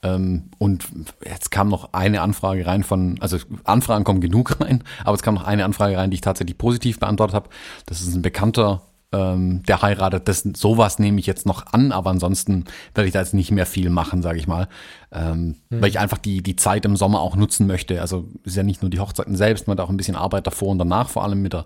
[0.00, 0.84] Ähm, und
[1.24, 5.34] jetzt kam noch eine Anfrage rein von, also Anfragen kommen genug rein, aber es kam
[5.34, 7.48] noch eine Anfrage rein, die ich tatsächlich positiv beantwortet habe.
[7.86, 12.10] Das ist ein bekannter ähm, der heiratet, das, sowas nehme ich jetzt noch an, aber
[12.10, 14.68] ansonsten werde ich da jetzt nicht mehr viel machen, sage ich mal,
[15.10, 15.80] ähm, hm.
[15.80, 18.02] weil ich einfach die, die Zeit im Sommer auch nutzen möchte.
[18.02, 20.68] Also ist ja nicht nur die Hochzeiten selbst, man hat auch ein bisschen Arbeit davor
[20.68, 21.64] und danach, vor allem mit der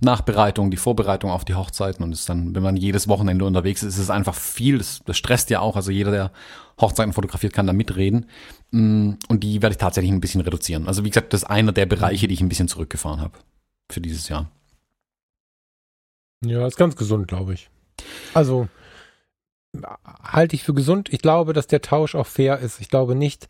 [0.00, 3.94] Nachbereitung, die Vorbereitung auf die Hochzeiten und ist dann, wenn man jedes Wochenende unterwegs ist,
[3.94, 6.30] ist es einfach viel, das, das stresst ja auch, also jeder, der
[6.78, 8.26] Hochzeiten fotografiert, kann da mitreden
[8.70, 10.88] mm, und die werde ich tatsächlich ein bisschen reduzieren.
[10.88, 13.38] Also wie gesagt, das ist einer der Bereiche, die ich ein bisschen zurückgefahren habe
[13.90, 14.50] für dieses Jahr.
[16.44, 17.70] Ja, ist ganz gesund, glaube ich.
[18.34, 18.68] Also
[20.22, 21.12] halte ich für gesund.
[21.12, 22.80] Ich glaube, dass der Tausch auch fair ist.
[22.80, 23.48] Ich glaube nicht,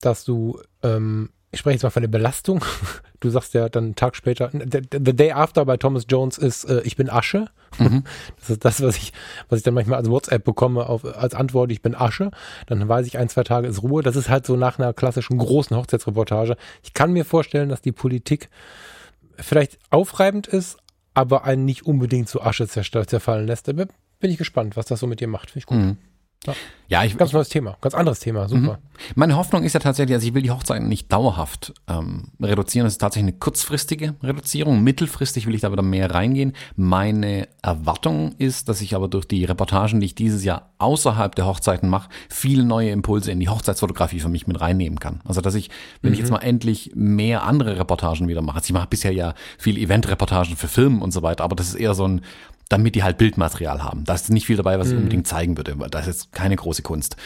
[0.00, 2.64] dass du, ähm, ich spreche jetzt mal von der Belastung.
[3.20, 6.64] Du sagst ja dann einen Tag später, the, the day after bei Thomas Jones ist,
[6.64, 7.46] äh, ich bin Asche.
[7.78, 8.04] Mhm.
[8.38, 9.14] Das ist das, was ich,
[9.48, 12.32] was ich dann manchmal als WhatsApp bekomme auf, als Antwort, ich bin Asche.
[12.66, 14.02] Dann weiß ich, ein, zwei Tage ist Ruhe.
[14.02, 16.58] Das ist halt so nach einer klassischen großen Hochzeitsreportage.
[16.82, 18.50] Ich kann mir vorstellen, dass die Politik
[19.38, 20.76] vielleicht aufreibend ist,
[21.14, 23.68] aber einen nicht unbedingt zu Asche zerfallen lässt.
[23.68, 23.88] Da bin
[24.20, 25.50] ich gespannt, was das so mit dir macht.
[25.50, 25.78] Finde ich gut.
[25.78, 25.96] Mhm.
[26.46, 26.54] Ja.
[26.88, 27.16] ja, ich.
[27.16, 28.74] Ganz neues Thema, ganz anderes Thema, super.
[28.74, 28.94] Mhm.
[29.14, 32.84] Meine Hoffnung ist ja tatsächlich, also ich will die Hochzeiten nicht dauerhaft ähm, reduzieren.
[32.84, 34.82] Das ist tatsächlich eine kurzfristige Reduzierung.
[34.82, 36.52] Mittelfristig will ich da wieder mehr reingehen.
[36.76, 41.46] Meine Erwartung ist, dass ich aber durch die Reportagen, die ich dieses Jahr außerhalb der
[41.46, 45.20] Hochzeiten mache, viele neue Impulse in die Hochzeitsfotografie für mich mit reinnehmen kann.
[45.24, 45.70] Also dass ich,
[46.02, 46.14] wenn mhm.
[46.14, 46.34] ich jetzt mhm.
[46.34, 50.68] mal endlich mehr andere Reportagen wieder mache, also ich mache bisher ja viel Eventreportagen für
[50.68, 52.20] Filme und so weiter, aber das ist eher so ein
[52.68, 54.04] damit die halt Bildmaterial haben.
[54.04, 55.00] Da ist nicht viel dabei, was ich mhm.
[55.00, 55.76] unbedingt zeigen würde.
[55.90, 57.16] Das ist keine große Kunst.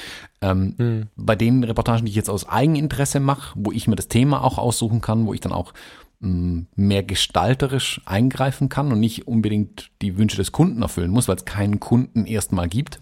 [0.41, 1.07] Ähm, mhm.
[1.17, 4.59] Bei den Reportagen, die ich jetzt aus Eigeninteresse mache, wo ich mir das Thema auch
[4.59, 5.73] aussuchen kann, wo ich dann auch
[6.21, 11.29] mh, mm, mehr gestalterisch eingreifen kann und nicht unbedingt die Wünsche des Kunden erfüllen muss,
[11.29, 13.01] weil es keinen Kunden erstmal gibt.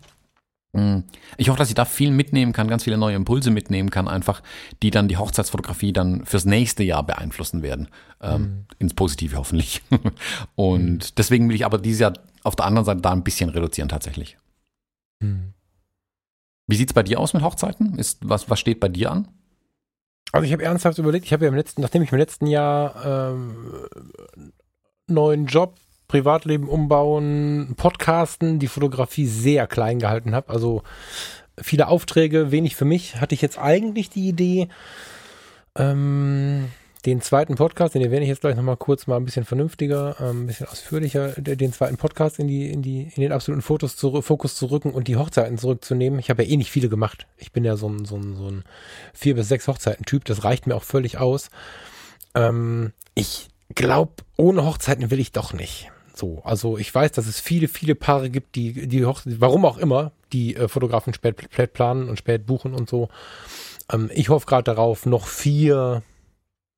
[0.72, 1.00] Mm,
[1.36, 4.42] ich hoffe, dass ich da viel mitnehmen kann, ganz viele neue Impulse mitnehmen kann, einfach,
[4.82, 7.88] die dann die Hochzeitsfotografie dann fürs nächste Jahr beeinflussen werden.
[8.20, 8.66] Ähm, mhm.
[8.78, 9.82] Ins Positive hoffentlich.
[10.54, 11.14] Und mhm.
[11.16, 14.36] deswegen will ich aber dieses Jahr auf der anderen Seite da ein bisschen reduzieren tatsächlich.
[15.20, 15.54] Mhm.
[16.66, 17.98] Wie sieht's bei dir aus mit Hochzeiten?
[17.98, 19.28] Ist, was, was steht bei dir an?
[20.32, 23.32] Also ich habe ernsthaft überlegt, ich habe ja im letzten, nachdem ich im letzten Jahr
[23.32, 23.86] ähm,
[25.06, 30.50] neuen Job Privatleben umbauen, Podcasten, die Fotografie sehr klein gehalten habe.
[30.50, 30.82] Also
[31.60, 33.20] viele Aufträge, wenig für mich.
[33.20, 34.68] Hatte ich jetzt eigentlich die Idee,
[35.76, 36.68] ähm,
[37.06, 40.42] den zweiten Podcast, den erwähne ich jetzt gleich nochmal kurz mal ein bisschen vernünftiger, ähm,
[40.42, 44.20] ein bisschen ausführlicher, den zweiten Podcast in die, in die, in den absoluten Fotos zu,
[44.22, 46.18] Fokus zu rücken und die Hochzeiten zurückzunehmen.
[46.18, 47.26] Ich habe ja eh nicht viele gemacht.
[47.36, 48.64] Ich bin ja so ein, so ein, so ein
[49.14, 50.24] vier bis sechs Hochzeiten-Typ.
[50.24, 51.50] Das reicht mir auch völlig aus.
[52.34, 55.90] Ähm, ich glaube, ohne Hochzeiten will ich doch nicht.
[56.18, 60.12] So, also ich weiß, dass es viele, viele Paare gibt, die, die warum auch immer,
[60.32, 63.08] die äh, Fotografen spät, spät planen und spät buchen und so.
[63.92, 66.02] Ähm, ich hoffe gerade darauf, noch vier,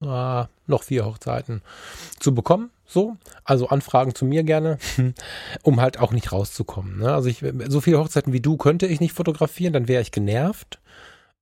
[0.03, 1.63] äh, noch vier Hochzeiten
[2.19, 2.71] zu bekommen.
[2.85, 4.79] So, also Anfragen zu mir gerne,
[5.63, 6.99] um halt auch nicht rauszukommen.
[6.99, 7.13] Ne?
[7.13, 10.81] Also ich, so viele Hochzeiten wie du könnte ich nicht fotografieren, dann wäre ich genervt.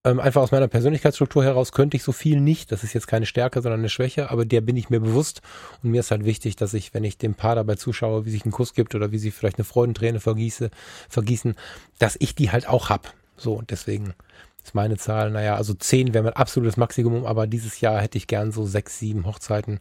[0.07, 2.71] Ähm, einfach aus meiner Persönlichkeitsstruktur heraus könnte ich so viel nicht.
[2.71, 5.43] Das ist jetzt keine Stärke, sondern eine Schwäche, aber der bin ich mir bewusst.
[5.83, 8.45] Und mir ist halt wichtig, dass ich, wenn ich dem Paar dabei zuschaue, wie sich
[8.45, 10.71] ein Kuss gibt oder wie sie vielleicht eine Freudenträne vergieße,
[11.09, 11.57] vergießen,
[11.99, 13.15] dass ich die halt auch hab.
[13.37, 14.15] So, und deswegen
[14.63, 18.29] ist meine Zahl, naja, also zehn wäre mein absolutes Maximum, aber dieses Jahr hätte ich
[18.29, 19.81] gern so sechs, sieben Hochzeiten.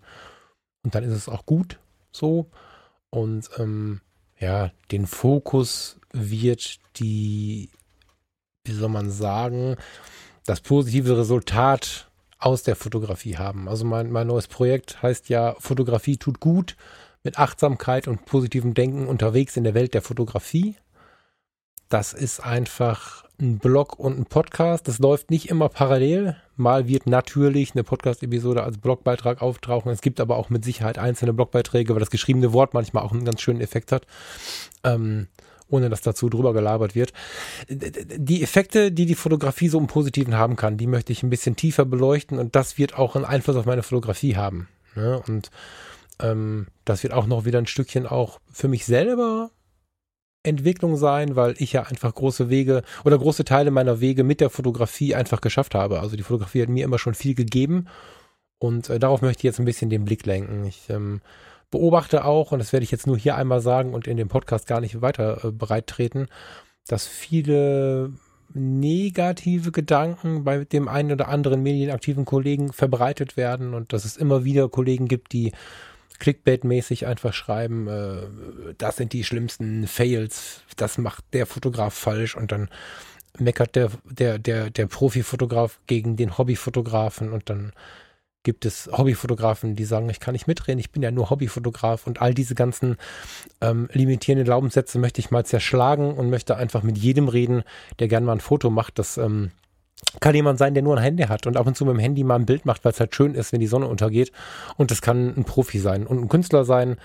[0.84, 1.78] Und dann ist es auch gut
[2.12, 2.50] so.
[3.12, 4.02] Und ähm,
[4.40, 7.70] ja, den Fokus wird die,
[8.66, 9.76] wie soll man sagen,
[10.46, 12.10] das positive Resultat
[12.40, 13.68] aus der Fotografie haben.
[13.68, 16.76] Also mein, mein neues Projekt heißt ja Fotografie tut gut
[17.24, 20.76] mit Achtsamkeit und positivem Denken unterwegs in der Welt der Fotografie.
[21.90, 24.88] Das ist einfach ein Blog und ein Podcast.
[24.88, 26.36] Das läuft nicht immer parallel.
[26.56, 29.92] Mal wird natürlich eine Podcast-Episode als Blogbeitrag auftauchen.
[29.92, 33.26] Es gibt aber auch mit Sicherheit einzelne Blogbeiträge, weil das geschriebene Wort manchmal auch einen
[33.26, 34.06] ganz schönen Effekt hat.
[34.84, 35.28] Ähm,
[35.70, 37.14] ohne dass dazu drüber gelabert wird.
[37.68, 41.56] Die Effekte, die die Fotografie so im Positiven haben kann, die möchte ich ein bisschen
[41.56, 44.68] tiefer beleuchten und das wird auch einen Einfluss auf meine Fotografie haben.
[44.96, 45.22] Ne?
[45.28, 45.50] Und
[46.20, 49.52] ähm, das wird auch noch wieder ein Stückchen auch für mich selber
[50.44, 54.50] Entwicklung sein, weil ich ja einfach große Wege oder große Teile meiner Wege mit der
[54.50, 56.00] Fotografie einfach geschafft habe.
[56.00, 57.88] Also die Fotografie hat mir immer schon viel gegeben
[58.60, 60.66] und äh, darauf möchte ich jetzt ein bisschen den Blick lenken.
[60.66, 61.22] Ich ähm,
[61.76, 64.66] beobachte auch, und das werde ich jetzt nur hier einmal sagen und in dem Podcast
[64.66, 66.28] gar nicht weiter äh, bereit treten,
[66.88, 68.14] dass viele
[68.54, 74.46] negative Gedanken bei dem einen oder anderen medienaktiven Kollegen verbreitet werden und dass es immer
[74.46, 75.52] wieder Kollegen gibt, die
[76.22, 82.54] Clickbait-mäßig einfach schreiben, äh, das sind die schlimmsten Fails, das macht der Fotograf falsch und
[82.54, 82.70] dann
[83.38, 87.74] meckert der, der, der, der Profifotograf gegen den Hobbyfotografen und dann
[88.46, 92.22] gibt es Hobbyfotografen, die sagen, ich kann nicht mitreden, ich bin ja nur Hobbyfotograf und
[92.22, 92.96] all diese ganzen
[93.60, 97.64] ähm, limitierenden Glaubenssätze möchte ich mal zerschlagen und möchte einfach mit jedem reden,
[98.00, 99.00] der gerne mal ein Foto macht.
[99.00, 99.52] Das ähm,
[100.22, 102.24] kann jemand sein, der nur ein Handy hat und ab und zu mit dem Handy
[102.24, 104.32] mal ein Bild macht, weil es halt schön ist, wenn die Sonne untergeht.
[104.78, 106.98] Und das kann ein Profi sein und ein Künstler sein.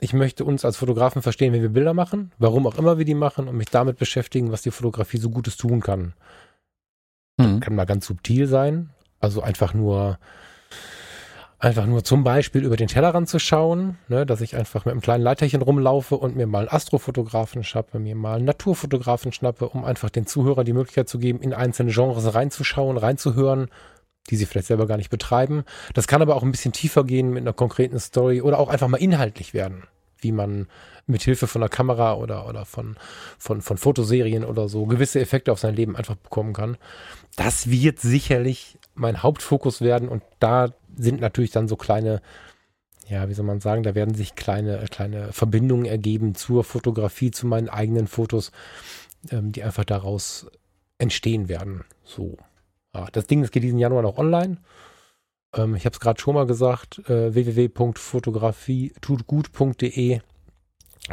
[0.00, 3.14] Ich möchte uns als Fotografen verstehen, wenn wir Bilder machen, warum auch immer wir die
[3.14, 6.14] machen und mich damit beschäftigen, was die Fotografie so Gutes tun kann.
[7.38, 7.60] Mhm.
[7.60, 10.18] Kann mal ganz subtil sein, also einfach nur
[11.64, 15.00] einfach nur zum Beispiel über den Tellerrand zu schauen, ne, dass ich einfach mit einem
[15.00, 19.84] kleinen Leiterchen rumlaufe und mir mal einen Astrofotografen schnappe, mir mal einen Naturfotografen schnappe, um
[19.84, 23.68] einfach den Zuhörern die Möglichkeit zu geben, in einzelne Genres reinzuschauen, reinzuhören,
[24.30, 25.64] die sie vielleicht selber gar nicht betreiben.
[25.94, 28.88] Das kann aber auch ein bisschen tiefer gehen mit einer konkreten Story oder auch einfach
[28.88, 29.84] mal inhaltlich werden,
[30.18, 30.68] wie man
[31.06, 32.96] mit Hilfe von einer Kamera oder, oder von,
[33.38, 36.76] von, von Fotoserien oder so gewisse Effekte auf sein Leben einfach bekommen kann.
[37.36, 42.22] Das wird sicherlich mein Hauptfokus werden und da sind natürlich dann so kleine,
[43.08, 47.46] ja, wie soll man sagen, da werden sich kleine, kleine Verbindungen ergeben zur Fotografie, zu
[47.46, 48.52] meinen eigenen Fotos,
[49.30, 50.46] ähm, die einfach daraus
[50.98, 51.84] entstehen werden.
[52.04, 52.36] So.
[52.94, 54.58] Ja, das Ding, das geht diesen Januar noch online.
[55.54, 60.20] Ähm, ich habe es gerade schon mal gesagt, äh, www.fotografietutgut.de.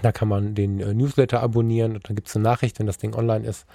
[0.02, 2.98] Da kann man den äh, Newsletter abonnieren und dann gibt es eine Nachricht, wenn das
[2.98, 3.68] Ding online ist.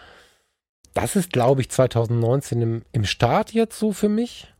[0.96, 4.50] Das ist, glaube ich, 2019 im, im Start jetzt so für mich.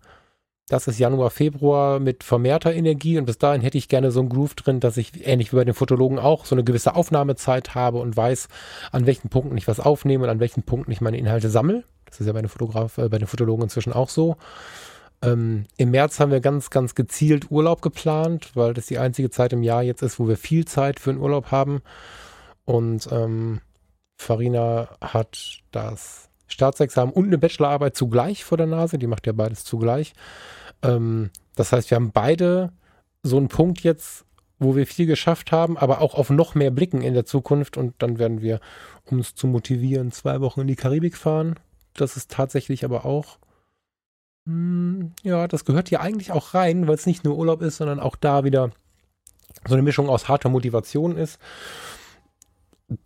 [0.69, 4.29] Das ist Januar, Februar mit vermehrter Energie und bis dahin hätte ich gerne so einen
[4.29, 8.01] Groove drin, dass ich ähnlich wie bei den Fotologen auch so eine gewisse Aufnahmezeit habe
[8.01, 8.49] und weiß,
[8.93, 11.85] an welchen Punkten ich was aufnehme und an welchen Punkten ich meine Inhalte sammle.
[12.05, 14.37] Das ist ja bei den, Fotograf, äh, bei den Fotologen inzwischen auch so.
[15.23, 19.55] Ähm, Im März haben wir ganz, ganz gezielt Urlaub geplant, weil das die einzige Zeit
[19.55, 21.81] im Jahr jetzt ist, wo wir viel Zeit für einen Urlaub haben.
[22.67, 23.63] Und ähm,
[24.19, 28.99] Farina hat das Staatsexamen und eine Bachelorarbeit zugleich vor der Nase.
[28.99, 30.15] Die macht ja beides zugleich.
[30.83, 32.73] Ähm, das heißt, wir haben beide
[33.23, 34.25] so einen Punkt jetzt,
[34.59, 37.77] wo wir viel geschafft haben, aber auch auf noch mehr blicken in der Zukunft.
[37.77, 38.61] Und dann werden wir,
[39.05, 41.57] um es zu motivieren, zwei Wochen in die Karibik fahren.
[41.95, 43.39] Das ist tatsächlich aber auch,
[44.45, 47.79] mh, hm, ja, das gehört hier eigentlich auch rein, weil es nicht nur Urlaub ist,
[47.79, 48.71] sondern auch da wieder
[49.67, 51.39] so eine Mischung aus harter Motivation ist.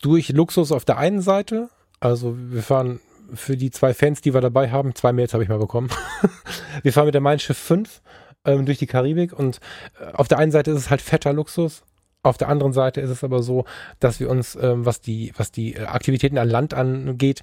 [0.03, 1.71] Durch Luxus auf der einen Seite,
[2.01, 3.01] also wir fahren
[3.35, 5.91] für die zwei Fans, die wir dabei haben, zwei Mails habe ich mal bekommen.
[6.83, 8.03] wir fahren mit der Mein Schiff 5
[8.45, 9.61] ähm, durch die Karibik und
[10.01, 11.83] äh, auf der einen Seite ist es halt fetter Luxus,
[12.23, 13.65] auf der anderen Seite ist es aber so,
[13.99, 17.43] dass wir uns, ähm, was die, was die äh, Aktivitäten an Land angeht,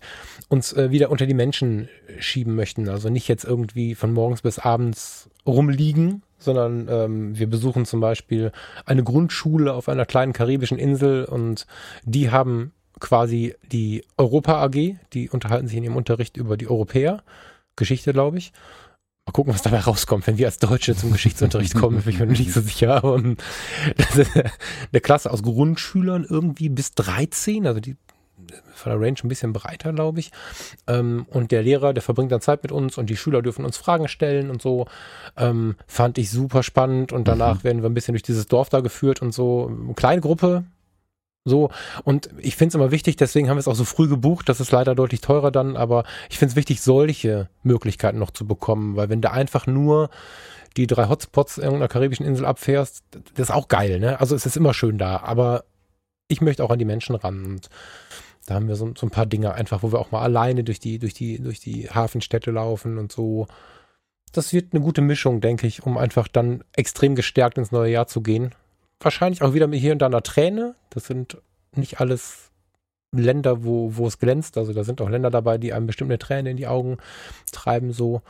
[0.49, 2.87] uns äh, wieder unter die Menschen schieben möchten.
[2.87, 8.51] Also nicht jetzt irgendwie von morgens bis abends rumliegen, sondern ähm, wir besuchen zum Beispiel
[8.85, 11.65] eine Grundschule auf einer kleinen karibischen Insel und
[12.03, 17.23] die haben quasi die Europa AG, die unterhalten sich in ihrem Unterricht über die Europäer,
[17.75, 18.51] Geschichte, glaube ich.
[19.25, 20.25] Mal gucken, was dabei rauskommt.
[20.25, 23.03] Wenn wir als Deutsche zum Geschichtsunterricht kommen, bin ich mir nicht so sicher.
[23.03, 23.43] Und
[23.97, 27.97] das ist eine Klasse aus Grundschülern irgendwie bis 13, also die
[28.73, 30.31] von der Range ein bisschen breiter, glaube ich.
[30.87, 33.77] Ähm, und der Lehrer, der verbringt dann Zeit mit uns und die Schüler dürfen uns
[33.77, 34.85] Fragen stellen und so.
[35.35, 37.63] Ähm, fand ich super spannend und danach mhm.
[37.63, 39.71] werden wir ein bisschen durch dieses Dorf da geführt und so.
[39.95, 40.63] Kleine Gruppe,
[41.47, 41.69] so,
[42.03, 44.59] und ich finde es immer wichtig, deswegen haben wir es auch so früh gebucht, das
[44.59, 48.95] ist leider deutlich teurer dann, aber ich finde es wichtig, solche Möglichkeiten noch zu bekommen,
[48.95, 50.09] weil wenn du einfach nur
[50.75, 53.03] die drei Hotspots irgendeiner karibischen Insel abfährst,
[53.35, 54.19] das ist auch geil, ne?
[54.19, 55.63] Also es ist immer schön da, aber
[56.27, 57.69] ich möchte auch an die Menschen ran und
[58.45, 60.79] da haben wir so, so ein paar Dinge einfach, wo wir auch mal alleine durch
[60.79, 63.47] die, durch die, durch die Hafenstädte laufen und so.
[64.33, 68.07] Das wird eine gute Mischung, denke ich, um einfach dann extrem gestärkt ins neue Jahr
[68.07, 68.53] zu gehen
[68.99, 70.75] wahrscheinlich auch wieder hier und da einer Träne.
[70.89, 71.37] Das sind
[71.75, 72.51] nicht alles
[73.11, 74.57] Länder, wo, wo es glänzt.
[74.57, 76.97] Also da sind auch Länder dabei, die einem bestimmt eine Träne in die Augen
[77.51, 78.21] treiben, so.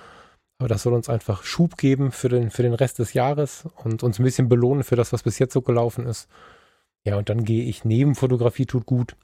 [0.59, 4.01] Aber das soll uns einfach Schub geben für den, für den Rest des Jahres und
[4.01, 6.27] uns ein bisschen belohnen für das, was bis jetzt so gelaufen ist.
[7.03, 9.15] Ja, und dann gehe ich neben Fotografie tut gut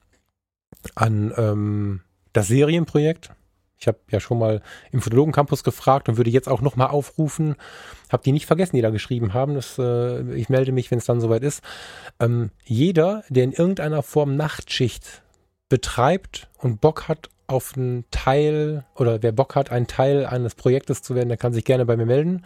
[0.96, 2.02] an ähm,
[2.34, 3.32] das Serienprojekt.
[3.84, 4.62] Ich habe ja schon mal
[4.94, 7.58] im Fotologen Campus gefragt und würde jetzt auch nochmal aufrufen.
[8.10, 9.56] Habe die nicht vergessen, die da geschrieben haben.
[9.56, 11.62] Das, äh, ich melde mich, wenn es dann soweit ist.
[12.22, 15.22] Ähm, jeder, der in irgendeiner Form Nachtschicht
[15.68, 21.02] betreibt und Bock hat auf einen Teil oder wer Bock hat, ein Teil eines Projektes
[21.02, 22.46] zu werden, der kann sich gerne bei mir melden.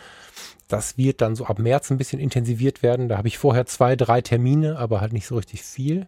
[0.67, 3.09] Das wird dann so ab März ein bisschen intensiviert werden.
[3.09, 6.07] Da habe ich vorher zwei, drei Termine, aber halt nicht so richtig viel.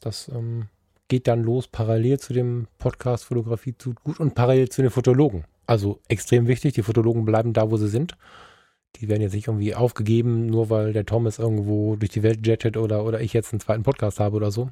[0.00, 0.68] Das ähm,
[1.10, 5.44] geht dann los parallel zu dem Podcast Fotografie tut gut und parallel zu den Fotologen.
[5.66, 8.16] Also extrem wichtig, die Fotologen bleiben da, wo sie sind.
[8.96, 12.76] Die werden jetzt nicht irgendwie aufgegeben, nur weil der Thomas irgendwo durch die Welt jettet
[12.76, 14.70] oder, oder ich jetzt einen zweiten Podcast habe oder so.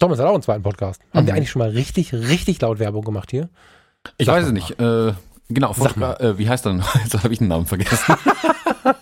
[0.00, 1.02] Thomas hat auch einen zweiten Podcast.
[1.12, 1.26] Haben Mhm.
[1.28, 3.48] wir eigentlich schon mal richtig, richtig laut Werbung gemacht hier?
[4.16, 4.70] Ich Sag weiß es nicht.
[4.80, 5.12] Äh,
[5.48, 6.82] genau, Sag Fotogra äh, wie heißt er denn?
[7.04, 8.14] Jetzt habe ich den Namen vergessen.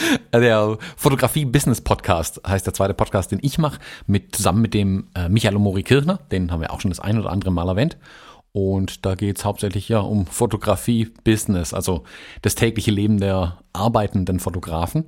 [0.32, 5.08] Der Fotografie Business Podcast heißt der zweite Podcast, den ich mache, mit, zusammen mit dem
[5.14, 6.18] äh, Michael Omori Kirchner.
[6.30, 7.96] Den haben wir auch schon das ein oder andere Mal erwähnt.
[8.52, 12.02] Und da geht's hauptsächlich ja um Fotografie Business, also
[12.42, 15.04] das tägliche Leben der arbeitenden Fotografen.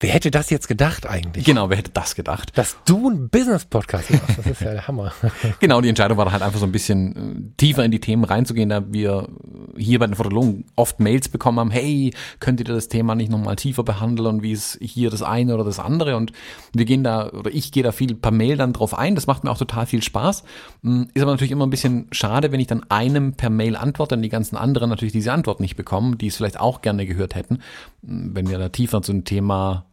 [0.00, 1.44] Wer hätte das jetzt gedacht eigentlich?
[1.44, 2.56] Genau, wer hätte das gedacht?
[2.56, 5.12] Dass du einen Business-Podcast machst, das ist ja der Hammer.
[5.60, 8.68] Genau, die Entscheidung war halt einfach so ein bisschen äh, tiefer in die Themen reinzugehen,
[8.68, 9.28] da wir
[9.76, 13.56] hier bei den Fotologen oft Mails bekommen haben, hey, könnt ihr das Thema nicht nochmal
[13.56, 16.32] tiefer behandeln und wie ist hier das eine oder das andere und
[16.72, 19.42] wir gehen da, oder ich gehe da viel per Mail dann drauf ein, das macht
[19.42, 20.44] mir auch total viel Spaß,
[20.82, 24.14] Mm, ist aber natürlich immer ein bisschen schade, wenn ich dann einem per Mail antworte
[24.14, 27.34] und die ganzen anderen natürlich diese Antwort nicht bekommen, die es vielleicht auch gerne gehört
[27.34, 27.58] hätten,
[28.02, 29.86] Mm, wenn wir da tiefer zu einem Thema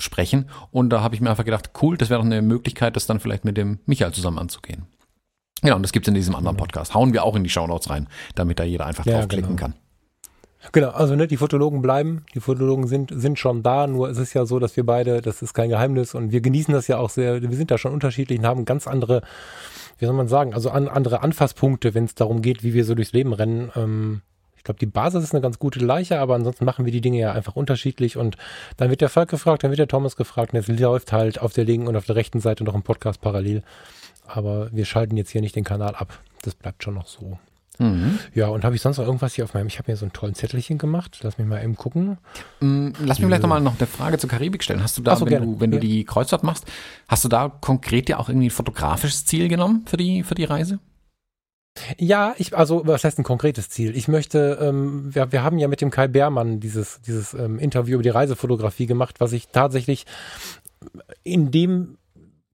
[0.00, 0.50] sprechen.
[0.70, 3.20] Und da habe ich mir einfach gedacht, cool, das wäre doch eine Möglichkeit, das dann
[3.20, 4.86] vielleicht mit dem Michael zusammen anzugehen.
[5.62, 6.94] Genau, und das gibt's in diesem anderen Podcast.
[6.94, 9.60] Hauen wir auch in die Shownotes rein, damit da jeder einfach Ja, draufklicken genau.
[9.60, 9.74] kann.
[10.72, 14.34] Genau, also ne, die Fotologen bleiben, die Fotologen sind, sind schon da, nur es ist
[14.34, 17.10] ja so, dass wir beide, das ist kein Geheimnis und wir genießen das ja auch
[17.10, 19.22] sehr, wir sind da schon unterschiedlich und haben ganz andere,
[19.98, 22.94] wie soll man sagen, also an, andere Anfasspunkte, wenn es darum geht, wie wir so
[22.94, 23.70] durchs Leben rennen.
[23.76, 24.22] Ähm,
[24.66, 27.32] glaube, die Basis ist eine ganz gute Leiche, aber ansonsten machen wir die Dinge ja
[27.32, 28.36] einfach unterschiedlich und
[28.76, 31.52] dann wird der Falk gefragt, dann wird der Thomas gefragt und jetzt läuft halt auf
[31.54, 33.62] der linken und auf der rechten Seite noch ein Podcast parallel.
[34.26, 36.18] Aber wir schalten jetzt hier nicht den Kanal ab.
[36.42, 37.38] Das bleibt schon noch so.
[37.78, 38.18] Mhm.
[38.34, 40.12] Ja, und habe ich sonst noch irgendwas hier auf meinem, ich habe mir so einen
[40.14, 41.18] tollen Zettelchen gemacht.
[41.22, 42.16] Lass mich mal eben gucken.
[42.60, 44.82] Mm, Lass mich vielleicht nochmal noch eine Frage zur Karibik stellen.
[44.82, 45.46] Hast du da, so, wenn, gerne.
[45.46, 45.80] du, wenn du Ja.
[45.82, 46.64] die Kreuzfahrt machst,
[47.06, 50.44] hast du da konkret ja auch irgendwie ein fotografisches Ziel genommen für die, für die
[50.44, 50.78] Reise?
[51.98, 53.96] Ja, ich, also was heißt ein konkretes Ziel?
[53.96, 57.94] Ich möchte, ähm, wir, wir haben ja mit dem Kai Beermann dieses, dieses ähm, Interview
[57.94, 60.06] über die Reisefotografie gemacht, was ich tatsächlich
[61.22, 61.98] in dem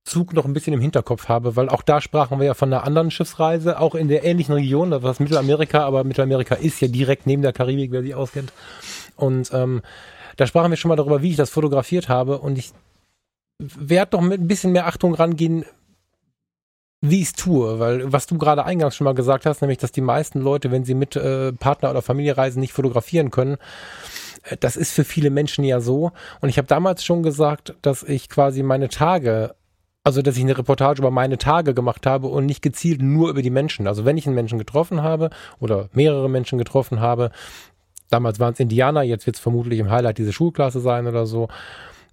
[0.04, 2.84] Zug noch ein bisschen im Hinterkopf habe, weil auch da sprachen wir ja von einer
[2.84, 7.26] anderen Schiffsreise, auch in der ähnlichen Region, das war Mittelamerika, aber Mittelamerika ist ja direkt
[7.26, 8.52] neben der Karibik, wer sich auskennt.
[9.14, 9.82] Und ähm,
[10.36, 12.72] da sprachen wir schon mal darüber, wie ich das fotografiert habe und ich
[13.58, 15.64] werde doch mit ein bisschen mehr Achtung rangehen,
[17.02, 19.90] wie ich es tue, weil was du gerade eingangs schon mal gesagt hast, nämlich, dass
[19.90, 23.56] die meisten Leute, wenn sie mit äh, Partner oder Familie reisen, nicht fotografieren können,
[24.44, 26.12] äh, das ist für viele Menschen ja so.
[26.40, 29.56] Und ich habe damals schon gesagt, dass ich quasi meine Tage,
[30.04, 33.42] also dass ich eine Reportage über meine Tage gemacht habe und nicht gezielt nur über
[33.42, 33.88] die Menschen.
[33.88, 37.32] Also wenn ich einen Menschen getroffen habe oder mehrere Menschen getroffen habe,
[38.10, 41.48] damals waren es Indianer, jetzt wird es vermutlich im Highlight diese Schulklasse sein oder so,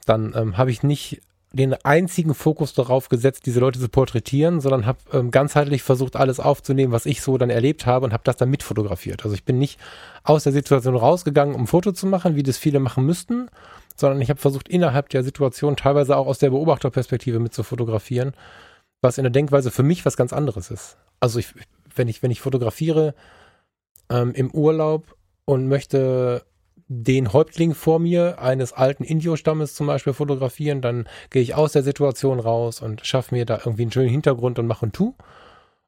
[0.07, 1.22] dann ähm, habe ich nicht
[1.52, 6.40] den einzigen Fokus darauf gesetzt, diese Leute zu porträtieren, sondern habe ähm, ganzheitlich versucht, alles
[6.40, 9.24] aufzunehmen, was ich so dann erlebt habe und habe das dann mitfotografiert.
[9.24, 9.80] Also ich bin nicht
[10.24, 13.50] aus der Situation rausgegangen, um ein Foto zu machen, wie das viele machen müssten,
[13.96, 18.34] sondern ich habe versucht, innerhalb der Situation teilweise auch aus der Beobachterperspektive mit zu fotografieren,
[19.02, 20.98] was in der Denkweise für mich was ganz anderes ist.
[21.20, 21.48] Also ich,
[21.96, 23.16] wenn ich, wenn ich fotografiere
[24.12, 25.16] ähm, im Urlaub
[25.46, 26.44] und möchte
[26.91, 31.84] den Häuptling vor mir eines alten Indio-Stammes zum Beispiel fotografieren, dann gehe ich aus der
[31.84, 35.14] Situation raus und schaffe mir da irgendwie einen schönen Hintergrund und mache ein Tu.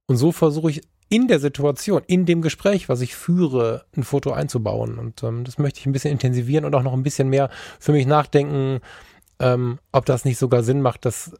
[0.05, 4.31] Und so versuche ich in der Situation, in dem Gespräch, was ich führe, ein Foto
[4.31, 4.99] einzubauen.
[4.99, 7.49] Und ähm, das möchte ich ein bisschen intensivieren und auch noch ein bisschen mehr
[7.79, 8.79] für mich nachdenken,
[9.39, 11.33] ähm, ob das nicht sogar Sinn macht, das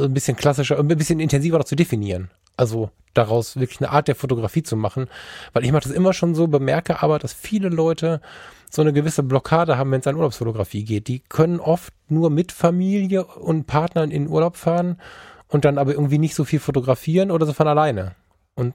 [0.00, 2.30] ein bisschen klassischer, ein bisschen intensiver noch zu definieren.
[2.56, 5.08] Also daraus wirklich eine Art der Fotografie zu machen.
[5.52, 8.20] Weil ich mache das immer schon so, bemerke aber, dass viele Leute
[8.74, 11.06] so eine gewisse Blockade haben, wenn es an Urlaubsfotografie geht.
[11.06, 14.98] Die können oft nur mit Familie und Partnern in Urlaub fahren
[15.48, 18.16] und dann aber irgendwie nicht so viel fotografieren oder so von alleine.
[18.54, 18.74] Und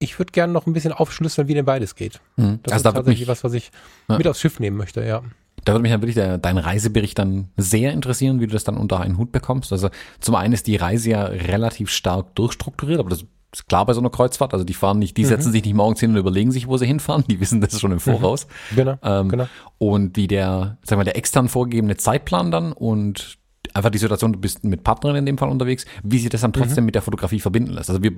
[0.00, 2.20] ich würde gerne noch ein bisschen aufschlüsseln, wie denn beides geht.
[2.36, 2.58] Mhm.
[2.64, 3.70] Das also ist da tatsächlich mich, was, was ich
[4.08, 4.18] Ja.
[4.18, 5.22] mit aufs Schiff nehmen möchte, ja.
[5.64, 8.76] da würde mich dann wirklich der, dein Reisebericht dann sehr interessieren, wie du das dann
[8.78, 9.70] unter einen Hut bekommst.
[9.72, 13.92] Also zum einen ist die Reise ja relativ stark durchstrukturiert, aber das ist klar bei
[13.92, 14.52] so einer Kreuzfahrt.
[14.52, 15.28] Also die fahren nicht, die Mhm.
[15.28, 17.24] setzen sich nicht morgens hin und überlegen sich, wo sie hinfahren.
[17.28, 18.46] Die wissen das schon im Voraus.
[18.74, 18.96] Genau.
[19.02, 19.46] Ähm, genau.
[19.78, 23.38] Und wie der, sagen wir, der extern vorgegebene Zeitplan dann und
[23.74, 26.50] einfach die Situation, du bist mit Partnerin in dem Fall unterwegs, wie sich das dann
[26.50, 26.54] Mhm.
[26.54, 27.90] trotzdem mit der Fotografie verbinden lässt.
[27.90, 28.12] Also wir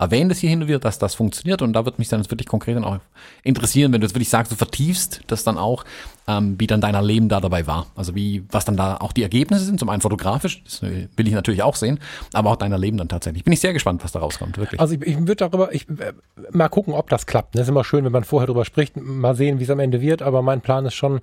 [0.00, 2.48] erwähnen das hier hin und wieder, dass das funktioniert und da wird mich dann wirklich
[2.48, 2.98] konkret dann auch
[3.42, 5.84] interessieren, wenn du jetzt wirklich sagst, du vertiefst das dann auch,
[6.26, 7.86] ähm, wie dann dein Leben da dabei war.
[7.94, 11.32] Also wie, was dann da auch die Ergebnisse sind, zum einen fotografisch, das will ich
[11.32, 12.00] natürlich auch sehen,
[12.32, 13.44] aber auch dein Leben dann tatsächlich.
[13.44, 14.80] Bin ich sehr gespannt, was da rauskommt, wirklich.
[14.80, 16.14] Also ich, ich würde darüber, ich äh,
[16.50, 17.54] mal gucken, ob das klappt.
[17.54, 20.00] Das ist immer schön, wenn man vorher drüber spricht, mal sehen, wie es am Ende
[20.00, 20.22] wird.
[20.22, 21.20] Aber mein Plan ist schon,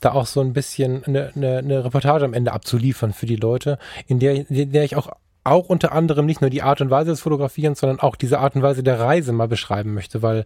[0.00, 3.78] da auch so ein bisschen eine, eine, eine Reportage am Ende abzuliefern für die Leute,
[4.06, 5.08] in der, in der ich auch
[5.44, 8.56] auch unter anderem nicht nur die Art und Weise des Fotografierens, sondern auch diese Art
[8.56, 10.44] und Weise der Reise mal beschreiben möchte, weil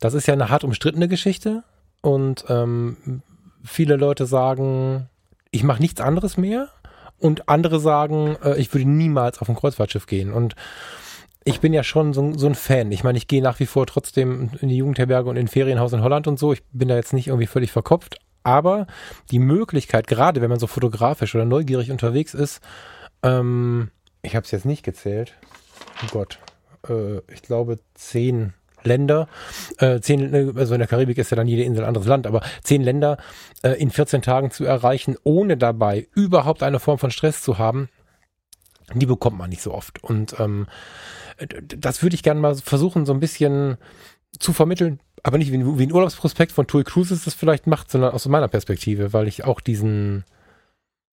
[0.00, 1.62] das ist ja eine hart umstrittene Geschichte
[2.00, 3.22] und ähm,
[3.62, 5.08] viele Leute sagen,
[5.50, 6.68] ich mache nichts anderes mehr
[7.18, 10.32] Und andere sagen, äh, ich würde niemals auf ein Kreuzfahrtschiff gehen.
[10.32, 10.54] Und
[11.44, 12.90] ich bin ja schon so, so ein Fan.
[12.92, 16.02] Ich meine, ich gehe nach wie vor trotzdem in die Jugendherberge und in Ferienhaus in
[16.02, 16.52] Holland und so.
[16.52, 18.18] Ich bin da jetzt nicht irgendwie völlig verkopft.
[18.42, 18.86] Aber
[19.30, 22.60] die Möglichkeit, gerade wenn man so fotografisch oder neugierig unterwegs ist,
[23.22, 23.90] ähm,
[24.24, 25.34] ich habe es jetzt nicht gezählt.
[26.02, 26.38] Oh Gott,
[26.88, 29.28] äh, ich glaube zehn Länder,
[29.78, 32.26] äh, zehn, äh, also in der Karibik ist ja dann jede Insel ein anderes Land,
[32.26, 33.18] aber zehn Länder
[33.62, 37.88] äh, in 14 Tagen zu erreichen, ohne dabei überhaupt eine Form von Stress zu haben,
[38.94, 40.02] die bekommt man nicht so oft.
[40.04, 40.66] Und ähm,
[41.66, 43.78] das würde ich gerne mal versuchen, so ein bisschen
[44.38, 47.90] zu vermitteln, aber nicht wie ein, wie ein Urlaubsprospekt von TUI Cruises das vielleicht macht,
[47.90, 50.24] sondern aus meiner Perspektive, weil ich auch diesen,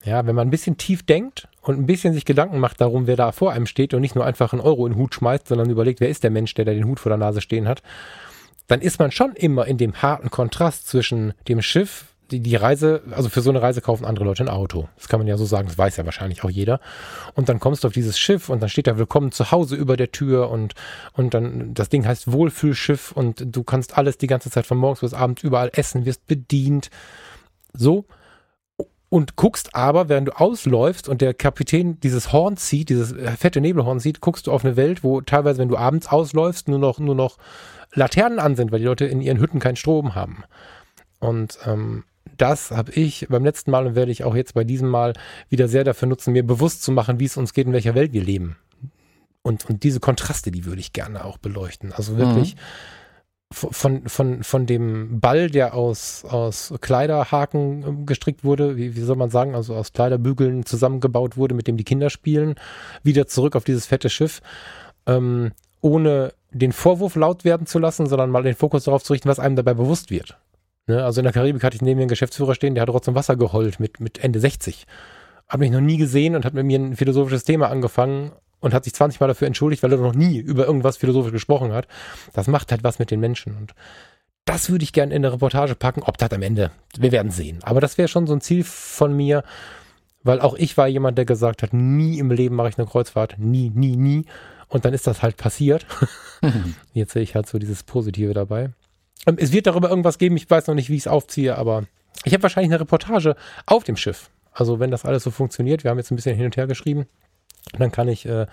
[0.03, 3.17] ja, wenn man ein bisschen tief denkt und ein bisschen sich Gedanken macht darum, wer
[3.17, 5.69] da vor einem steht und nicht nur einfach einen Euro in den Hut schmeißt, sondern
[5.69, 7.81] überlegt, wer ist der Mensch, der da den Hut vor der Nase stehen hat,
[8.67, 13.01] dann ist man schon immer in dem harten Kontrast zwischen dem Schiff, die, die Reise,
[13.11, 14.87] also für so eine Reise kaufen andere Leute ein Auto.
[14.95, 16.79] Das kann man ja so sagen, das weiß ja wahrscheinlich auch jeder.
[17.33, 19.97] Und dann kommst du auf dieses Schiff und dann steht da Willkommen zu Hause über
[19.97, 20.75] der Tür und,
[21.13, 24.99] und dann, das Ding heißt Wohlfühlschiff und du kannst alles die ganze Zeit von morgens
[25.01, 26.91] bis abends überall essen, wirst bedient.
[27.73, 28.05] So
[29.09, 33.99] und guckst aber, während du ausläufst und der Kapitän dieses Horn zieht, dieses fette Nebelhorn
[33.99, 37.15] zieht, guckst du auf eine Welt, wo teilweise, wenn du abends ausläufst, nur noch, nur
[37.15, 37.37] noch
[37.93, 40.43] Laternen an sind, weil die Leute in ihren Hütten keinen Strom haben.
[41.19, 42.03] Und ähm,
[42.37, 45.13] das habe ich beim letzten Mal und werde ich auch jetzt bei diesem Mal
[45.49, 48.13] wieder sehr dafür nutzen, mir bewusst zu machen, wie es uns geht, in welcher Welt
[48.13, 48.57] wir leben.
[49.41, 51.93] Und, und diese Kontraste, die würde ich gerne auch beleuchten.
[51.93, 52.59] Also wirklich, mhm
[53.51, 59.15] von, von, von dem Ball, der aus, aus Kleiderhaken ähm, gestrickt wurde, wie, wie soll
[59.15, 62.55] man sagen, also aus Kleiderbügeln zusammengebaut wurde, mit dem die Kinder spielen,
[63.01, 64.41] wieder zurück auf dieses fette Schiff,
[65.07, 65.51] ähm,
[65.81, 69.39] ohne den Vorwurf laut werden zu lassen, sondern mal den Fokus darauf zu richten, was
[69.39, 70.37] einem dabei bewusst wird.
[70.85, 71.03] Ne?
[71.03, 73.35] Also in der Karibik hatte ich neben mir einen Geschäftsführer stehen, der hat trotzdem Wasser
[73.35, 74.85] geheult mit, mit Ende 60.
[75.47, 78.83] Hat mich noch nie gesehen und hat mit mir ein philosophisches Thema angefangen und hat
[78.83, 81.87] sich 20 Mal dafür entschuldigt, weil er noch nie über irgendwas philosophisch gesprochen hat.
[82.33, 83.55] Das macht halt was mit den Menschen.
[83.55, 83.73] Und
[84.45, 86.03] das würde ich gerne in der Reportage packen.
[86.03, 87.59] Ob das am Ende, wir werden sehen.
[87.63, 89.43] Aber das wäre schon so ein Ziel von mir,
[90.23, 93.35] weil auch ich war jemand, der gesagt hat, nie im Leben mache ich eine Kreuzfahrt.
[93.37, 94.25] Nie, nie, nie.
[94.67, 95.85] Und dann ist das halt passiert.
[96.93, 98.71] Jetzt sehe ich halt so dieses Positive dabei.
[99.25, 100.37] Ähm, es wird darüber irgendwas geben.
[100.37, 101.83] Ich weiß noch nicht, wie ich es aufziehe, aber
[102.25, 104.29] ich habe wahrscheinlich eine Reportage auf dem Schiff.
[104.51, 107.07] Also wenn das alles so funktioniert, wir haben jetzt ein bisschen hin und her geschrieben,
[107.73, 108.47] und dann kann ich äh,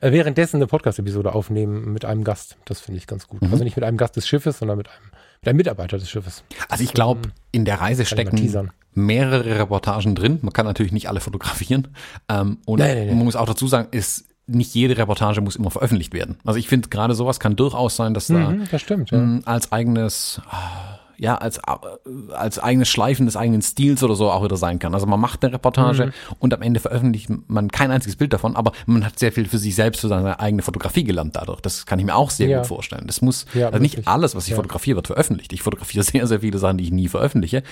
[0.00, 2.56] währenddessen eine Podcast-Episode aufnehmen mit einem Gast.
[2.64, 3.42] Das finde ich ganz gut.
[3.42, 3.52] Mhm.
[3.52, 5.10] Also nicht mit einem Gast des Schiffes, sondern mit einem,
[5.40, 6.44] mit einem Mitarbeiter des Schiffes.
[6.68, 10.38] Also ich glaube, ähm, in der Reise stecken mehrere Reportagen drin.
[10.42, 11.88] Man kann natürlich nicht alle fotografieren.
[12.28, 13.14] Ähm, und nee, nee, nee.
[13.14, 16.38] man muss auch dazu sagen, ist nicht jede Reportage muss immer veröffentlicht werden.
[16.44, 19.18] Also ich finde gerade sowas kann durchaus sein, dass mhm, da das stimmt, ja.
[19.18, 20.40] Ähm, als eigenes
[21.18, 24.94] ja, als, äh, als eigenes Schleifen des eigenen Stils oder so auch wieder sein kann.
[24.94, 26.12] Also man macht eine Reportage mhm.
[26.38, 29.58] und am Ende veröffentlicht man kein einziges Bild davon, aber man hat sehr viel für
[29.58, 31.60] sich selbst, für seine eigene Fotografie gelernt dadurch.
[31.60, 32.58] Das kann ich mir auch sehr ja.
[32.58, 33.04] gut vorstellen.
[33.06, 34.56] Das muss, ja, also nicht alles, was ich ja.
[34.56, 35.52] fotografiere, wird veröffentlicht.
[35.52, 37.64] Ich fotografiere sehr, sehr viele Sachen, die ich nie veröffentliche.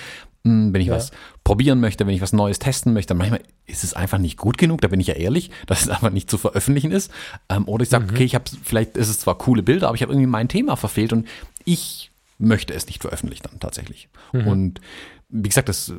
[0.43, 1.11] Hm, wenn ich was
[1.45, 4.81] probieren möchte, wenn ich was Neues testen möchte, manchmal ist es einfach nicht gut genug,
[4.81, 7.11] da bin ich ja ehrlich, dass es einfach nicht zu veröffentlichen ist.
[7.47, 8.11] Ähm, oder ich sage, mhm.
[8.11, 10.75] okay, ich habe vielleicht ist es zwar coole Bilder, aber ich habe irgendwie mein Thema
[10.75, 11.27] verfehlt und
[11.63, 12.06] ich
[12.37, 14.09] möchte es nicht veröffentlichen dann tatsächlich.
[14.33, 14.47] Mhm.
[14.47, 14.81] Und
[15.29, 15.93] wie gesagt, das,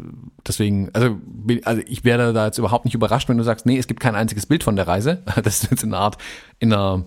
[0.47, 1.19] deswegen, also,
[1.65, 4.15] also ich werde da jetzt überhaupt nicht überrascht, wenn du sagst, nee, es gibt kein
[4.15, 5.23] einziges Bild von der Reise.
[5.43, 6.19] Das ist jetzt in einer Art,
[6.59, 7.05] in einer,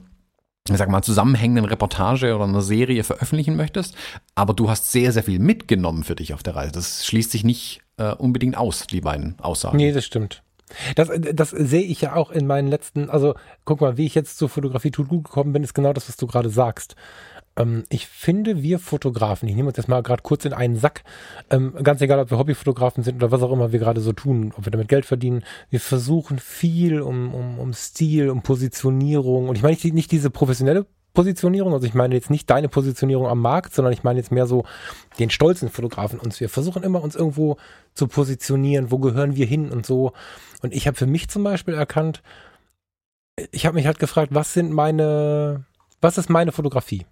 [0.70, 3.96] ich sag mal, zusammenhängenden Reportage oder einer Serie veröffentlichen möchtest.
[4.36, 6.72] Aber du hast sehr, sehr viel mitgenommen für dich auf der Reise.
[6.72, 9.78] Das schließt sich nicht äh, unbedingt aus, die beiden Aussagen.
[9.78, 10.44] Nee, das stimmt.
[10.96, 13.36] Das, das sehe ich ja auch in meinen letzten, also
[13.66, 16.18] guck mal, wie ich jetzt zur Fotografie tut gut gekommen bin, ist genau das, was
[16.18, 16.96] du gerade sagst.
[17.58, 21.04] Ähm, ich finde, wir Fotografen, ich nehme uns jetzt mal gerade kurz in einen Sack,
[21.50, 24.54] ähm, ganz egal, ob wir Hobbyfotografen sind oder was auch immer wir gerade so tun,
[24.58, 29.56] ob wir damit Geld verdienen, wir versuchen viel um, um, um Stil, um Positionierung und
[29.56, 33.40] ich meine nicht, nicht diese professionelle Positionierung, also ich meine jetzt nicht deine Positionierung am
[33.40, 34.64] Markt, sondern ich meine jetzt mehr so
[35.20, 36.40] den stolzen Fotografen uns.
[36.40, 37.58] Wir versuchen immer uns irgendwo
[37.94, 40.14] zu positionieren, wo gehören wir hin und so.
[40.62, 42.24] Und ich habe für mich zum Beispiel erkannt,
[43.52, 45.66] ich habe mich halt gefragt, was sind meine,
[46.00, 47.06] was ist meine Fotografie?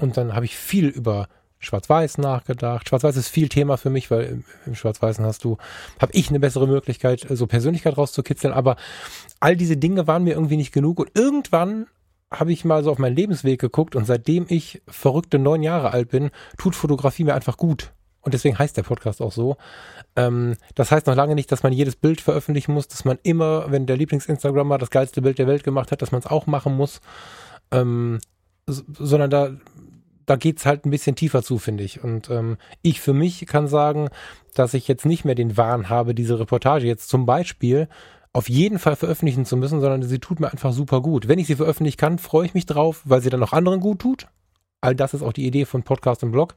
[0.00, 1.28] Und dann habe ich viel über
[1.58, 2.88] Schwarz-Weiß nachgedacht.
[2.88, 5.58] Schwarz-Weiß ist viel Thema für mich, weil im, im Schwarz-Weißen hast du,
[6.00, 8.54] habe ich eine bessere Möglichkeit, so Persönlichkeit rauszukitzeln.
[8.54, 8.76] Aber
[9.40, 10.98] all diese Dinge waren mir irgendwie nicht genug.
[10.98, 11.86] Und irgendwann
[12.32, 16.08] habe ich mal so auf meinen Lebensweg geguckt und seitdem ich verrückte neun Jahre alt
[16.08, 17.92] bin, tut Fotografie mir einfach gut.
[18.22, 19.56] Und deswegen heißt der Podcast auch so.
[20.16, 23.70] Ähm, das heißt noch lange nicht, dass man jedes Bild veröffentlichen muss, dass man immer,
[23.70, 26.76] wenn der Lieblings-Instagrammer das geilste Bild der Welt gemacht hat, dass man es auch machen
[26.76, 27.00] muss.
[27.70, 28.18] Ähm,
[28.66, 29.56] sondern da
[30.26, 32.02] da geht's halt ein bisschen tiefer zu, finde ich.
[32.02, 34.08] Und ähm, ich für mich kann sagen,
[34.54, 37.88] dass ich jetzt nicht mehr den Wahn habe, diese Reportage jetzt zum Beispiel
[38.32, 41.26] auf jeden Fall veröffentlichen zu müssen, sondern sie tut mir einfach super gut.
[41.26, 44.00] Wenn ich sie veröffentlichen kann, freue ich mich drauf, weil sie dann auch anderen gut
[44.00, 44.28] tut.
[44.80, 46.54] All das ist auch die Idee von Podcast und Blog.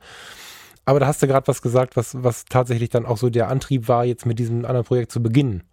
[0.86, 3.88] Aber da hast du gerade was gesagt, was, was tatsächlich dann auch so der Antrieb
[3.88, 5.64] war, jetzt mit diesem anderen Projekt zu beginnen.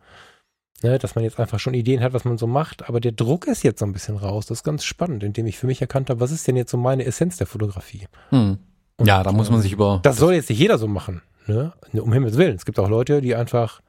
[0.83, 3.47] Ne, dass man jetzt einfach schon Ideen hat, was man so macht, aber der Druck
[3.47, 4.47] ist jetzt so ein bisschen raus.
[4.47, 6.79] Das ist ganz spannend, indem ich für mich erkannt habe, was ist denn jetzt so
[6.79, 8.07] meine Essenz der Fotografie?
[8.31, 8.59] Hm.
[9.03, 10.01] Ja, da muss man sich über.
[10.03, 11.73] Das soll jetzt nicht jeder so machen, ne?
[11.93, 12.57] Um Himmels Willen.
[12.57, 13.83] Es gibt auch Leute, die einfach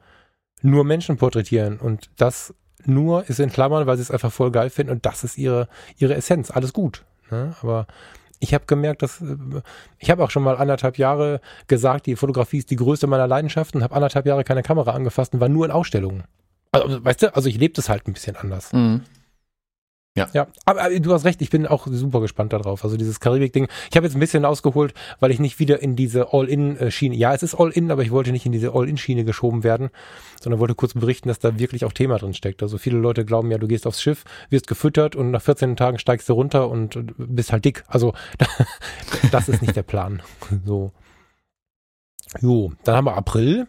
[0.60, 2.54] nur Menschen porträtieren und das
[2.84, 5.68] nur ist in Klammern, weil sie es einfach voll geil finden und das ist ihre,
[5.96, 6.50] ihre Essenz.
[6.50, 7.04] Alles gut.
[7.30, 7.54] Ne?
[7.62, 7.86] Aber
[8.38, 9.36] ich habe gemerkt, dass äh,
[9.98, 13.82] ich habe auch schon mal anderthalb Jahre gesagt, die Fotografie ist die größte meiner Leidenschaften,
[13.82, 16.24] habe anderthalb Jahre keine Kamera angefasst und war nur in Ausstellungen.
[16.72, 18.72] Also, weißt du, also ich lebe das halt ein bisschen anders.
[18.72, 19.02] Mhm.
[20.14, 20.28] Ja.
[20.34, 22.84] Ja, aber, aber, du hast recht, ich bin auch super gespannt darauf.
[22.84, 23.68] Also dieses Karibik-Ding.
[23.90, 27.42] Ich habe jetzt ein bisschen ausgeholt, weil ich nicht wieder in diese All-In-Schiene, ja, es
[27.42, 29.88] ist All-In, aber ich wollte nicht in diese All-In-Schiene geschoben werden,
[30.38, 32.62] sondern wollte kurz berichten, dass da wirklich auch Thema drin steckt.
[32.62, 35.98] Also viele Leute glauben ja, du gehst aufs Schiff, wirst gefüttert und nach 14 Tagen
[35.98, 37.82] steigst du runter und bist halt dick.
[37.86, 38.12] Also
[39.30, 40.22] das ist nicht der Plan.
[40.66, 40.92] So.
[42.40, 43.66] Jo, dann haben wir April.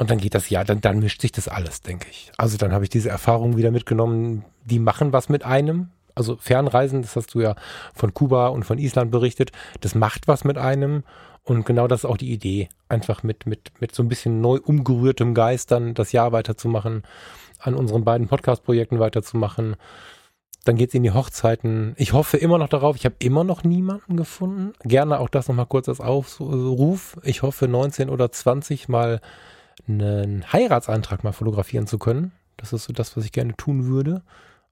[0.00, 2.32] Und dann geht das ja, dann, dann mischt sich das alles, denke ich.
[2.38, 5.90] Also dann habe ich diese Erfahrungen wieder mitgenommen, die machen was mit einem.
[6.14, 7.54] Also Fernreisen, das hast du ja
[7.94, 9.52] von Kuba und von Island berichtet,
[9.82, 11.04] das macht was mit einem.
[11.44, 14.58] Und genau das ist auch die Idee, einfach mit, mit, mit so ein bisschen neu
[14.64, 17.02] umgerührtem Geist dann das Jahr weiterzumachen,
[17.58, 19.76] an unseren beiden Podcast-Projekten weiterzumachen.
[20.64, 21.92] Dann geht es in die Hochzeiten.
[21.98, 22.96] Ich hoffe immer noch darauf.
[22.96, 24.72] Ich habe immer noch niemanden gefunden.
[24.82, 27.18] Gerne auch das nochmal kurz als Aufruf.
[27.22, 29.20] Ich hoffe 19 oder 20 mal
[29.92, 32.32] einen Heiratsantrag mal fotografieren zu können.
[32.56, 34.22] Das ist so das, was ich gerne tun würde.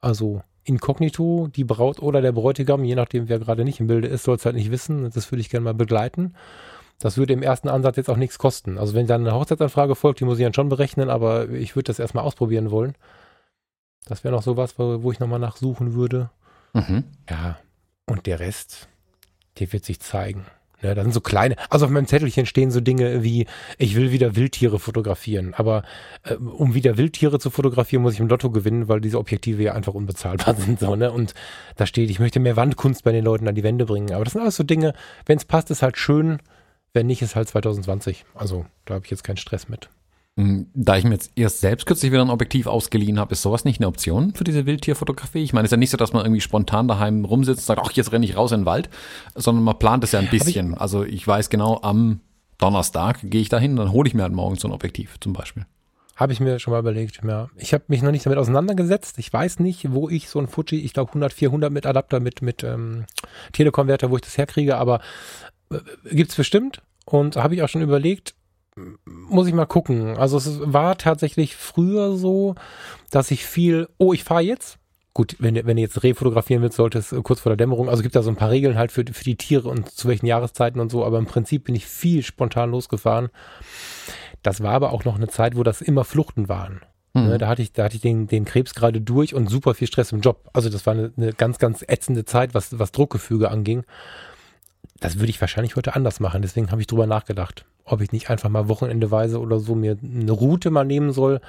[0.01, 4.25] Also inkognito, die Braut oder der Bräutigam, je nachdem, wer gerade nicht im Bilde ist,
[4.25, 5.11] soll es halt nicht wissen.
[5.11, 6.35] Das würde ich gerne mal begleiten.
[6.99, 8.77] Das würde im ersten Ansatz jetzt auch nichts kosten.
[8.77, 11.87] Also wenn dann eine Hochzeitsanfrage folgt, die muss ich dann schon berechnen, aber ich würde
[11.87, 12.95] das erstmal ausprobieren wollen.
[14.07, 16.31] Das wäre noch sowas, wo, wo ich nochmal nachsuchen würde.
[16.73, 17.05] Mhm.
[17.31, 17.59] Ja,
[18.07, 18.89] und der Rest,
[19.59, 20.45] der wird sich zeigen.
[20.81, 23.47] Ne, sind so kleine, also auf meinem Zettelchen stehen so Dinge wie,
[23.79, 25.53] ich will wieder Wildtiere fotografieren.
[25.55, 25.83] Aber
[26.23, 29.73] äh, um wieder Wildtiere zu fotografieren, muss ich im Lotto gewinnen, weil diese Objektive ja
[29.73, 30.79] einfach unbezahlbar sind.
[30.79, 31.11] So, ne?
[31.11, 31.35] Und
[31.77, 34.13] da steht, ich möchte mehr Wandkunst bei den Leuten an die Wände bringen.
[34.13, 34.95] Aber das sind alles so Dinge,
[35.27, 36.39] wenn es passt, ist halt schön.
[36.93, 38.25] Wenn nicht, ist halt 2020.
[38.35, 39.91] Also da habe ich jetzt keinen Stress mit.
[40.39, 43.65] Hm, da ich mir jetzt erst selbst kürzlich wieder ein Objektiv ausgeliehen habe, ist sowas
[43.65, 45.43] nicht eine Option für diese Wildtierfotografie?
[45.43, 47.81] Ich meine, es ist ja nicht so, dass man irgendwie spontan daheim rumsitzt und sagt,
[47.85, 48.89] ach, jetzt renne ich raus in den Wald,
[49.35, 50.75] sondern man plant es ja ein bisschen.
[50.75, 52.21] Ich, also ich weiß genau, am
[52.57, 55.67] Donnerstag gehe ich dahin, dann hole ich mir halt morgens so ein Objektiv zum Beispiel.
[56.15, 57.49] Habe ich mir schon mal überlegt, ja.
[57.57, 59.19] Ich habe mich noch nicht damit auseinandergesetzt.
[59.19, 62.43] Ich weiß nicht, wo ich so ein Fuji, ich glaube 100, 400 mit Adapter, mit,
[62.43, 63.07] mit ähm,
[63.53, 65.01] Telekonverter, wo ich das herkriege, aber
[65.73, 65.79] äh,
[66.13, 66.81] gibt's bestimmt.
[67.07, 68.35] Und habe ich auch schon überlegt,
[69.05, 70.17] muss ich mal gucken.
[70.17, 72.55] Also es war tatsächlich früher so,
[73.11, 74.79] dass ich viel, oh, ich fahre jetzt.
[75.15, 77.89] Gut, wenn, wenn du jetzt Reh fotografieren willst, sollte es kurz vor der Dämmerung.
[77.89, 80.27] Also gibt da so ein paar Regeln halt für, für die Tiere und zu welchen
[80.27, 81.05] Jahreszeiten und so.
[81.05, 83.29] Aber im Prinzip bin ich viel spontan losgefahren.
[84.43, 86.83] Das war aber auch noch eine Zeit, wo das immer Fluchten waren.
[87.15, 87.25] Mhm.
[87.25, 89.89] Ne, da hatte ich, da hatte ich den, den Krebs gerade durch und super viel
[89.89, 90.49] Stress im Job.
[90.53, 93.85] Also das war eine, eine ganz, ganz ätzende Zeit, was, was Druckgefüge anging.
[95.01, 96.43] Das würde ich wahrscheinlich heute anders machen.
[96.43, 100.33] Deswegen habe ich drüber nachgedacht ob ich nicht einfach mal wochenendeweise oder so mir eine
[100.33, 101.41] Route mal nehmen soll.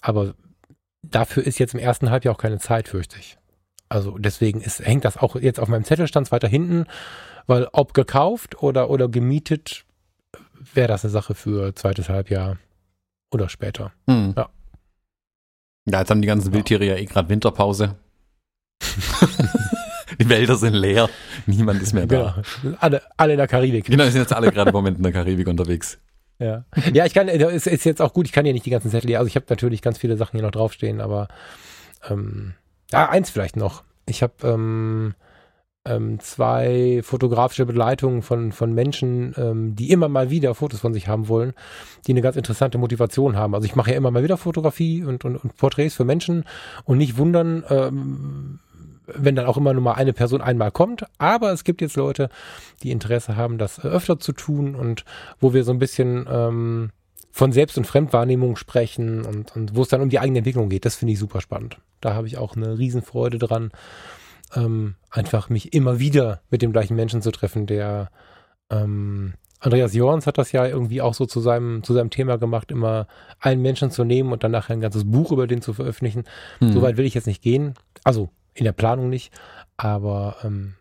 [0.00, 0.34] Aber
[1.02, 3.38] dafür ist jetzt im ersten Halbjahr auch keine Zeit, fürchte ich.
[3.88, 6.84] Also deswegen ist, hängt das auch jetzt auf meinem Zettelstand weiter hinten,
[7.46, 9.84] weil ob gekauft oder, oder gemietet,
[10.74, 12.58] wäre das eine Sache für zweites Halbjahr
[13.32, 13.92] oder später.
[14.08, 14.34] Hm.
[14.36, 14.50] Ja.
[15.90, 17.96] Ja, jetzt haben die ganzen Wildtiere ja eh gerade Winterpause.
[20.28, 21.08] Die Wälder sind leer.
[21.46, 22.42] Niemand ist mehr da.
[22.62, 22.76] Genau.
[22.80, 23.86] Alle, alle in der Karibik.
[23.86, 25.98] Genau, sind jetzt alle gerade im Moment in der Karibik unterwegs.
[26.38, 26.64] Ja.
[26.92, 29.16] Ja, ich kann, es ist jetzt auch gut, ich kann ja nicht die ganzen Zettel,
[29.16, 31.28] also ich habe natürlich ganz viele Sachen hier noch draufstehen, aber
[32.08, 32.54] ähm,
[32.92, 33.82] ja, eins vielleicht noch.
[34.06, 35.14] Ich habe ähm,
[35.84, 41.08] ähm, zwei fotografische Begleitungen von, von Menschen, ähm, die immer mal wieder Fotos von sich
[41.08, 41.54] haben wollen,
[42.06, 43.54] die eine ganz interessante Motivation haben.
[43.54, 46.44] Also ich mache ja immer mal wieder Fotografie und, und, und Porträts für Menschen
[46.84, 48.60] und nicht wundern, ähm,
[49.14, 51.04] wenn dann auch immer nur mal eine Person einmal kommt.
[51.18, 52.28] Aber es gibt jetzt Leute,
[52.82, 55.04] die Interesse haben, das öfter zu tun und
[55.40, 56.90] wo wir so ein bisschen ähm,
[57.30, 60.84] von Selbst- und Fremdwahrnehmung sprechen und, und wo es dann um die eigene Entwicklung geht.
[60.84, 61.78] Das finde ich super spannend.
[62.00, 63.70] Da habe ich auch eine Riesenfreude dran,
[64.54, 68.10] ähm, einfach mich immer wieder mit dem gleichen Menschen zu treffen, der
[68.70, 72.70] ähm, Andreas Jorns hat das ja irgendwie auch so zu seinem, zu seinem Thema gemacht,
[72.70, 73.08] immer
[73.40, 76.24] einen Menschen zu nehmen und dann nachher ein ganzes Buch über den zu veröffentlichen.
[76.60, 76.72] Mhm.
[76.72, 77.74] So weit will ich jetzt nicht gehen.
[78.04, 78.30] Also
[78.60, 79.32] in der Planung nicht.
[79.76, 80.74] Aber ähm,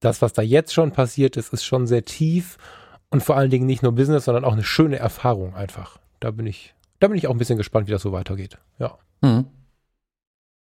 [0.00, 2.58] das, was da jetzt schon passiert ist, ist schon sehr tief
[3.10, 5.98] und vor allen Dingen nicht nur Business, sondern auch eine schöne Erfahrung einfach.
[6.20, 8.58] Da bin ich, da bin ich auch ein bisschen gespannt, wie das so weitergeht.
[8.78, 8.98] Ja.
[9.20, 9.46] Mhm.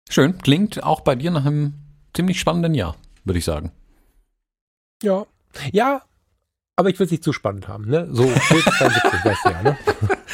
[0.08, 0.38] schön.
[0.38, 1.74] Klingt auch bei dir nach einem
[2.14, 3.72] ziemlich spannenden Jahr, würde ich sagen.
[5.02, 5.26] Ja.
[5.72, 6.02] Ja,
[6.76, 8.06] aber ich will es nicht zu spannend haben, ne?
[8.12, 9.78] So 72, weißt du ja, ne?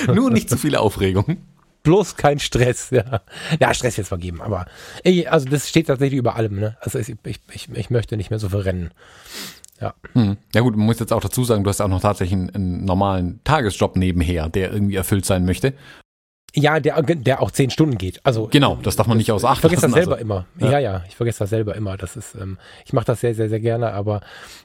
[0.14, 1.38] Nur nicht zu viel Aufregung.
[1.82, 3.22] Bloß kein Stress, ja.
[3.60, 4.66] Ja, Stress jetzt vergeben, aber
[5.02, 6.76] ey, also das steht tatsächlich über allem, ne?
[6.80, 8.92] Also ich, ich, ich, ich möchte nicht mehr so verrennen.
[9.80, 9.94] Ja.
[10.12, 10.36] Hm.
[10.54, 12.84] Ja gut, man muss jetzt auch dazu sagen, du hast auch noch tatsächlich einen, einen
[12.84, 15.74] normalen Tagesjob nebenher, der irgendwie erfüllt sein möchte.
[16.54, 18.20] Ja, der, der auch zehn Stunden geht.
[18.24, 20.24] Also genau, das darf man nicht außer Acht Ich vergesse das lassen, selber also.
[20.24, 20.46] immer.
[20.58, 20.72] Ja.
[20.72, 20.78] Ja.
[20.78, 21.96] ja, ich vergesse das selber immer.
[21.96, 24.20] Das ist, ähm, ich mache das sehr, sehr, sehr gerne, aber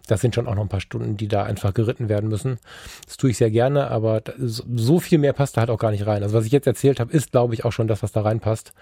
[0.07, 2.59] das sind schon auch noch ein paar Stunden, die da einfach geritten werden müssen.
[3.05, 6.05] Das tue ich sehr gerne, aber so viel mehr passt da halt auch gar nicht
[6.05, 6.23] rein.
[6.23, 8.73] Also was ich jetzt erzählt habe, ist, glaube ich, auch schon das, was da reinpasst.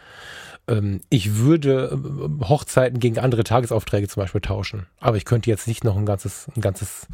[0.68, 5.68] Ähm, ich würde ähm, Hochzeiten gegen andere Tagesaufträge zum Beispiel tauschen, aber ich könnte jetzt
[5.68, 7.08] nicht noch ein ganzes, ein ganzes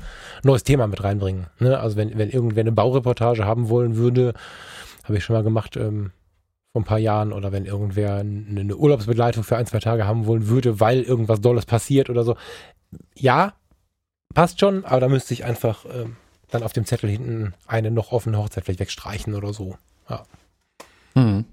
[0.43, 1.47] neues Thema mit reinbringen.
[1.59, 1.77] Ne?
[1.77, 4.33] Also wenn, wenn irgendwer eine Baureportage haben wollen würde,
[5.05, 6.11] habe ich schon mal gemacht, ähm,
[6.71, 10.25] vor ein paar Jahren oder wenn irgendwer eine eine Urlaubsbegleitung für ein, zwei Tage haben
[10.25, 12.37] wollen würde, weil irgendwas Dolles passiert oder so.
[13.15, 13.53] Ja,
[14.33, 16.15] passt schon, aber da müsste ich einfach ähm,
[16.49, 19.77] dann auf dem Zettel hinten eine noch offene Hochzeit vielleicht wegstreichen oder so.
[20.09, 20.23] Ja.
[21.15, 21.45] Hm.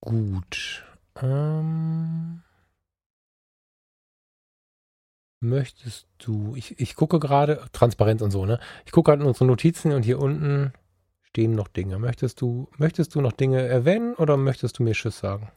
[0.00, 0.84] Gut.
[1.20, 2.42] Ähm,
[5.40, 8.58] möchtest du, ich, ich gucke gerade, Transparenz und so, ne?
[8.86, 10.72] Ich gucke gerade in unsere Notizen und hier unten
[11.32, 11.98] stehen noch Dinge.
[11.98, 15.48] Möchtest du, möchtest du noch Dinge erwähnen oder möchtest du mir Tschüss sagen?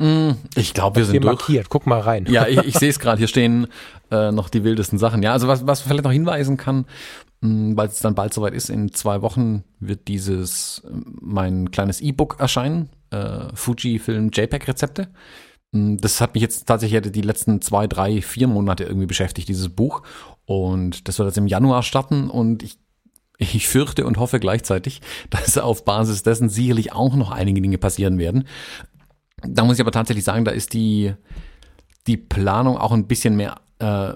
[0.00, 1.38] Hm, Ich glaube, wir Hier sind durch.
[1.38, 2.24] markiert, guck mal rein.
[2.30, 3.18] Ja, ich, ich sehe es gerade.
[3.18, 3.66] Hier stehen
[4.10, 5.22] äh, noch die wildesten Sachen.
[5.22, 6.86] Ja, also was, was vielleicht noch hinweisen kann,
[7.42, 10.90] mh, weil es dann bald soweit ist, in zwei Wochen wird dieses äh,
[11.20, 15.08] mein kleines E-Book erscheinen, äh, Fujifilm JPEG-Rezepte.
[15.72, 19.68] Mh, Das hat mich jetzt tatsächlich die letzten zwei, drei, vier Monate irgendwie beschäftigt, dieses
[19.68, 20.00] Buch.
[20.46, 22.78] Und das soll jetzt im Januar starten und ich
[23.40, 25.00] ich fürchte und hoffe gleichzeitig,
[25.30, 28.44] dass auf Basis dessen sicherlich auch noch einige Dinge passieren werden.
[29.42, 31.14] Da muss ich aber tatsächlich sagen, da ist die,
[32.06, 34.12] die Planung auch ein bisschen mehr äh,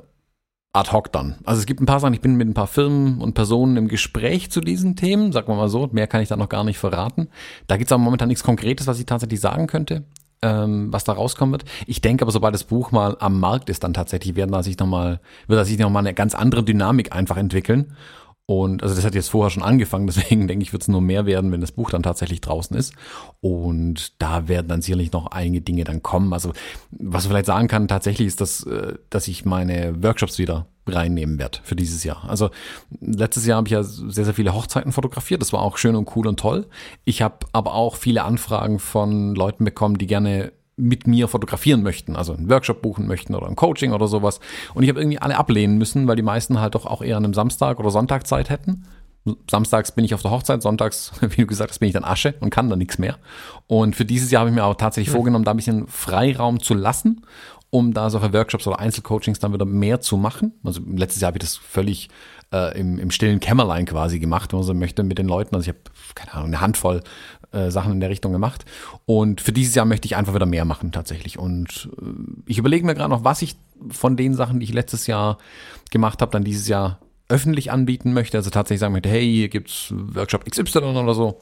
[0.74, 1.36] ad hoc dann.
[1.44, 3.88] Also es gibt ein paar Sachen, ich bin mit ein paar Firmen und Personen im
[3.88, 6.78] Gespräch zu diesen Themen, sagen wir mal so, mehr kann ich da noch gar nicht
[6.78, 7.28] verraten.
[7.66, 10.04] Da gibt es aber momentan nichts Konkretes, was ich tatsächlich sagen könnte,
[10.42, 11.64] ähm, was da rauskommen wird.
[11.86, 14.76] Ich denke aber, sobald das Buch mal am Markt ist, dann tatsächlich werden da sich
[14.78, 17.94] noch mal, wird da sich noch mal eine ganz andere Dynamik einfach entwickeln.
[18.46, 21.26] Und also das hat jetzt vorher schon angefangen, deswegen denke ich, wird es nur mehr
[21.26, 22.94] werden, wenn das Buch dann tatsächlich draußen ist.
[23.40, 26.32] Und da werden dann sicherlich noch einige Dinge dann kommen.
[26.32, 26.52] Also
[26.90, 31.38] was ich vielleicht sagen kann, tatsächlich ist das, äh, dass ich meine Workshops wieder reinnehmen
[31.38, 32.28] werde für dieses Jahr.
[32.28, 32.50] Also
[33.00, 35.40] letztes Jahr habe ich ja sehr, sehr viele Hochzeiten fotografiert.
[35.40, 36.66] Das war auch schön und cool und toll.
[37.04, 42.16] Ich habe aber auch viele Anfragen von Leuten bekommen, die gerne mit mir fotografieren möchten,
[42.16, 44.40] also einen Workshop buchen möchten oder ein Coaching oder sowas.
[44.74, 47.24] Und ich habe irgendwie alle ablehnen müssen, weil die meisten halt doch auch eher an
[47.24, 48.84] einem Samstag oder Sonntag Zeit hätten.
[49.50, 52.34] Samstags bin ich auf der Hochzeit, sonntags, wie du gesagt hast, bin ich dann Asche
[52.40, 53.16] und kann dann nichts mehr.
[53.66, 56.74] Und für dieses Jahr habe ich mir aber tatsächlich vorgenommen, da ein bisschen Freiraum zu
[56.74, 57.22] lassen,
[57.70, 60.52] um da solche Workshops oder Einzelcoachings dann wieder mehr zu machen.
[60.62, 62.08] Also letztes Jahr habe ich das völlig
[62.52, 65.54] äh, im, im stillen Kämmerlein quasi gemacht, wenn man so möchte, mit den Leuten.
[65.56, 65.80] Also ich habe,
[66.14, 67.02] keine Ahnung, eine Handvoll
[67.54, 68.64] äh, Sachen in der Richtung gemacht.
[69.06, 71.38] Und für dieses Jahr möchte ich einfach wieder mehr machen tatsächlich.
[71.38, 72.04] Und äh,
[72.46, 73.56] ich überlege mir gerade noch, was ich
[73.90, 75.38] von den Sachen, die ich letztes Jahr
[75.90, 76.98] gemacht habe, dann dieses Jahr
[77.28, 78.36] öffentlich anbieten möchte.
[78.36, 81.40] Also tatsächlich sagen möchte, hey, hier gibt's Workshop XY oder so.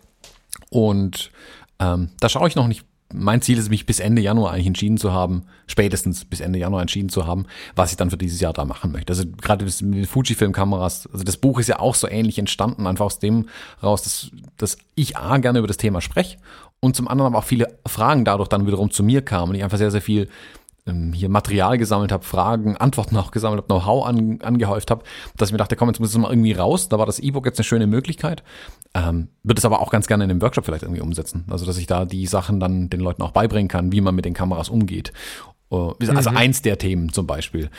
[0.70, 1.30] Und
[1.78, 2.84] ähm, da schaue ich noch nicht.
[3.12, 6.82] Mein Ziel ist, mich bis Ende Januar eigentlich entschieden zu haben, spätestens bis Ende Januar
[6.82, 9.12] entschieden zu haben, was ich dann für dieses Jahr da machen möchte.
[9.12, 13.06] Also gerade mit den Fujifilm-Kameras, also das Buch ist ja auch so ähnlich entstanden, einfach
[13.06, 13.48] aus dem
[13.82, 16.38] raus, dass, dass ich A gerne über das Thema spreche
[16.80, 19.64] und zum anderen aber auch viele Fragen dadurch dann wiederum zu mir kamen und ich
[19.64, 20.28] einfach sehr, sehr viel
[20.86, 25.04] ähm, hier Material gesammelt habe, Fragen, Antworten auch gesammelt habe, Know-how an, angehäuft habe,
[25.36, 26.88] dass ich mir dachte, komm, jetzt muss es mal irgendwie raus.
[26.88, 28.42] Da war das E-Book jetzt eine schöne Möglichkeit.
[28.94, 31.44] Ähm, wird es aber auch ganz gerne in dem Workshop vielleicht irgendwie umsetzen.
[31.50, 34.24] Also, dass ich da die Sachen dann den Leuten auch beibringen kann, wie man mit
[34.24, 35.12] den Kameras umgeht.
[35.70, 36.36] Uh, also mhm.
[36.36, 37.70] eins der Themen zum Beispiel.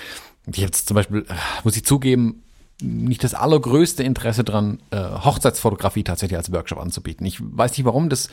[0.47, 2.43] Ich habe jetzt zum Beispiel, äh, muss ich zugeben,
[2.81, 7.25] nicht das allergrößte Interesse dran, äh, Hochzeitsfotografie tatsächlich als Workshop anzubieten.
[7.25, 8.29] Ich weiß nicht warum, das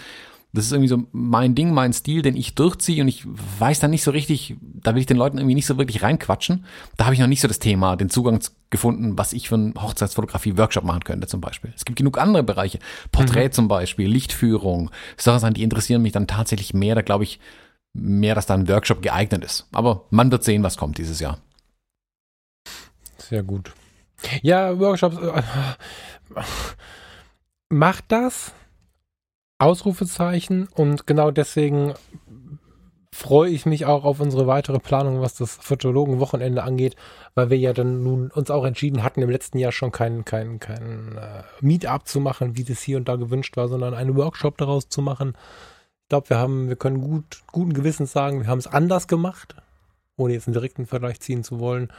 [0.52, 3.90] das ist irgendwie so mein Ding, mein Stil, den ich durchziehe und ich weiß dann
[3.90, 6.64] nicht so richtig, da will ich den Leuten irgendwie nicht so wirklich reinquatschen.
[6.96, 8.40] Da habe ich noch nicht so das Thema, den Zugang
[8.70, 11.72] gefunden, was ich für einen Hochzeitsfotografie-Workshop machen könnte zum Beispiel.
[11.76, 12.80] Es gibt genug andere Bereiche,
[13.12, 13.52] Porträt mhm.
[13.52, 17.38] zum Beispiel, Lichtführung, Sachen, die interessieren mich dann tatsächlich mehr, da glaube ich
[17.92, 19.68] mehr, dass da ein Workshop geeignet ist.
[19.72, 21.38] Aber man wird sehen, was kommt dieses Jahr.
[23.18, 23.72] Sehr gut.
[24.42, 25.16] Ja, Workshops.
[25.16, 25.42] Äh,
[27.68, 28.52] macht das,
[29.60, 31.94] Ausrufezeichen und genau deswegen
[33.12, 36.96] freue ich mich auch auf unsere weitere Planung, was das Fotologen-Wochenende angeht,
[37.34, 40.58] weil wir ja dann nun uns auch entschieden hatten, im letzten Jahr schon kein, kein,
[40.60, 44.56] kein äh, Meetup zu machen, wie das hier und da gewünscht war, sondern einen Workshop
[44.56, 45.34] daraus zu machen.
[46.08, 49.56] glaube, wir haben, wir können gut, guten Gewissens sagen, wir haben es anders gemacht,
[50.16, 51.92] ohne jetzt einen direkten Vergleich ziehen zu wollen.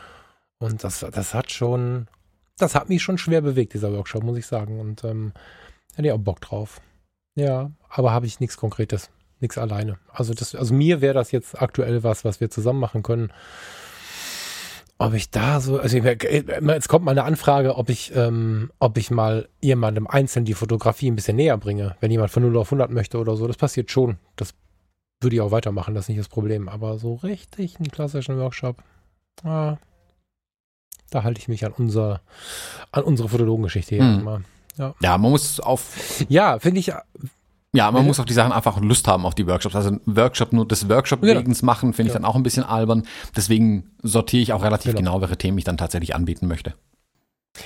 [0.58, 2.08] Und das, das hat schon,
[2.58, 4.80] das hat mich schon schwer bewegt, dieser Workshop, muss ich sagen.
[4.80, 5.34] Und ähm,
[5.96, 6.82] hätte ich auch Bock drauf.
[7.42, 9.10] Ja, aber habe ich nichts Konkretes,
[9.40, 9.98] nichts alleine.
[10.12, 13.34] Also das, also mir wäre das jetzt aktuell was, was wir zusammen machen können.
[15.00, 19.10] Ob ich da so, also jetzt kommt mal eine Anfrage, ob ich, ähm, ob ich
[19.10, 22.92] mal jemandem einzeln die Fotografie ein bisschen näher bringe, wenn jemand von 0 auf 100
[22.92, 23.48] möchte oder so.
[23.48, 24.18] Das passiert schon.
[24.36, 24.54] Das
[25.20, 26.70] würde ich auch weitermachen, das ist nicht das Problem.
[26.70, 28.84] Aber so richtig einen klassischen Workshop,
[29.44, 29.78] ah,
[31.10, 32.22] da halte ich mich an unser,
[32.92, 34.24] an unsere Fotologengeschichte hier hm.
[34.24, 34.44] mal.
[34.78, 34.96] Ja.
[35.02, 36.24] ja, man muss auf.
[36.30, 36.92] Ja, finde ich.
[37.74, 39.76] Ja, man muss auf die Sachen einfach Lust haben auf die Workshops.
[39.76, 41.40] Also ein Workshop nur des Workshop genau.
[41.40, 43.04] wegens machen, finde ich dann auch ein bisschen albern.
[43.36, 45.12] Deswegen sortiere ich auch relativ genau.
[45.14, 46.74] genau, welche Themen ich dann tatsächlich anbieten möchte.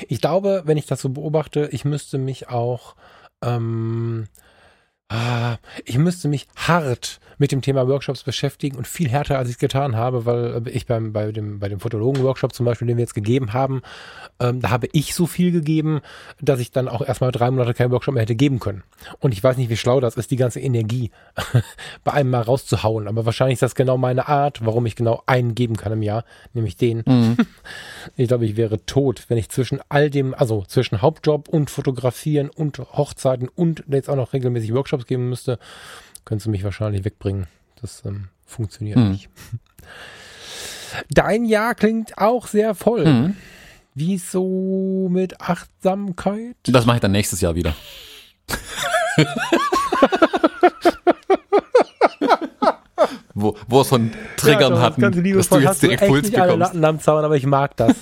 [0.07, 2.95] Ich glaube, wenn ich das so beobachte, ich müsste mich auch
[3.43, 4.27] ähm,
[5.07, 9.55] Ah, ich müsste mich hart mit dem Thema Workshops beschäftigen und viel härter, als ich
[9.55, 12.97] es getan habe, weil äh, ich beim, bei dem, bei dem Fotologen-Workshop zum Beispiel, den
[12.97, 13.81] wir jetzt gegeben haben,
[14.39, 16.01] ähm, da habe ich so viel gegeben,
[16.41, 18.83] dass ich dann auch erstmal drei Monate keinen Workshop mehr hätte geben können.
[19.19, 21.11] Und ich weiß nicht, wie schlau das ist, die ganze Energie
[22.03, 23.07] bei einem mal rauszuhauen.
[23.07, 26.25] Aber wahrscheinlich ist das genau meine Art, warum ich genau einen geben kann im Jahr,
[26.53, 27.03] nämlich den.
[27.05, 27.37] Mhm.
[28.17, 32.49] Ich glaube, ich wäre tot, wenn ich zwischen all dem, also zwischen Hauptjob und Fotografieren
[32.49, 35.59] und Hochzeiten und jetzt auch noch regelmäßig Workshops geben müsste,
[36.25, 37.47] könntest du mich wahrscheinlich wegbringen.
[37.81, 39.11] Das ähm, funktioniert mhm.
[39.11, 39.29] nicht.
[41.09, 43.05] Dein Jahr klingt auch sehr voll.
[43.05, 43.35] Mhm.
[43.93, 46.55] Wieso mit Achtsamkeit?
[46.63, 47.73] Das mache ich dann nächstes Jahr wieder.
[53.33, 56.37] wo, wo es von Triggern ja, hatten, dass du jetzt den Impuls bekommst.
[56.39, 57.95] Alle Latten am Zaun, aber ich mag das.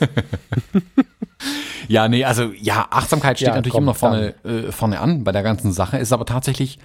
[1.88, 5.32] ja, nee, also ja, Achtsamkeit steht ja, natürlich komm, immer vorne, äh, vorne an bei
[5.32, 6.80] der ganzen Sache, ist aber tatsächlich,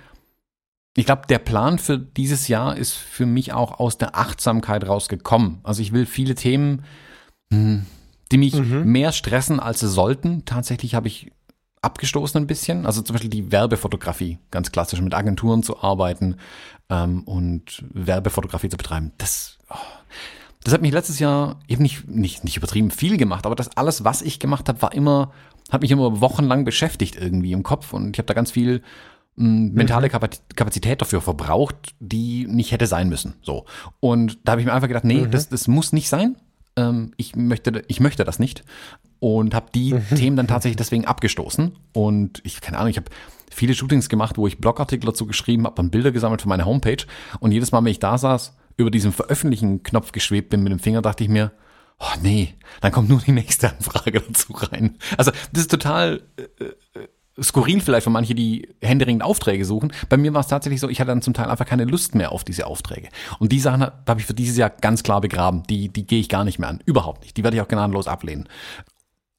[0.99, 5.59] ich glaube, der Plan für dieses Jahr ist für mich auch aus der Achtsamkeit rausgekommen.
[5.63, 6.85] Also ich will viele Themen,
[7.53, 7.87] hm,
[8.33, 8.85] die mich mhm.
[8.85, 10.45] mehr stressen, als sie sollten.
[10.45, 11.31] Tatsächlich habe ich
[11.83, 12.85] abgestoßen ein bisschen.
[12.85, 16.37] Also zum Beispiel die Werbefotografie, ganz klassisch, mit Agenturen zu arbeiten
[16.91, 19.13] ähm, und Werbefotografie zu betreiben.
[19.19, 19.77] Das, oh,
[20.65, 24.05] das hat mich letztes Jahr eben nicht, nicht, nicht übertrieben viel gemacht, aber das alles,
[24.05, 25.33] was ich gemacht habe, war immer,
[25.71, 28.83] hat mich immer wochenlang beschäftigt irgendwie im Kopf und ich habe da ganz viel
[29.39, 30.29] mentale mhm.
[30.55, 33.35] Kapazität dafür verbraucht, die nicht hätte sein müssen.
[33.43, 33.67] So.
[34.01, 35.31] Und da habe ich mir einfach gedacht, nee, mhm.
[35.31, 36.37] das, das muss nicht sein.
[36.77, 38.65] Ähm, ich, möchte, ich möchte das nicht.
[39.21, 40.17] Und habe die mhm.
[40.17, 41.77] Themen dann tatsächlich deswegen abgestoßen.
[41.93, 43.11] Und ich, keine Ahnung, ich habe
[43.51, 47.05] viele Shootings gemacht, wo ich Blogartikel dazu geschrieben habe, dann Bilder gesammelt für meine Homepage.
[47.39, 51.03] Und jedes Mal, wenn ich da saß, über diesen Veröffentlichen-Knopf geschwebt bin mit dem Finger,
[51.03, 51.53] dachte ich mir,
[52.01, 54.99] oh nee, dann kommt nur die nächste Anfrage dazu rein.
[55.17, 56.65] Also das ist total äh,
[56.99, 57.09] äh
[57.43, 59.93] skurril vielleicht für manche, die händeringend Aufträge suchen.
[60.09, 62.33] Bei mir war es tatsächlich so, ich hatte dann zum Teil einfach keine Lust mehr
[62.33, 63.09] auf diese Aufträge.
[63.39, 65.63] Und die Sachen habe ich für dieses Jahr ganz klar begraben.
[65.65, 66.81] Die, die gehe ich gar nicht mehr an.
[66.85, 67.37] Überhaupt nicht.
[67.37, 68.49] Die werde ich auch gnadenlos ablehnen.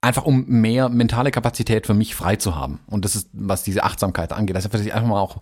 [0.02, 2.80] Einfach um mehr mentale Kapazität für mich frei zu haben.
[2.88, 4.56] Und das ist, was diese Achtsamkeit angeht.
[4.56, 5.38] Also, dass ich einfach mal auch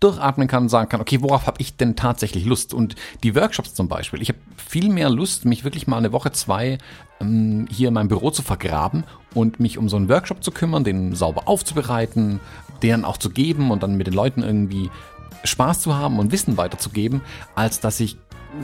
[0.00, 2.74] durchatmen kann und sagen kann, okay, worauf habe ich denn tatsächlich Lust?
[2.74, 6.32] Und die Workshops zum Beispiel, ich habe viel mehr Lust, mich wirklich mal eine Woche,
[6.32, 6.78] zwei
[7.20, 10.84] ähm, hier in meinem Büro zu vergraben und mich um so einen Workshop zu kümmern,
[10.84, 12.40] den sauber aufzubereiten,
[12.82, 14.90] deren auch zu geben und dann mit den Leuten irgendwie
[15.44, 17.22] Spaß zu haben und Wissen weiterzugeben,
[17.54, 18.16] als dass ich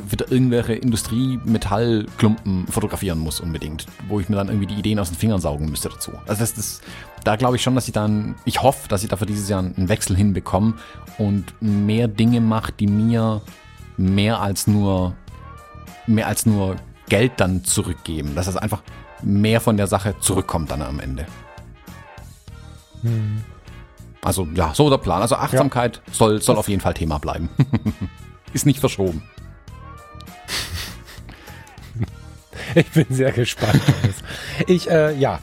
[0.08, 5.16] wieder irgendwelche Industriemetallklumpen fotografieren muss unbedingt, wo ich mir dann irgendwie die Ideen aus den
[5.16, 6.12] Fingern saugen müsste dazu.
[6.26, 6.80] Also das, das,
[7.24, 9.88] da glaube ich schon, dass ich dann, ich hoffe, dass ich dafür dieses Jahr einen
[9.88, 10.74] Wechsel hinbekomme
[11.18, 13.42] und mehr Dinge mache, die mir
[13.96, 15.14] mehr als nur,
[16.06, 16.76] mehr als nur
[17.08, 18.34] Geld dann zurückgeben.
[18.34, 18.82] Dass es einfach
[19.22, 21.26] mehr von der Sache zurückkommt dann am Ende.
[23.02, 23.42] Hm.
[24.22, 25.22] Also ja, so der Plan.
[25.22, 26.12] Also Achtsamkeit ja.
[26.12, 27.48] soll, soll auf jeden Fall Thema bleiben.
[28.52, 29.22] Ist nicht verschoben.
[32.74, 33.80] Ich bin sehr gespannt.
[34.66, 35.38] ich, äh, ja,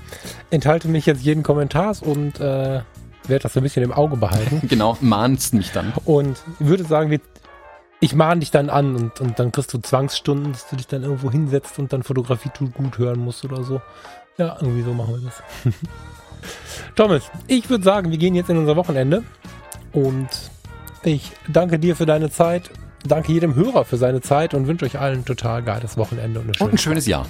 [0.52, 2.82] enthalte mich jetzt jeden Kommentars und äh,
[3.28, 4.62] werde das ein bisschen im Auge behalten.
[4.68, 5.94] genau, mahnst mich dann.
[6.06, 7.20] Und würde sagen, wir,
[8.04, 11.04] ich mahne dich dann an und, und dann kriegst du Zwangsstunden, dass du dich dann
[11.04, 13.82] irgendwo hinsetzt und dann Fotografie tut gut hören musst oder so.
[14.38, 15.74] Ja, irgendwie so machen wir das.
[16.96, 19.24] Thomas, ich würde sagen, wir gehen jetzt in unser Wochenende
[19.94, 20.28] und
[21.04, 22.70] ich danke dir für deine Zeit
[23.06, 26.60] danke jedem Hörer für seine Zeit und wünsche euch allen ein total geiles Wochenende und,
[26.60, 27.26] und ein schönes Jahr.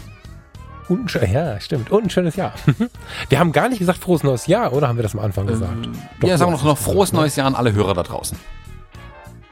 [0.90, 1.92] Und ein, ja, stimmt.
[1.92, 2.54] Und ein schönes Jahr.
[3.30, 5.86] wir haben gar nicht gesagt frohes neues Jahr, oder haben wir das am Anfang gesagt?
[5.86, 8.04] Ähm, Doch, ja, sagen wir noch, noch frohes gesagt, neues Jahr an alle Hörer da
[8.04, 8.38] draußen.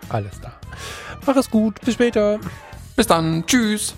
[0.10, 0.52] Alles da.
[1.26, 1.80] Mach es gut.
[1.82, 2.40] Bis später.
[2.96, 3.46] Bis dann.
[3.46, 3.94] Tschüss.